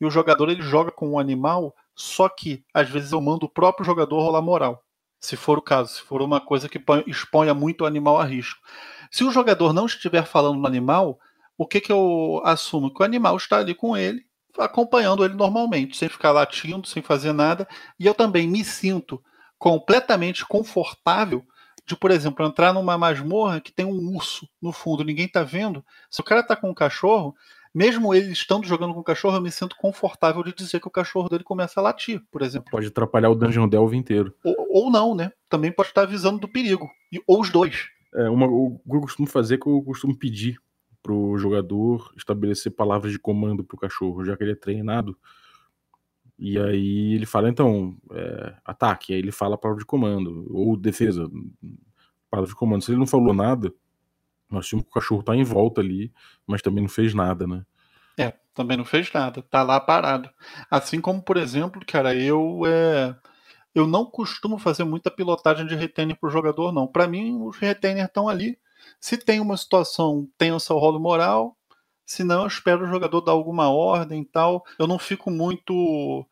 e 0.00 0.04
o 0.04 0.10
jogador 0.10 0.50
ele 0.50 0.62
joga 0.62 0.90
com 0.90 1.12
o 1.12 1.18
animal, 1.18 1.74
só 1.94 2.28
que 2.28 2.62
às 2.72 2.88
vezes 2.88 3.12
eu 3.12 3.20
mando 3.20 3.46
o 3.46 3.50
próprio 3.50 3.86
jogador 3.86 4.20
rolar 4.20 4.42
moral. 4.42 4.84
Se 5.18 5.36
for 5.36 5.58
o 5.58 5.62
caso, 5.62 5.94
se 5.94 6.02
for 6.02 6.20
uma 6.20 6.40
coisa 6.40 6.68
que 6.68 6.80
exponha 7.06 7.54
muito 7.54 7.82
o 7.82 7.86
animal 7.86 8.20
a 8.20 8.24
risco. 8.24 8.60
Se 9.10 9.24
o 9.24 9.30
jogador 9.30 9.72
não 9.72 9.86
estiver 9.86 10.24
falando 10.24 10.58
no 10.60 10.66
animal, 10.66 11.18
o 11.56 11.66
que, 11.66 11.80
que 11.80 11.90
eu 11.90 12.42
assumo? 12.44 12.92
Que 12.92 13.02
o 13.02 13.04
animal 13.04 13.36
está 13.36 13.58
ali 13.58 13.74
com 13.74 13.96
ele 13.96 14.26
acompanhando 14.58 15.24
ele 15.24 15.34
normalmente, 15.34 15.96
sem 15.96 16.08
ficar 16.08 16.32
latindo, 16.32 16.86
sem 16.86 17.02
fazer 17.02 17.32
nada. 17.32 17.66
E 17.98 18.06
eu 18.06 18.14
também 18.14 18.48
me 18.48 18.64
sinto 18.64 19.22
completamente 19.58 20.44
confortável 20.44 21.44
de, 21.86 21.96
por 21.96 22.10
exemplo, 22.10 22.44
entrar 22.44 22.72
numa 22.72 22.98
masmorra 22.98 23.60
que 23.60 23.72
tem 23.72 23.86
um 23.86 24.14
urso 24.14 24.48
no 24.60 24.72
fundo, 24.72 25.04
ninguém 25.04 25.28
tá 25.28 25.42
vendo. 25.44 25.84
Se 26.10 26.20
o 26.20 26.24
cara 26.24 26.42
tá 26.42 26.56
com 26.56 26.68
um 26.68 26.74
cachorro, 26.74 27.34
mesmo 27.72 28.12
ele 28.12 28.32
estando 28.32 28.66
jogando 28.66 28.92
com 28.92 29.00
o 29.00 29.04
cachorro, 29.04 29.36
eu 29.36 29.40
me 29.40 29.52
sinto 29.52 29.76
confortável 29.76 30.42
de 30.42 30.52
dizer 30.52 30.80
que 30.80 30.88
o 30.88 30.90
cachorro 30.90 31.28
dele 31.28 31.44
começa 31.44 31.78
a 31.78 31.82
latir, 31.82 32.22
por 32.30 32.42
exemplo. 32.42 32.70
Pode 32.70 32.88
atrapalhar 32.88 33.30
o 33.30 33.34
Dungeon 33.36 33.68
Delve 33.68 33.96
inteiro. 33.96 34.34
Ou, 34.42 34.56
ou 34.70 34.90
não, 34.90 35.14
né? 35.14 35.30
Também 35.48 35.70
pode 35.70 35.90
estar 35.90 36.02
avisando 36.02 36.40
do 36.40 36.48
perigo. 36.48 36.90
E, 37.12 37.22
ou 37.26 37.40
os 37.40 37.50
dois. 37.50 37.86
É, 38.14 38.28
uma, 38.28 38.46
o 38.46 38.80
que 38.84 38.96
eu 38.96 39.00
costumo 39.02 39.28
fazer 39.28 39.54
é 39.54 39.58
que 39.58 39.68
eu 39.68 39.82
costumo 39.82 40.16
pedir 40.16 40.58
pro 41.06 41.38
jogador 41.38 42.12
estabelecer 42.16 42.72
palavras 42.72 43.12
de 43.12 43.18
comando 43.18 43.62
pro 43.62 43.78
cachorro, 43.78 44.24
já 44.24 44.36
que 44.36 44.42
ele 44.42 44.52
é 44.52 44.56
treinado. 44.56 45.16
E 46.36 46.58
aí 46.58 47.14
ele 47.14 47.24
fala, 47.24 47.48
então, 47.48 47.96
é, 48.10 48.56
ataque. 48.64 49.12
Aí 49.12 49.20
ele 49.20 49.30
fala 49.30 49.54
a 49.54 49.58
palavra 49.58 49.80
de 49.80 49.86
comando. 49.86 50.48
Ou 50.50 50.76
defesa, 50.76 51.30
palavra 52.28 52.50
de 52.50 52.56
comando. 52.56 52.82
Se 52.82 52.90
ele 52.90 52.98
não 52.98 53.06
falou 53.06 53.32
nada, 53.32 53.72
nós 54.50 54.66
tínhamos 54.66 54.86
que 54.86 54.90
o 54.90 54.94
cachorro 54.94 55.22
tá 55.22 55.36
em 55.36 55.44
volta 55.44 55.80
ali, 55.80 56.12
mas 56.44 56.60
também 56.60 56.82
não 56.82 56.90
fez 56.90 57.14
nada, 57.14 57.46
né? 57.46 57.64
É, 58.18 58.32
também 58.52 58.76
não 58.76 58.84
fez 58.84 59.12
nada. 59.12 59.40
Tá 59.42 59.62
lá 59.62 59.78
parado. 59.78 60.28
Assim 60.68 61.00
como, 61.00 61.22
por 61.22 61.36
exemplo, 61.36 61.80
cara, 61.86 62.16
eu 62.16 62.62
é, 62.66 63.14
eu 63.72 63.86
não 63.86 64.04
costumo 64.04 64.58
fazer 64.58 64.82
muita 64.82 65.08
pilotagem 65.08 65.68
de 65.68 65.76
retainer 65.76 66.18
pro 66.18 66.30
jogador, 66.30 66.72
não. 66.72 66.88
Para 66.88 67.06
mim, 67.06 67.40
os 67.40 67.56
retainers 67.56 68.08
estão 68.08 68.28
ali 68.28 68.58
se 69.00 69.16
tem 69.16 69.40
uma 69.40 69.56
situação 69.56 70.28
tensa 70.38 70.74
o 70.74 70.78
rolo 70.78 70.98
moral, 70.98 71.56
se 72.06 72.22
não, 72.22 72.42
eu 72.42 72.46
espero 72.46 72.84
o 72.84 72.88
jogador 72.88 73.20
dar 73.20 73.32
alguma 73.32 73.68
ordem 73.68 74.22
e 74.22 74.24
tal. 74.24 74.64
Eu 74.78 74.86
não 74.86 74.98
fico 74.98 75.30
muito 75.30 76.24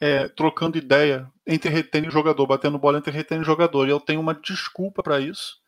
é, 0.00 0.26
trocando 0.28 0.78
ideia 0.78 1.30
entre 1.46 1.70
retém 1.70 2.06
e 2.06 2.10
jogador, 2.10 2.46
batendo 2.46 2.78
bola 2.78 2.98
entre 2.98 3.12
retém 3.12 3.40
e 3.40 3.44
jogador. 3.44 3.86
E 3.86 3.90
eu 3.90 4.00
tenho 4.00 4.20
uma 4.20 4.34
desculpa 4.34 5.02
para 5.02 5.20
isso, 5.20 5.58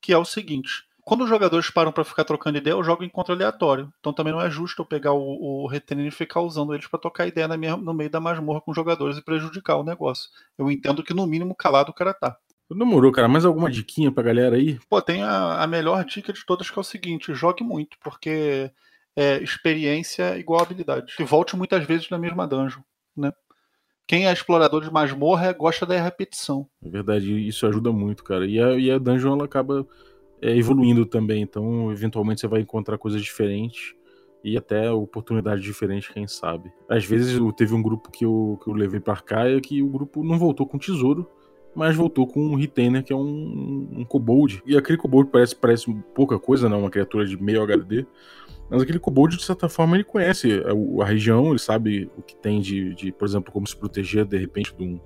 que 0.00 0.12
é 0.12 0.18
o 0.18 0.24
seguinte. 0.24 0.84
Quando 1.02 1.22
os 1.22 1.30
jogadores 1.30 1.70
param 1.70 1.92
para 1.92 2.04
ficar 2.04 2.24
trocando 2.24 2.58
ideia, 2.58 2.74
eu 2.74 2.82
jogo 2.82 3.04
em 3.04 3.08
contra 3.08 3.32
aleatório. 3.32 3.92
Então 4.00 4.12
também 4.12 4.32
não 4.32 4.40
é 4.40 4.50
justo 4.50 4.82
eu 4.82 4.86
pegar 4.86 5.12
o, 5.12 5.64
o 5.64 5.72
e 5.72 6.10
ficar 6.10 6.40
usando 6.40 6.74
eles 6.74 6.88
para 6.88 6.98
tocar 6.98 7.28
ideia 7.28 7.48
minha, 7.56 7.76
no 7.76 7.94
meio 7.94 8.10
da 8.10 8.20
masmorra 8.20 8.60
com 8.60 8.72
os 8.72 8.76
jogadores 8.76 9.16
e 9.16 9.22
prejudicar 9.22 9.76
o 9.76 9.84
negócio. 9.84 10.28
Eu 10.58 10.70
entendo 10.70 11.04
que 11.04 11.14
no 11.14 11.26
mínimo 11.26 11.54
calado 11.54 11.90
o 11.90 11.94
cara 11.94 12.12
tá. 12.12 12.36
Demorou, 12.70 13.12
cara. 13.12 13.28
Mais 13.28 13.44
alguma 13.44 13.70
diquinha 13.70 14.10
pra 14.10 14.22
galera 14.22 14.56
aí? 14.56 14.78
Pô, 14.88 15.00
tem 15.00 15.22
a, 15.22 15.62
a 15.62 15.66
melhor 15.66 16.04
dica 16.04 16.32
de 16.32 16.44
todas 16.44 16.70
que 16.70 16.78
é 16.78 16.80
o 16.80 16.84
seguinte: 16.84 17.34
jogue 17.34 17.62
muito, 17.62 17.96
porque 18.02 18.70
é, 19.14 19.42
experiência 19.42 20.38
igual 20.38 20.60
habilidade. 20.60 21.14
E 21.18 21.24
volte 21.24 21.56
muitas 21.56 21.84
vezes 21.84 22.10
na 22.10 22.18
mesma 22.18 22.46
dungeon, 22.46 22.82
né? 23.16 23.32
Quem 24.06 24.28
é 24.28 24.32
explorador 24.32 24.82
de 24.82 24.92
masmorra 24.92 25.52
gosta 25.52 25.84
da 25.84 26.00
repetição. 26.00 26.68
É 26.84 26.88
verdade, 26.88 27.32
isso 27.46 27.66
ajuda 27.66 27.90
muito, 27.90 28.22
cara. 28.22 28.46
E 28.46 28.60
a, 28.60 28.72
e 28.74 28.90
a 28.90 28.98
dungeon 28.98 29.34
ela 29.34 29.44
acaba 29.46 29.86
é, 30.40 30.56
evoluindo 30.56 31.04
também, 31.04 31.42
então 31.42 31.90
eventualmente 31.90 32.40
você 32.40 32.46
vai 32.46 32.60
encontrar 32.60 32.98
coisas 32.98 33.20
diferentes 33.20 33.94
e 34.44 34.56
até 34.56 34.92
oportunidades 34.92 35.64
diferentes, 35.64 36.08
quem 36.08 36.28
sabe. 36.28 36.70
Às 36.88 37.04
vezes 37.04 37.40
teve 37.56 37.74
um 37.74 37.82
grupo 37.82 38.12
que 38.12 38.24
eu, 38.24 38.60
que 38.62 38.70
eu 38.70 38.74
levei 38.74 39.00
pra 39.00 39.16
cá 39.16 39.48
e 39.50 39.60
que 39.60 39.82
o 39.82 39.88
grupo 39.88 40.22
não 40.22 40.38
voltou 40.38 40.68
com 40.68 40.78
tesouro 40.78 41.28
mas 41.76 41.94
voltou 41.94 42.26
com 42.26 42.40
um 42.40 42.54
retainer 42.54 43.04
que 43.04 43.12
é 43.12 43.16
um, 43.16 43.86
um 43.98 44.04
kobold. 44.04 44.62
E 44.64 44.78
aquele 44.78 44.96
kobold 44.96 45.30
parece, 45.30 45.54
parece 45.54 45.92
pouca 46.14 46.38
coisa, 46.38 46.70
né? 46.70 46.74
Uma 46.74 46.88
criatura 46.88 47.26
de 47.26 47.36
meio 47.40 47.62
HD. 47.62 48.06
Mas 48.70 48.80
aquele 48.80 48.98
kobold, 48.98 49.36
de 49.36 49.44
certa 49.44 49.68
forma, 49.68 49.94
ele 49.94 50.02
conhece 50.02 50.62
a, 50.64 51.02
a 51.02 51.06
região, 51.06 51.50
ele 51.50 51.58
sabe 51.58 52.10
o 52.16 52.22
que 52.22 52.34
tem 52.34 52.62
de, 52.62 52.94
de, 52.94 53.12
por 53.12 53.28
exemplo, 53.28 53.52
como 53.52 53.66
se 53.66 53.76
proteger 53.76 54.24
de 54.24 54.38
repente 54.38 54.74
de, 54.74 54.82
um, 54.82 54.98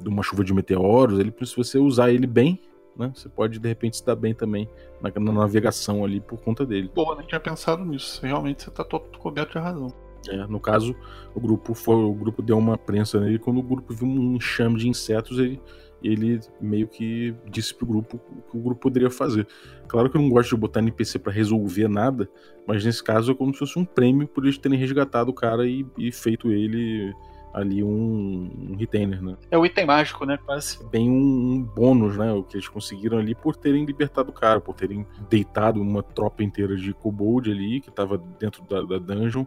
de 0.00 0.08
uma 0.08 0.22
chuva 0.22 0.44
de 0.44 0.54
meteoros. 0.54 1.18
Ele, 1.18 1.34
se 1.44 1.56
você 1.56 1.76
usar 1.76 2.12
ele 2.12 2.26
bem, 2.26 2.60
né? 2.96 3.10
Você 3.12 3.28
pode 3.28 3.58
de 3.58 3.68
repente 3.68 3.96
se 3.96 4.06
dar 4.06 4.14
bem 4.14 4.32
também 4.32 4.70
na, 5.02 5.10
na 5.20 5.32
navegação 5.32 6.04
ali 6.04 6.20
por 6.20 6.40
conta 6.40 6.64
dele. 6.64 6.88
Boa, 6.94 7.16
nem 7.16 7.26
tinha 7.26 7.40
pensado 7.40 7.84
nisso. 7.84 8.24
Realmente 8.24 8.62
você 8.62 8.70
tá 8.70 8.84
todo 8.84 9.18
coberto 9.18 9.54
de 9.54 9.58
razão. 9.58 9.92
É, 10.28 10.46
no 10.46 10.60
caso, 10.60 10.94
o 11.34 11.40
grupo 11.40 11.74
foi, 11.74 11.96
o 11.96 12.14
grupo 12.14 12.42
deu 12.42 12.56
uma 12.56 12.78
prensa 12.78 13.20
nele. 13.20 13.40
Quando 13.40 13.58
o 13.58 13.62
grupo 13.62 13.92
viu 13.92 14.06
um 14.06 14.36
enxame 14.36 14.76
de 14.76 14.88
insetos, 14.88 15.38
ele 15.38 15.60
ele 16.02 16.40
meio 16.60 16.86
que 16.86 17.34
disse 17.46 17.74
pro 17.74 17.86
grupo 17.86 18.20
o 18.30 18.42
que 18.50 18.56
o 18.56 18.60
grupo 18.60 18.80
poderia 18.82 19.10
fazer. 19.10 19.46
Claro 19.88 20.10
que 20.10 20.16
eu 20.16 20.20
não 20.20 20.28
gosto 20.28 20.50
de 20.50 20.60
botar 20.60 20.80
NPC 20.80 21.18
para 21.18 21.32
resolver 21.32 21.88
nada, 21.88 22.28
mas 22.66 22.84
nesse 22.84 23.02
caso 23.02 23.32
é 23.32 23.34
como 23.34 23.52
se 23.52 23.60
fosse 23.60 23.78
um 23.78 23.84
prêmio 23.84 24.26
por 24.26 24.44
eles 24.44 24.58
terem 24.58 24.78
resgatado 24.78 25.30
o 25.30 25.34
cara 25.34 25.66
e, 25.66 25.86
e 25.98 26.12
feito 26.12 26.50
ele 26.50 27.14
ali 27.56 27.82
um, 27.82 28.50
um, 28.70 28.76
retainer, 28.76 29.22
né? 29.22 29.34
É 29.50 29.56
o 29.56 29.64
item 29.64 29.86
mágico, 29.86 30.26
né? 30.26 30.36
Quase. 30.36 30.84
Bem 30.90 31.08
um, 31.08 31.14
um, 31.14 31.62
bônus, 31.62 32.14
né? 32.14 32.30
O 32.30 32.42
que 32.42 32.56
eles 32.56 32.68
conseguiram 32.68 33.16
ali 33.16 33.34
por 33.34 33.56
terem 33.56 33.86
libertado 33.86 34.28
o 34.28 34.32
cara, 34.32 34.60
por 34.60 34.74
terem 34.74 35.06
deitado 35.30 35.80
uma 35.80 36.02
tropa 36.02 36.44
inteira 36.44 36.76
de 36.76 36.92
kobold 36.92 37.50
ali 37.50 37.80
que 37.80 37.90
tava 37.90 38.18
dentro 38.38 38.62
da, 38.64 38.82
da 38.82 38.98
dungeon 38.98 39.46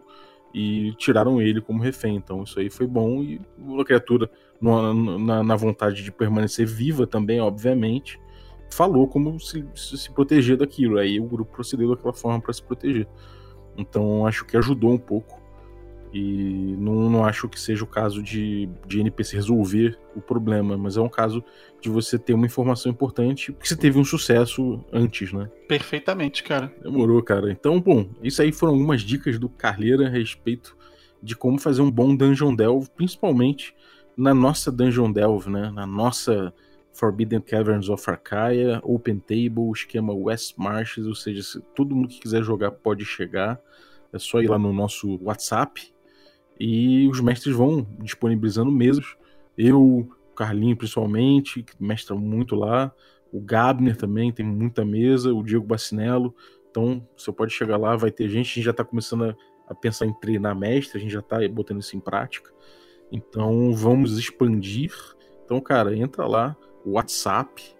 e 0.52 0.92
tiraram 0.96 1.40
ele 1.40 1.60
como 1.60 1.82
refém. 1.82 2.16
Então 2.16 2.42
isso 2.42 2.58
aí 2.58 2.70
foi 2.70 2.86
bom 2.86 3.22
e 3.22 3.40
a 3.78 3.84
criatura 3.84 4.30
no, 4.60 5.18
na, 5.18 5.42
na, 5.42 5.56
vontade 5.56 6.02
de 6.02 6.12
permanecer 6.12 6.66
viva 6.66 7.06
também, 7.06 7.40
obviamente, 7.40 8.20
falou 8.70 9.08
como 9.08 9.38
se, 9.40 9.64
se 9.74 10.10
proteger 10.12 10.56
daquilo. 10.56 10.98
Aí 10.98 11.18
o 11.18 11.24
grupo 11.24 11.52
procedeu 11.52 11.90
daquela 11.94 12.12
forma 12.12 12.40
para 12.40 12.52
se 12.52 12.62
proteger. 12.62 13.08
Então 13.76 14.26
acho 14.26 14.44
que 14.44 14.56
ajudou 14.56 14.92
um 14.92 14.98
pouco. 14.98 15.40
E 16.12 16.76
não, 16.78 16.99
não 17.20 17.26
acho 17.26 17.48
que 17.48 17.60
seja 17.60 17.84
o 17.84 17.86
caso 17.86 18.22
de, 18.22 18.68
de 18.86 19.00
NPC 19.00 19.36
resolver 19.36 19.98
o 20.16 20.20
problema, 20.20 20.76
mas 20.76 20.96
é 20.96 21.00
um 21.00 21.08
caso 21.08 21.44
de 21.80 21.90
você 21.90 22.18
ter 22.18 22.32
uma 22.32 22.46
informação 22.46 22.90
importante 22.90 23.52
porque 23.52 23.68
você 23.68 23.76
teve 23.76 23.98
um 23.98 24.04
sucesso 24.04 24.82
antes, 24.90 25.32
né? 25.32 25.50
Perfeitamente, 25.68 26.42
cara. 26.42 26.72
Demorou, 26.82 27.22
cara. 27.22 27.52
Então, 27.52 27.78
bom, 27.78 28.08
isso 28.22 28.40
aí 28.40 28.50
foram 28.50 28.72
algumas 28.72 29.02
dicas 29.02 29.38
do 29.38 29.48
Carleira 29.50 30.06
a 30.06 30.10
respeito 30.10 30.76
de 31.22 31.36
como 31.36 31.58
fazer 31.58 31.82
um 31.82 31.90
bom 31.90 32.16
Dungeon 32.16 32.54
Delve, 32.54 32.88
principalmente 32.96 33.74
na 34.16 34.32
nossa 34.32 34.72
Dungeon 34.72 35.12
Delve, 35.12 35.50
né? 35.50 35.70
Na 35.70 35.86
nossa 35.86 36.54
Forbidden 36.92 37.42
Caverns 37.42 37.90
of 37.90 38.10
Arcaia, 38.10 38.80
Open 38.82 39.18
Table, 39.18 39.70
esquema 39.74 40.14
West 40.14 40.54
Marches, 40.56 41.04
ou 41.06 41.14
seja, 41.14 41.42
se 41.42 41.60
todo 41.74 41.94
mundo 41.94 42.08
que 42.08 42.20
quiser 42.20 42.42
jogar 42.42 42.70
pode 42.70 43.04
chegar. 43.04 43.60
É 44.12 44.18
só 44.18 44.40
ir 44.40 44.48
lá 44.48 44.58
no 44.58 44.72
nosso 44.72 45.22
WhatsApp 45.22 45.92
e 46.60 47.08
os 47.08 47.20
mestres 47.20 47.56
vão 47.56 47.86
disponibilizando 48.00 48.70
mesas. 48.70 49.16
Eu, 49.56 50.06
Carlinho 50.36 50.76
principalmente, 50.76 51.62
que 51.62 51.72
mestra 51.82 52.14
muito 52.14 52.54
lá, 52.54 52.92
o 53.32 53.40
Gabner 53.40 53.96
também 53.96 54.30
tem 54.30 54.44
muita 54.44 54.84
mesa, 54.84 55.32
o 55.32 55.42
Diego 55.42 55.64
Bacinello. 55.64 56.34
Então 56.70 57.06
você 57.16 57.32
pode 57.32 57.54
chegar 57.54 57.78
lá, 57.78 57.96
vai 57.96 58.10
ter 58.10 58.28
gente, 58.28 58.50
a 58.50 58.54
gente 58.54 58.62
já 58.62 58.72
está 58.72 58.84
começando 58.84 59.24
a, 59.24 59.36
a, 59.68 59.74
pensar 59.74 60.04
em 60.04 60.12
treinar 60.12 60.54
mestre, 60.54 60.98
a 60.98 61.00
gente 61.00 61.12
já 61.12 61.20
está 61.20 61.38
botando 61.48 61.80
isso 61.80 61.96
em 61.96 62.00
prática. 62.00 62.52
Então 63.10 63.72
vamos 63.72 64.18
expandir. 64.18 64.92
Então, 65.42 65.60
cara, 65.62 65.96
entra 65.96 66.26
lá, 66.26 66.54
WhatsApp 66.84 67.74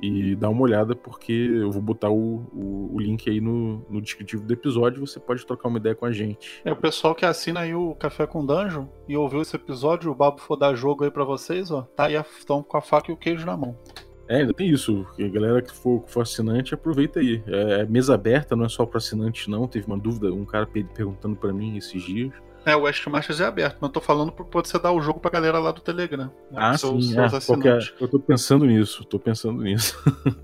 e 0.00 0.34
dá 0.36 0.48
uma 0.48 0.62
olhada, 0.62 0.94
porque 0.94 1.32
eu 1.32 1.70
vou 1.70 1.82
botar 1.82 2.10
o, 2.10 2.46
o, 2.52 2.90
o, 2.94 3.00
link 3.00 3.28
aí 3.28 3.40
no, 3.40 3.84
no 3.88 4.00
descritivo 4.00 4.44
do 4.44 4.52
episódio. 4.52 5.06
Você 5.06 5.18
pode 5.18 5.46
trocar 5.46 5.68
uma 5.68 5.78
ideia 5.78 5.94
com 5.94 6.04
a 6.04 6.12
gente. 6.12 6.60
É 6.64 6.72
o 6.72 6.76
pessoal 6.76 7.14
que 7.14 7.24
assina 7.24 7.60
aí 7.60 7.74
o 7.74 7.94
Café 7.94 8.26
com 8.26 8.44
Dungeon 8.44 8.86
e 9.08 9.16
ouviu 9.16 9.42
esse 9.42 9.56
episódio, 9.56 10.10
o 10.10 10.14
Babo 10.14 10.38
for 10.38 10.56
dar 10.56 10.74
jogo 10.74 11.04
aí 11.04 11.10
para 11.10 11.24
vocês, 11.24 11.70
ó. 11.70 11.82
Tá 11.82 12.06
aí, 12.06 12.14
estão 12.14 12.62
com 12.62 12.76
a 12.76 12.80
faca 12.80 13.10
e 13.10 13.14
o 13.14 13.16
queijo 13.16 13.46
na 13.46 13.56
mão. 13.56 13.76
É, 14.28 14.38
ainda 14.38 14.52
tem 14.52 14.68
isso. 14.68 15.06
A 15.18 15.28
galera 15.28 15.62
que 15.62 15.72
for, 15.72 16.04
for 16.06 16.22
assinante, 16.22 16.74
aproveita 16.74 17.20
aí. 17.20 17.42
É, 17.46 17.80
é 17.80 17.86
mesa 17.86 18.14
aberta, 18.14 18.56
não 18.56 18.64
é 18.64 18.68
só 18.68 18.84
para 18.84 18.98
assinantes, 18.98 19.46
não. 19.46 19.68
Teve 19.68 19.86
uma 19.86 19.96
dúvida, 19.96 20.32
um 20.32 20.44
cara 20.44 20.66
perguntando 20.66 21.36
para 21.36 21.52
mim 21.52 21.76
esses 21.76 22.02
dias. 22.02 22.32
É, 22.66 22.74
o 22.74 22.80
West 22.80 23.06
Masters 23.06 23.40
é 23.40 23.44
aberto, 23.44 23.76
mas 23.80 23.88
eu 23.88 23.92
tô 23.92 24.00
falando 24.00 24.32
por 24.32 24.44
pode 24.46 24.68
você 24.68 24.76
dar 24.76 24.90
o 24.90 25.00
jogo 25.00 25.20
pra 25.20 25.30
galera 25.30 25.60
lá 25.60 25.70
do 25.70 25.80
Telegram. 25.80 26.24
Né, 26.24 26.30
ah, 26.56 26.76
seus, 26.76 27.06
sim, 27.06 27.14
seus 27.14 27.48
é, 27.64 27.78
eu 28.00 28.08
tô 28.08 28.18
pensando 28.18 28.66
nisso, 28.66 29.04
tô 29.04 29.20
pensando 29.20 29.62
nisso. 29.62 29.96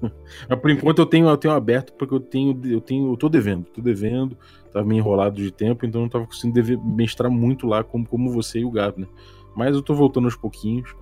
mas 0.48 0.60
por 0.60 0.70
enquanto 0.70 1.00
eu 1.00 1.06
tenho, 1.06 1.28
eu 1.28 1.36
tenho 1.36 1.52
aberto 1.52 1.92
porque 1.94 2.14
eu 2.14 2.20
tenho, 2.20 2.60
eu 2.64 2.80
tenho, 2.80 3.12
eu 3.12 3.16
tô 3.16 3.28
devendo, 3.28 3.64
tô 3.64 3.82
devendo, 3.82 4.38
tava 4.72 4.86
meio 4.86 5.00
enrolado 5.00 5.34
de 5.34 5.50
tempo, 5.50 5.84
então 5.84 6.02
não 6.02 6.08
tava 6.08 6.24
conseguindo 6.24 6.54
dever, 6.54 6.78
mestrar 6.78 7.28
muito 7.28 7.66
lá 7.66 7.82
como, 7.82 8.06
como 8.06 8.30
você 8.30 8.60
e 8.60 8.64
o 8.64 8.70
Gabner. 8.70 9.08
Mas 9.56 9.74
eu 9.74 9.82
tô 9.82 9.92
voltando 9.92 10.26
aos 10.26 10.36
pouquinhos. 10.36 10.94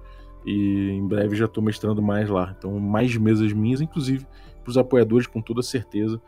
E 0.46 0.92
em 0.92 1.06
breve 1.06 1.36
já 1.36 1.44
estou 1.44 1.62
mestrando 1.62 2.00
mais 2.00 2.30
lá. 2.30 2.54
Então, 2.56 2.80
mais 2.80 3.14
mesas 3.14 3.52
minhas, 3.52 3.82
inclusive 3.82 4.26
para 4.62 4.70
os 4.70 4.78
apoiadores, 4.78 5.26
com 5.26 5.40
toda 5.40 5.62
certeza, 5.62 6.20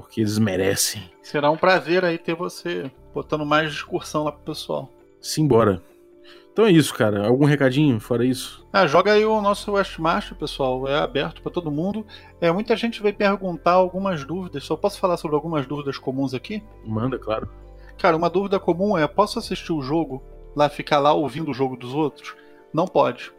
porque 0.00 0.20
eles 0.20 0.38
merecem. 0.38 1.02
Será 1.22 1.50
um 1.50 1.56
prazer 1.56 2.04
aí 2.04 2.18
ter 2.18 2.34
você 2.34 2.90
botando 3.14 3.44
mais 3.44 3.72
discussão 3.72 4.24
lá 4.24 4.32
pro 4.32 4.52
pessoal. 4.52 4.90
Simbora. 5.20 5.82
Então 6.52 6.66
é 6.66 6.72
isso, 6.72 6.92
cara. 6.94 7.26
Algum 7.26 7.44
recadinho 7.44 8.00
fora 8.00 8.24
isso? 8.24 8.66
Ah, 8.72 8.86
joga 8.86 9.12
aí 9.12 9.24
o 9.24 9.40
nosso 9.40 9.72
Westmaster, 9.72 10.36
pessoal. 10.36 10.86
É 10.88 10.98
aberto 10.98 11.42
para 11.42 11.52
todo 11.52 11.70
mundo. 11.70 12.04
É, 12.40 12.50
muita 12.50 12.76
gente 12.76 13.02
veio 13.02 13.14
perguntar 13.14 13.72
algumas 13.72 14.24
dúvidas. 14.24 14.64
Só 14.64 14.76
posso 14.76 14.98
falar 14.98 15.16
sobre 15.16 15.36
algumas 15.36 15.66
dúvidas 15.66 15.96
comuns 15.96 16.34
aqui? 16.34 16.62
Manda, 16.84 17.18
claro. 17.18 17.48
Cara, 17.98 18.16
uma 18.16 18.28
dúvida 18.28 18.58
comum 18.58 18.98
é: 18.98 19.06
posso 19.06 19.38
assistir 19.38 19.72
o 19.72 19.82
jogo 19.82 20.22
lá, 20.56 20.68
ficar 20.68 20.98
lá 20.98 21.12
ouvindo 21.12 21.50
o 21.50 21.54
jogo 21.54 21.76
dos 21.76 21.94
outros? 21.94 22.34
Não 22.72 22.86
pode. 22.86 23.32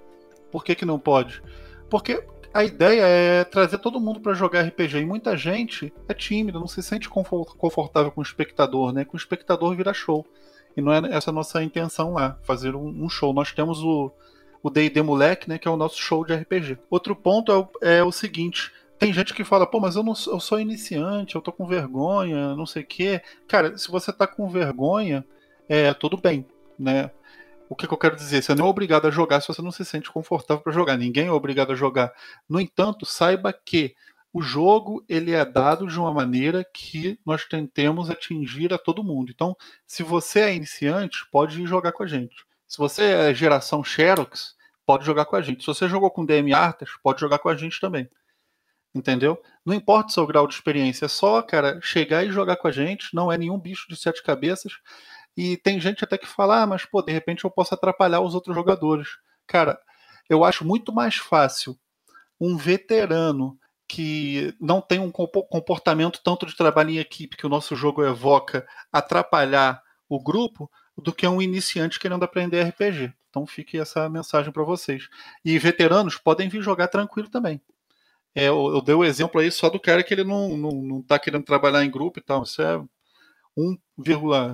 Por 0.51 0.64
que, 0.64 0.76
que 0.76 0.86
não 0.86 0.99
pode? 0.99 1.41
Porque 1.89 2.24
a 2.54 2.64
ideia 2.64 3.04
é 3.04 3.43
trazer 3.43 3.78
todo 3.78 3.99
mundo 3.99 4.20
para 4.20 4.34
jogar 4.34 4.62
RPG 4.62 4.99
e 4.99 5.06
muita 5.06 5.38
gente 5.38 5.93
é 6.08 6.14
tímida, 6.14 6.60
não 6.60 6.68
se 6.68 6.82
sente 6.84 7.10
confortável 7.10 8.12
com 8.12 8.22
o 8.22 8.24
espectador, 8.24 8.91
né? 8.91 9.06
Com 9.06 9.16
o 9.16 9.20
espectador 9.20 9.76
vira 9.76 9.93
show. 9.93 10.26
E 10.76 10.82
não 10.82 10.93
é 10.93 11.16
essa 11.16 11.32
a 11.32 11.34
nossa 11.34 11.64
intenção 11.64 12.14
lá, 12.14 12.38
fazer 12.43 12.76
um, 12.76 13.10
show. 13.10 13.34
Nós 13.34 13.52
temos 13.52 13.84
o 13.84 14.12
o 14.64 14.70
D&D 14.70 15.02
Moleque, 15.02 15.49
né, 15.49 15.58
que 15.58 15.68
é 15.68 15.72
o 15.72 15.76
nosso 15.76 15.97
show 15.99 16.24
de 16.24 16.36
RPG. 16.36 16.78
Outro 16.88 17.16
ponto 17.16 17.52
é 17.52 17.58
o, 17.58 17.70
é 17.82 18.04
o 18.04 18.12
seguinte, 18.12 18.72
tem 18.99 19.12
gente 19.12 19.34
que 19.34 19.43
fala, 19.43 19.66
pô, 19.66 19.80
mas 19.80 19.95
eu, 19.95 20.04
não, 20.04 20.14
eu 20.28 20.39
sou 20.39 20.60
iniciante, 20.60 21.34
eu 21.34 21.41
tô 21.41 21.52
com 21.52 21.66
vergonha, 21.66 22.56
não 22.56 22.68
sei 22.68 22.84
o 22.84 22.86
quê. 22.86 23.20
Cara, 23.47 23.76
se 23.76 23.89
você 23.89 24.14
tá 24.14 24.28
com 24.28 24.47
vergonha, 24.47 25.26
é 25.68 25.91
tudo 25.91 26.18
bem, 26.18 26.45
né? 26.78 27.10
O 27.72 27.76
que, 27.76 27.88
que, 27.88 27.94
eu 27.94 27.98
quero 27.98 28.18
dizer? 28.18 28.44
Você 28.44 28.54
não 28.54 28.66
é 28.66 28.70
obrigado 28.70 29.08
a 29.08 29.10
jogar 29.10 29.40
se 29.40 29.48
você 29.48 29.62
não 29.62 29.72
se 29.72 29.86
sente 29.86 30.12
confortável 30.12 30.62
para 30.62 30.74
jogar. 30.74 30.98
Ninguém 30.98 31.28
é 31.28 31.32
obrigado 31.32 31.72
a 31.72 31.76
jogar. 31.76 32.12
No 32.50 32.60
entanto, 32.60 33.06
saiba 33.06 33.54
que 33.54 33.96
o 34.34 34.42
jogo 34.42 35.06
ele 35.08 35.32
é 35.32 35.46
dado 35.46 35.88
de 35.88 35.98
uma 35.98 36.14
maneira 36.14 36.66
que 36.74 37.18
nós 37.26 37.46
tentemos 37.46 38.10
atingir 38.10 38.74
a 38.74 38.78
todo 38.78 39.06
mundo. 39.06 39.32
Então, 39.34 39.56
se 39.88 40.04
você 40.04 40.42
é 40.42 40.54
iniciante, 40.54 41.20
pode 41.32 41.62
ir 41.62 41.66
jogar 41.66 41.94
com 41.94 42.04
a 42.04 42.08
gente. 42.08 42.46
Se 42.68 42.78
você 42.78 43.04
é 43.04 43.34
geração 43.34 43.82
Xerox, 43.82 44.54
pode 44.86 45.06
jogar 45.06 45.24
com 45.24 45.38
a 45.38 45.42
gente. 45.42 45.62
Se 45.62 45.68
você 45.68 45.88
jogou 45.88 46.12
com 46.12 46.26
DM 46.26 46.54
Artas, 46.54 46.90
pode 47.02 47.22
jogar 47.22 47.40
com 47.40 47.48
a 47.48 47.56
gente 47.56 47.80
também. 47.80 48.10
Entendeu? 48.94 49.42
Não 49.66 49.74
importa 49.74 50.10
o 50.10 50.14
seu 50.14 50.28
grau 50.28 50.46
de 50.46 50.56
experiência, 50.56 51.06
é 51.06 51.08
só, 51.08 51.42
cara, 51.42 51.80
chegar 51.82 52.26
e 52.26 52.34
jogar 52.34 52.58
com 52.58 52.68
a 52.68 52.72
gente. 52.72 53.16
Não 53.16 53.32
é 53.32 53.38
nenhum 53.38 53.58
bicho 53.58 53.88
de 53.88 53.96
sete 53.96 54.22
cabeças. 54.22 54.74
E 55.36 55.58
tem 55.58 55.80
gente 55.80 56.04
até 56.04 56.18
que 56.18 56.28
fala, 56.28 56.64
ah, 56.64 56.68
mas 56.68 56.86
pô, 56.86 57.02
de 57.02 57.12
repente 57.12 57.46
eu 57.46 57.52
posso 57.52 57.74
atrapalhar 57.74 58.22
os 58.22 58.36
outros 58.36 58.56
jogadores. 58.56 59.08
Cara, 59.48 59.80
eu 60.30 60.44
acho 60.44 60.66
muito 60.66 60.94
mais 60.94 61.16
fácil 61.16 61.78
um 62.40 62.58
veterano 62.58 63.58
que 63.88 64.56
não 64.60 64.82
tem 64.82 65.00
um 65.00 65.12
comportamento 65.12 66.22
tanto 66.24 66.46
de 66.46 66.56
trabalho 66.56 66.92
em 66.92 66.98
equipe 66.98 67.36
que 67.36 67.46
o 67.46 67.50
nosso 67.50 67.76
jogo 67.76 68.04
evoca 68.04 68.66
atrapalhar 68.92 69.84
o 70.08 70.18
grupo 70.22 70.72
do 70.98 71.14
que 71.14 71.28
um 71.28 71.42
iniciante 71.42 72.00
querendo 72.00 72.24
aprender 72.24 72.64
RPG. 72.64 73.14
Então 73.30 73.46
fique 73.46 73.78
essa 73.78 74.08
mensagem 74.10 74.52
para 74.52 74.64
vocês. 74.64 75.10
E 75.44 75.58
veteranos 75.60 76.18
podem 76.18 76.48
vir 76.50 76.62
jogar 76.62 76.88
tranquilo 76.88 77.30
também. 77.30 77.62
É, 78.34 78.48
eu, 78.48 78.70
eu 78.74 78.82
dei 78.82 78.96
o 78.96 79.04
exemplo 79.04 79.42
aí 79.42 79.52
só 79.52 79.70
do 79.70 79.80
cara 79.80 80.04
que 80.04 80.14
ele 80.14 80.24
não, 80.24 80.56
não, 80.56 80.72
não 80.72 81.02
tá 81.02 81.20
querendo 81.20 81.44
trabalhar 81.44 81.84
em 81.84 81.92
grupo 81.92 82.20
e 82.20 82.22
tal. 82.22 82.44
Isso 82.44 82.62
é 82.62 82.82
1, 83.58 83.78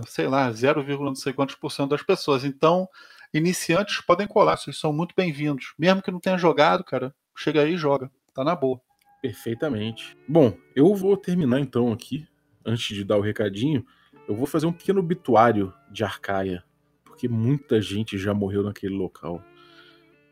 sei 0.05 0.27
lá, 0.27 0.51
0, 0.51 0.83
não 1.03 1.15
sei 1.15 1.33
quantos 1.33 1.55
por 1.55 1.71
cento 1.71 1.89
das 1.89 2.01
pessoas. 2.01 2.43
Então, 2.43 2.87
iniciantes 3.33 4.01
podem 4.01 4.27
colar, 4.27 4.57
vocês 4.57 4.77
são 4.77 4.91
muito 4.91 5.13
bem-vindos. 5.15 5.73
Mesmo 5.77 6.01
que 6.01 6.11
não 6.11 6.19
tenha 6.19 6.37
jogado, 6.37 6.83
cara, 6.83 7.13
chega 7.35 7.61
aí 7.61 7.73
e 7.73 7.77
joga. 7.77 8.11
Tá 8.33 8.43
na 8.43 8.55
boa. 8.55 8.81
Perfeitamente. 9.21 10.17
Bom, 10.27 10.57
eu 10.75 10.93
vou 10.93 11.17
terminar 11.17 11.59
então 11.59 11.91
aqui, 11.91 12.27
antes 12.65 12.95
de 12.95 13.03
dar 13.03 13.17
o 13.17 13.21
recadinho, 13.21 13.85
eu 14.27 14.35
vou 14.35 14.45
fazer 14.45 14.65
um 14.65 14.73
pequeno 14.73 14.99
obituário 14.99 15.73
de 15.91 16.03
Arcaia, 16.03 16.63
porque 17.03 17.27
muita 17.27 17.81
gente 17.81 18.17
já 18.17 18.33
morreu 18.33 18.63
naquele 18.63 18.95
local. 18.95 19.43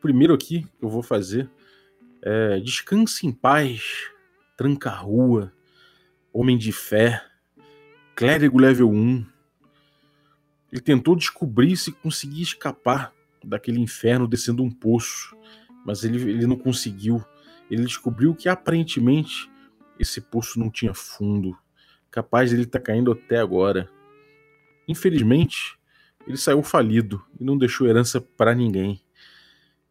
Primeiro 0.01 0.33
aqui 0.33 0.63
que 0.77 0.85
eu 0.85 0.89
vou 0.89 1.01
fazer 1.01 1.49
é 2.21 2.59
Descanse 2.59 3.25
em 3.25 3.31
Paz, 3.31 4.09
Tranca 4.57 4.89
Rua, 4.89 5.51
Homem 6.31 6.57
de 6.57 6.71
Fé, 6.71 7.23
Clérigo 8.15 8.57
level 8.57 8.89
1. 8.89 9.25
Ele 10.71 10.81
tentou 10.81 11.17
descobrir 11.17 11.75
se 11.75 11.91
conseguia 11.91 12.43
escapar 12.43 13.13
daquele 13.43 13.79
inferno 13.79 14.25
descendo 14.25 14.63
um 14.63 14.71
poço, 14.71 15.35
mas 15.85 16.05
ele, 16.05 16.21
ele 16.29 16.47
não 16.47 16.57
conseguiu. 16.57 17.21
Ele 17.69 17.83
descobriu 17.83 18.33
que 18.33 18.47
aparentemente 18.47 19.51
esse 19.99 20.21
poço 20.21 20.57
não 20.57 20.69
tinha 20.69 20.93
fundo, 20.93 21.57
capaz 22.09 22.49
de 22.49 22.55
ele 22.55 22.63
estar 22.63 22.79
tá 22.79 22.85
caindo 22.85 23.11
até 23.11 23.37
agora. 23.37 23.89
Infelizmente, 24.87 25.77
ele 26.25 26.37
saiu 26.37 26.63
falido 26.63 27.21
e 27.37 27.43
não 27.43 27.57
deixou 27.57 27.85
herança 27.85 28.21
para 28.21 28.55
ninguém. 28.55 29.01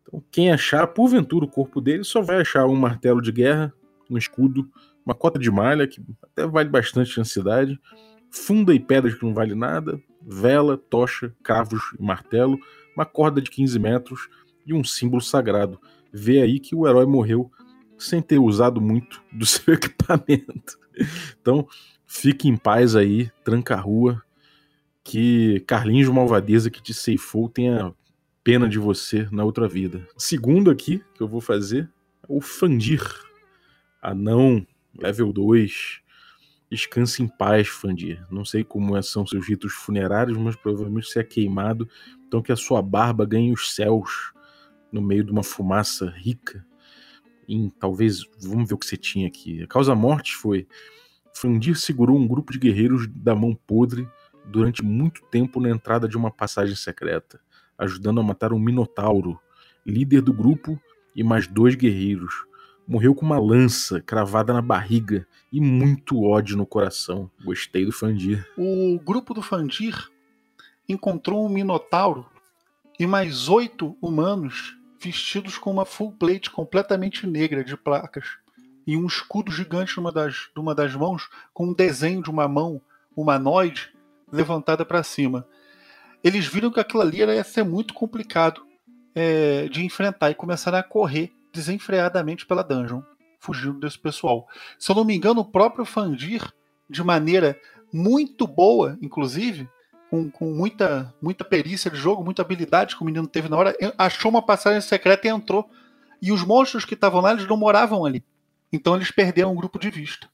Então, 0.02 0.24
quem 0.30 0.50
achar, 0.50 0.86
porventura, 0.86 1.44
o 1.44 1.50
corpo 1.50 1.78
dele 1.78 2.04
só 2.04 2.22
vai 2.22 2.40
achar 2.40 2.66
um 2.66 2.76
martelo 2.76 3.20
de 3.20 3.30
guerra, 3.30 3.72
um 4.08 4.16
escudo, 4.16 4.70
uma 5.04 5.14
cota 5.14 5.38
de 5.38 5.50
malha, 5.50 5.86
que 5.86 6.02
até 6.22 6.46
vale 6.46 6.68
bastante 6.68 7.18
na 7.18 7.24
cidade, 7.24 7.78
funda 8.34 8.74
e 8.74 8.80
pedras 8.80 9.14
que 9.14 9.24
não 9.24 9.32
vale 9.32 9.54
nada, 9.54 10.02
vela, 10.20 10.76
tocha, 10.76 11.32
cravos 11.42 11.82
e 11.98 12.02
martelo, 12.02 12.58
uma 12.96 13.06
corda 13.06 13.40
de 13.40 13.50
15 13.50 13.78
metros 13.78 14.28
e 14.66 14.74
um 14.74 14.82
símbolo 14.82 15.22
sagrado. 15.22 15.80
Vê 16.12 16.42
aí 16.42 16.58
que 16.58 16.74
o 16.74 16.86
herói 16.86 17.06
morreu 17.06 17.50
sem 17.96 18.20
ter 18.20 18.38
usado 18.38 18.80
muito 18.80 19.22
do 19.32 19.46
seu 19.46 19.74
equipamento. 19.74 20.78
Então, 21.40 21.66
fique 22.06 22.48
em 22.48 22.56
paz 22.56 22.96
aí, 22.96 23.30
tranca 23.44 23.74
a 23.74 23.80
rua, 23.80 24.22
que 25.02 25.60
Carlinhos 25.66 26.08
Malvadeza 26.08 26.70
que 26.70 26.82
te 26.82 26.92
ceifou 26.92 27.48
tenha 27.48 27.94
pena 28.42 28.68
de 28.68 28.78
você 28.78 29.28
na 29.30 29.44
outra 29.44 29.68
vida. 29.68 30.06
Segundo 30.16 30.70
aqui 30.70 31.02
que 31.14 31.22
eu 31.22 31.28
vou 31.28 31.40
fazer 31.40 31.88
é 32.22 32.26
o 32.28 32.40
Fandir. 32.40 33.02
Anão, 34.02 34.66
level 34.98 35.32
2, 35.32 36.03
Descanse 36.74 37.22
em 37.22 37.28
paz, 37.28 37.68
Fandir. 37.68 38.26
Não 38.28 38.44
sei 38.44 38.64
como 38.64 38.96
é, 38.96 39.02
são 39.02 39.24
seus 39.24 39.46
ritos 39.46 39.72
funerários, 39.72 40.36
mas 40.36 40.56
provavelmente 40.56 41.06
você 41.06 41.20
é 41.20 41.24
queimado, 41.24 41.88
então 42.26 42.42
que 42.42 42.50
a 42.50 42.56
sua 42.56 42.82
barba 42.82 43.24
ganhe 43.24 43.52
os 43.52 43.72
céus 43.72 44.32
no 44.90 45.00
meio 45.00 45.22
de 45.22 45.30
uma 45.30 45.44
fumaça 45.44 46.10
rica. 46.10 46.66
Em 47.48 47.70
talvez, 47.70 48.24
vamos 48.42 48.68
ver 48.68 48.74
o 48.74 48.78
que 48.78 48.86
você 48.86 48.96
tinha 48.96 49.28
aqui. 49.28 49.62
A 49.62 49.68
causa 49.68 49.94
morte 49.94 50.34
foi 50.34 50.66
Fandir 51.32 51.76
segurou 51.76 52.18
um 52.18 52.26
grupo 52.26 52.52
de 52.52 52.58
guerreiros 52.58 53.06
da 53.06 53.36
mão 53.36 53.54
podre 53.54 54.08
durante 54.44 54.82
muito 54.84 55.22
tempo 55.30 55.60
na 55.60 55.70
entrada 55.70 56.08
de 56.08 56.16
uma 56.16 56.30
passagem 56.30 56.74
secreta, 56.74 57.40
ajudando 57.78 58.18
a 58.18 58.24
matar 58.24 58.52
um 58.52 58.58
minotauro. 58.58 59.38
Líder 59.86 60.22
do 60.22 60.32
grupo 60.32 60.80
e 61.14 61.22
mais 61.22 61.46
dois 61.46 61.76
guerreiros. 61.76 62.34
Morreu 62.86 63.14
com 63.14 63.24
uma 63.24 63.38
lança 63.38 64.00
cravada 64.00 64.52
na 64.52 64.60
barriga 64.60 65.26
e 65.50 65.58
muito 65.58 66.22
ódio 66.22 66.54
no 66.56 66.66
coração. 66.66 67.30
Gostei 67.42 67.86
do 67.86 67.92
Fandir. 67.92 68.46
O 68.58 68.98
grupo 68.98 69.32
do 69.32 69.40
Fandir 69.40 70.10
encontrou 70.86 71.46
um 71.46 71.48
minotauro 71.48 72.26
e 72.98 73.06
mais 73.06 73.48
oito 73.48 73.96
humanos 74.02 74.76
vestidos 75.00 75.56
com 75.56 75.70
uma 75.70 75.86
full 75.86 76.12
plate 76.12 76.50
completamente 76.50 77.26
negra 77.26 77.64
de 77.64 77.74
placas 77.74 78.36
e 78.86 78.96
um 78.96 79.06
escudo 79.06 79.50
gigante 79.50 79.96
numa 79.96 80.12
das, 80.12 80.50
numa 80.54 80.74
das 80.74 80.94
mãos 80.94 81.30
com 81.54 81.68
um 81.68 81.72
desenho 81.72 82.22
de 82.22 82.30
uma 82.30 82.46
mão 82.46 82.82
humanoide 83.16 83.94
levantada 84.30 84.84
para 84.84 85.02
cima. 85.02 85.46
Eles 86.22 86.46
viram 86.46 86.70
que 86.70 86.80
aquilo 86.80 87.02
ali 87.02 87.18
ia 87.18 87.44
ser 87.44 87.64
muito 87.64 87.94
complicado 87.94 88.62
é, 89.14 89.68
de 89.68 89.84
enfrentar 89.84 90.30
e 90.30 90.34
começaram 90.34 90.78
a 90.78 90.82
correr 90.82 91.32
desenfreadamente 91.54 92.44
pela 92.44 92.64
dungeon, 92.64 93.00
fugindo 93.38 93.78
desse 93.78 93.98
pessoal. 93.98 94.46
Se 94.78 94.90
eu 94.90 94.96
não 94.96 95.04
me 95.04 95.14
engano, 95.14 95.40
o 95.40 95.50
próprio 95.50 95.84
Fandir, 95.84 96.42
de 96.90 97.02
maneira 97.02 97.58
muito 97.92 98.46
boa, 98.46 98.98
inclusive, 99.00 99.68
com, 100.10 100.30
com 100.30 100.52
muita, 100.52 101.14
muita 101.22 101.44
perícia 101.44 101.90
de 101.90 101.96
jogo, 101.96 102.24
muita 102.24 102.42
habilidade 102.42 102.96
que 102.96 103.02
o 103.02 103.04
menino 103.04 103.26
teve 103.26 103.48
na 103.48 103.56
hora, 103.56 103.76
achou 103.96 104.30
uma 104.30 104.42
passagem 104.42 104.80
secreta 104.80 105.28
e 105.28 105.30
entrou. 105.30 105.70
E 106.20 106.32
os 106.32 106.44
monstros 106.44 106.84
que 106.84 106.94
estavam 106.94 107.20
lá, 107.20 107.32
eles 107.32 107.46
não 107.46 107.56
moravam 107.56 108.04
ali. 108.04 108.24
Então 108.72 108.96
eles 108.96 109.10
perderam 109.10 109.52
o 109.52 109.56
grupo 109.56 109.78
de 109.78 109.90
vista. 109.90 110.28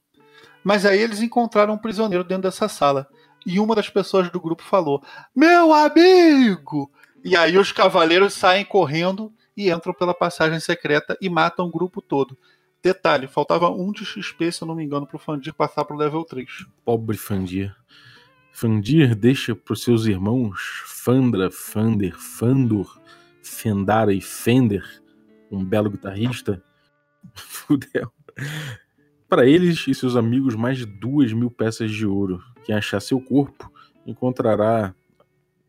Mas 0.65 0.87
aí 0.87 0.99
eles 0.99 1.21
encontraram 1.21 1.75
um 1.75 1.79
prisioneiro 1.79 2.25
dentro 2.25 2.45
dessa 2.45 2.69
sala. 2.69 3.07
E 3.45 3.59
uma 3.59 3.75
das 3.75 3.89
pessoas 3.89 4.31
do 4.31 4.41
grupo 4.41 4.63
falou: 4.63 5.03
Meu 5.35 5.73
amigo! 5.73 6.91
E 7.25 7.37
aí 7.37 7.59
os 7.59 7.73
cavaleiros 7.73 8.35
saem 8.35 8.65
correndo 8.65 9.33
e 9.61 9.71
entram 9.71 9.93
pela 9.93 10.15
passagem 10.15 10.59
secreta 10.59 11.19
e 11.21 11.29
matam 11.29 11.67
o 11.67 11.71
grupo 11.71 12.01
todo. 12.01 12.37
Detalhe, 12.83 13.27
faltava 13.27 13.69
um 13.69 13.93
de 13.93 14.07
XP, 14.07 14.51
se 14.51 14.63
eu 14.63 14.69
não 14.69 14.75
me 14.75 14.83
engano, 14.83 15.07
pro 15.07 15.19
Fandir 15.19 15.53
passar 15.53 15.85
pro 15.85 15.97
level 15.97 16.25
3. 16.25 16.67
Pobre 16.83 17.19
Fandir. 17.19 17.77
Fandir 18.53 19.15
deixa 19.15 19.55
pros 19.55 19.83
seus 19.83 20.07
irmãos 20.07 20.83
Fandra, 20.87 21.51
Fander, 21.51 22.19
Fandor, 22.19 22.99
Fendara 23.43 24.15
e 24.15 24.21
Fender, 24.21 25.03
um 25.51 25.63
belo 25.63 25.91
guitarrista. 25.91 26.63
Fudeu. 27.35 28.11
Para 29.29 29.47
eles 29.47 29.87
e 29.87 29.95
seus 29.95 30.17
amigos, 30.17 30.55
mais 30.55 30.79
de 30.79 30.87
duas 30.87 31.35
mil 31.35 31.51
peças 31.51 31.91
de 31.91 32.07
ouro. 32.07 32.43
Quem 32.65 32.75
achar 32.75 33.01
seu 33.01 33.21
corpo 33.21 33.71
encontrará 34.07 34.95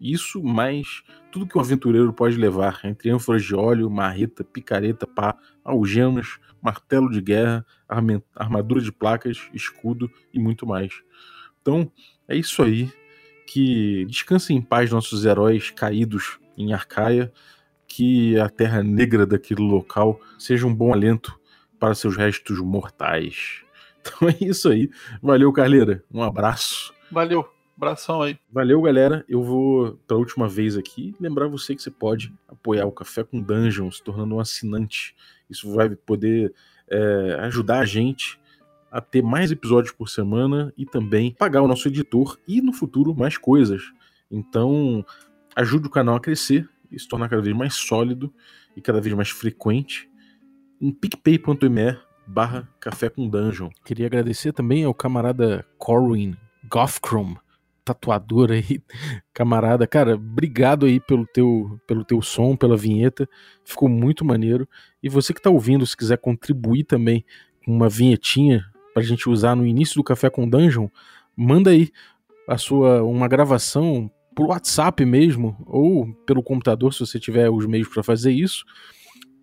isso 0.01 0.43
mais 0.43 1.03
tudo 1.31 1.45
que 1.45 1.57
um 1.57 1.61
aventureiro 1.61 2.11
pode 2.11 2.35
levar, 2.35 2.81
entre 2.83 3.11
ânforas 3.11 3.43
de 3.43 3.53
óleo, 3.53 3.89
marreta, 3.89 4.43
picareta, 4.43 5.05
pá, 5.05 5.37
algemas, 5.63 6.39
martelo 6.61 7.09
de 7.09 7.21
guerra, 7.21 7.65
armadura 8.35 8.81
de 8.81 8.91
placas, 8.91 9.47
escudo 9.53 10.11
e 10.33 10.39
muito 10.39 10.65
mais. 10.65 10.91
Então, 11.61 11.91
é 12.27 12.35
isso 12.35 12.63
aí. 12.63 12.91
Que 13.45 14.05
descansem 14.05 14.57
em 14.57 14.61
paz 14.61 14.91
nossos 14.91 15.25
heróis 15.25 15.71
caídos 15.71 16.39
em 16.57 16.73
Arcaia, 16.73 17.31
que 17.87 18.39
a 18.39 18.49
terra 18.49 18.81
negra 18.81 19.25
daquele 19.25 19.61
local 19.61 20.19
seja 20.39 20.65
um 20.65 20.73
bom 20.73 20.93
alento 20.93 21.37
para 21.79 21.93
seus 21.93 22.17
restos 22.17 22.59
mortais. 22.59 23.61
Então 24.03 24.27
é 24.27 24.35
isso 24.41 24.67
aí. 24.67 24.89
Valeu, 25.21 25.53
Carleira. 25.53 26.03
Um 26.11 26.23
abraço. 26.23 26.91
Valeu. 27.11 27.60
Abração 27.81 28.21
aí. 28.21 28.37
Valeu, 28.51 28.79
galera. 28.79 29.25
Eu 29.27 29.41
vou, 29.41 29.93
pela 30.07 30.19
última 30.19 30.47
vez 30.47 30.77
aqui, 30.77 31.15
lembrar 31.19 31.47
você 31.47 31.75
que 31.75 31.81
você 31.81 31.89
pode 31.89 32.31
apoiar 32.47 32.85
o 32.85 32.91
Café 32.91 33.23
com 33.23 33.41
Dungeon, 33.41 33.89
se 33.89 34.03
tornando 34.03 34.35
um 34.35 34.39
assinante. 34.39 35.15
Isso 35.49 35.73
vai 35.73 35.89
poder 35.89 36.53
é, 36.87 37.37
ajudar 37.41 37.79
a 37.79 37.85
gente 37.85 38.39
a 38.91 39.01
ter 39.01 39.23
mais 39.23 39.51
episódios 39.51 39.91
por 39.91 40.09
semana 40.09 40.71
e 40.77 40.85
também 40.85 41.33
pagar 41.33 41.63
o 41.63 41.67
nosso 41.67 41.87
editor 41.87 42.37
e 42.47 42.61
no 42.61 42.71
futuro 42.71 43.15
mais 43.15 43.35
coisas. 43.35 43.81
Então, 44.29 45.03
ajude 45.55 45.87
o 45.87 45.91
canal 45.91 46.17
a 46.17 46.19
crescer 46.19 46.69
e 46.91 46.99
se 46.99 47.07
tornar 47.07 47.29
cada 47.29 47.41
vez 47.41 47.57
mais 47.57 47.73
sólido 47.73 48.31
e 48.77 48.81
cada 48.81 49.01
vez 49.01 49.15
mais 49.15 49.31
frequente 49.31 50.07
em 50.79 50.91
picpay.me 50.91 51.97
barra 52.27 52.69
café 52.79 53.09
com 53.09 53.27
dungeon. 53.27 53.69
Queria 53.83 54.05
agradecer 54.05 54.53
também 54.53 54.83
ao 54.83 54.93
camarada 54.93 55.65
Corwin 55.79 56.37
Gothcrom, 56.69 57.35
tatuador 57.83 58.51
aí, 58.51 58.81
camarada. 59.33 59.87
Cara, 59.87 60.15
obrigado 60.15 60.85
aí 60.85 60.99
pelo 60.99 61.25
teu, 61.25 61.79
pelo 61.87 62.03
teu 62.03 62.21
som, 62.21 62.55
pela 62.55 62.77
vinheta. 62.77 63.27
Ficou 63.63 63.89
muito 63.89 64.23
maneiro. 64.25 64.67
E 65.01 65.09
você 65.09 65.33
que 65.33 65.41
tá 65.41 65.49
ouvindo, 65.49 65.85
se 65.85 65.97
quiser 65.97 66.17
contribuir 66.17 66.83
também 66.83 67.25
com 67.65 67.71
uma 67.71 67.89
vinhetinha 67.89 68.63
pra 68.93 69.03
gente 69.03 69.29
usar 69.29 69.55
no 69.55 69.65
início 69.65 69.95
do 69.95 70.03
Café 70.03 70.29
com 70.29 70.47
Dungeon, 70.47 70.87
manda 71.35 71.71
aí 71.71 71.89
a 72.47 72.57
sua 72.57 73.03
uma 73.03 73.27
gravação 73.27 74.11
por 74.35 74.47
WhatsApp 74.47 75.03
mesmo 75.05 75.57
ou 75.65 76.13
pelo 76.25 76.43
computador 76.43 76.93
se 76.93 76.99
você 76.99 77.19
tiver 77.19 77.49
os 77.49 77.65
meios 77.65 77.87
para 77.87 78.03
fazer 78.03 78.31
isso, 78.31 78.65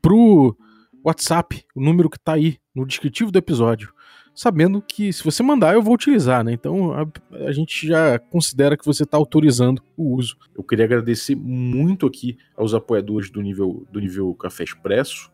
pro 0.01 0.57
WhatsApp, 1.05 1.65
o 1.75 1.81
número 1.81 2.11
que 2.11 2.19
tá 2.19 2.33
aí 2.35 2.59
no 2.75 2.87
descritivo 2.87 3.31
do 3.31 3.39
episódio 3.39 3.93
sabendo 4.39 4.81
que 4.81 5.13
se 5.13 5.25
você 5.25 5.43
mandar 5.43 5.75
eu 5.75 5.83
vou 5.83 5.93
utilizar, 5.93 6.45
né? 6.45 6.53
Então 6.53 6.93
a, 6.93 7.05
a 7.45 7.51
gente 7.51 7.89
já 7.89 8.21
considera 8.21 8.77
que 8.77 8.87
você 8.87 9.03
está 9.03 9.17
autorizando 9.17 9.83
o 9.97 10.15
uso. 10.15 10.37
Eu 10.57 10.63
queria 10.63 10.85
agradecer 10.85 11.35
muito 11.35 12.07
aqui 12.07 12.39
aos 12.57 12.73
apoiadores 12.73 13.31
do 13.31 13.43
nível 13.43 13.85
do 13.91 13.99
nível 13.99 14.33
Café 14.37 14.63
Expresso, 14.63 15.29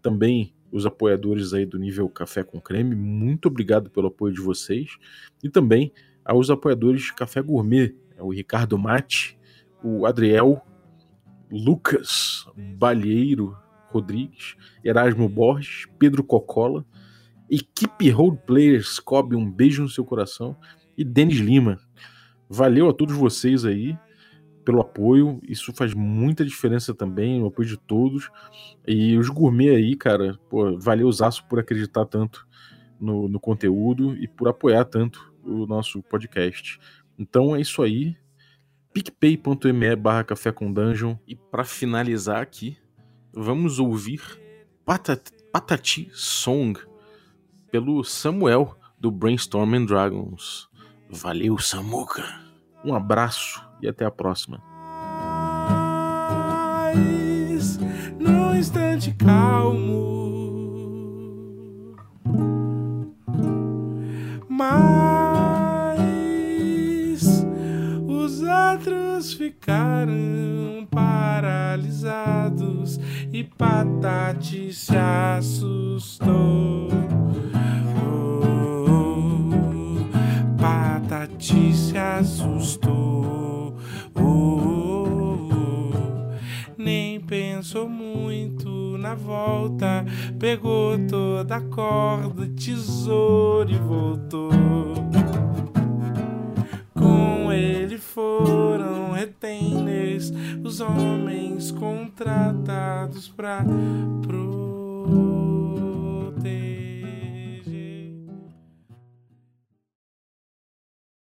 também 0.00 0.54
os 0.72 0.86
apoiadores 0.86 1.52
aí 1.52 1.66
do 1.66 1.78
nível 1.78 2.08
Café 2.08 2.42
com 2.42 2.58
Creme, 2.58 2.96
muito 2.96 3.48
obrigado 3.48 3.90
pelo 3.90 4.08
apoio 4.08 4.32
de 4.32 4.40
vocês 4.40 4.96
e 5.44 5.50
também 5.50 5.92
aos 6.24 6.48
apoiadores 6.48 7.02
de 7.02 7.12
Café 7.12 7.42
Gourmet, 7.42 7.94
é 8.16 8.22
o 8.22 8.32
Ricardo 8.32 8.78
Mate, 8.78 9.38
o 9.84 10.06
Adriel, 10.06 10.62
Lucas 11.50 12.46
Balheiro 12.56 13.54
Rodrigues, 13.88 14.56
Erasmo 14.82 15.28
Borges, 15.28 15.86
Pedro 15.98 16.24
Cocola, 16.24 16.86
Equipe 17.50 18.10
Roleplayers, 18.10 18.98
Cobb, 18.98 19.36
um 19.36 19.50
beijo 19.50 19.82
no 19.82 19.88
seu 19.88 20.04
coração. 20.04 20.56
E 20.96 21.04
Denis 21.04 21.38
Lima. 21.38 21.78
Valeu 22.48 22.88
a 22.88 22.92
todos 22.92 23.14
vocês 23.14 23.64
aí 23.64 23.96
pelo 24.64 24.80
apoio. 24.80 25.40
Isso 25.48 25.72
faz 25.72 25.94
muita 25.94 26.44
diferença 26.44 26.92
também, 26.92 27.40
o 27.40 27.46
apoio 27.46 27.68
de 27.68 27.76
todos. 27.76 28.28
E 28.86 29.16
os 29.16 29.28
gourmet 29.28 29.70
aí, 29.70 29.96
cara, 29.96 30.38
pô, 30.50 30.76
valeu 30.78 31.10
Zaço 31.12 31.46
por 31.48 31.60
acreditar 31.60 32.04
tanto 32.04 32.46
no, 33.00 33.28
no 33.28 33.38
conteúdo 33.38 34.16
e 34.16 34.26
por 34.26 34.48
apoiar 34.48 34.84
tanto 34.84 35.32
o 35.44 35.66
nosso 35.66 36.02
podcast. 36.02 36.80
Então 37.18 37.54
é 37.54 37.60
isso 37.60 37.80
aí. 37.82 38.16
picpay.me 38.92 39.96
barra 39.96 40.24
café 40.24 40.50
com 40.50 40.72
dungeon. 40.72 41.16
E 41.26 41.36
para 41.36 41.64
finalizar 41.64 42.42
aqui, 42.42 42.76
vamos 43.32 43.78
ouvir 43.78 44.20
Patat 44.84 45.30
Patati 45.52 46.10
Song 46.12 46.78
pelo 47.70 48.02
Samuel 48.04 48.76
do 48.98 49.10
Brainstorming 49.10 49.86
Dragons. 49.86 50.68
Valeu, 51.10 51.58
Samuca. 51.58 52.24
Um 52.84 52.94
abraço 52.94 53.62
e 53.80 53.88
até 53.88 54.04
a 54.04 54.10
próxima. 54.10 54.62
Num 58.18 58.54
instante 58.56 59.12
calmo, 59.12 59.96
mas 64.48 65.04
os 68.06 68.42
outros 68.42 69.34
ficaram 69.34 70.86
paralisados 70.90 72.16
e 73.32 73.44
Patati 73.44 74.72
se 74.72 74.96
assustou. 74.96 76.88
Patati 81.36 81.74
se 81.74 81.98
assustou. 81.98 83.76
Oh, 84.14 84.22
oh, 84.22 85.48
oh. 85.52 86.72
Nem 86.78 87.20
pensou 87.20 87.88
muito 87.88 88.96
na 88.96 89.14
volta. 89.14 90.04
Pegou 90.38 90.98
toda 91.06 91.56
a 91.56 91.60
corda, 91.60 92.48
tesouro 92.56 93.70
e 93.70 93.78
voltou. 93.78 94.50
Com 96.94 97.52
ele 97.52 97.98
foram 97.98 99.12
retainers, 99.12 100.32
os 100.64 100.80
homens 100.80 101.70
contratados 101.70 103.28
pra 103.28 103.62
pro 104.22 104.55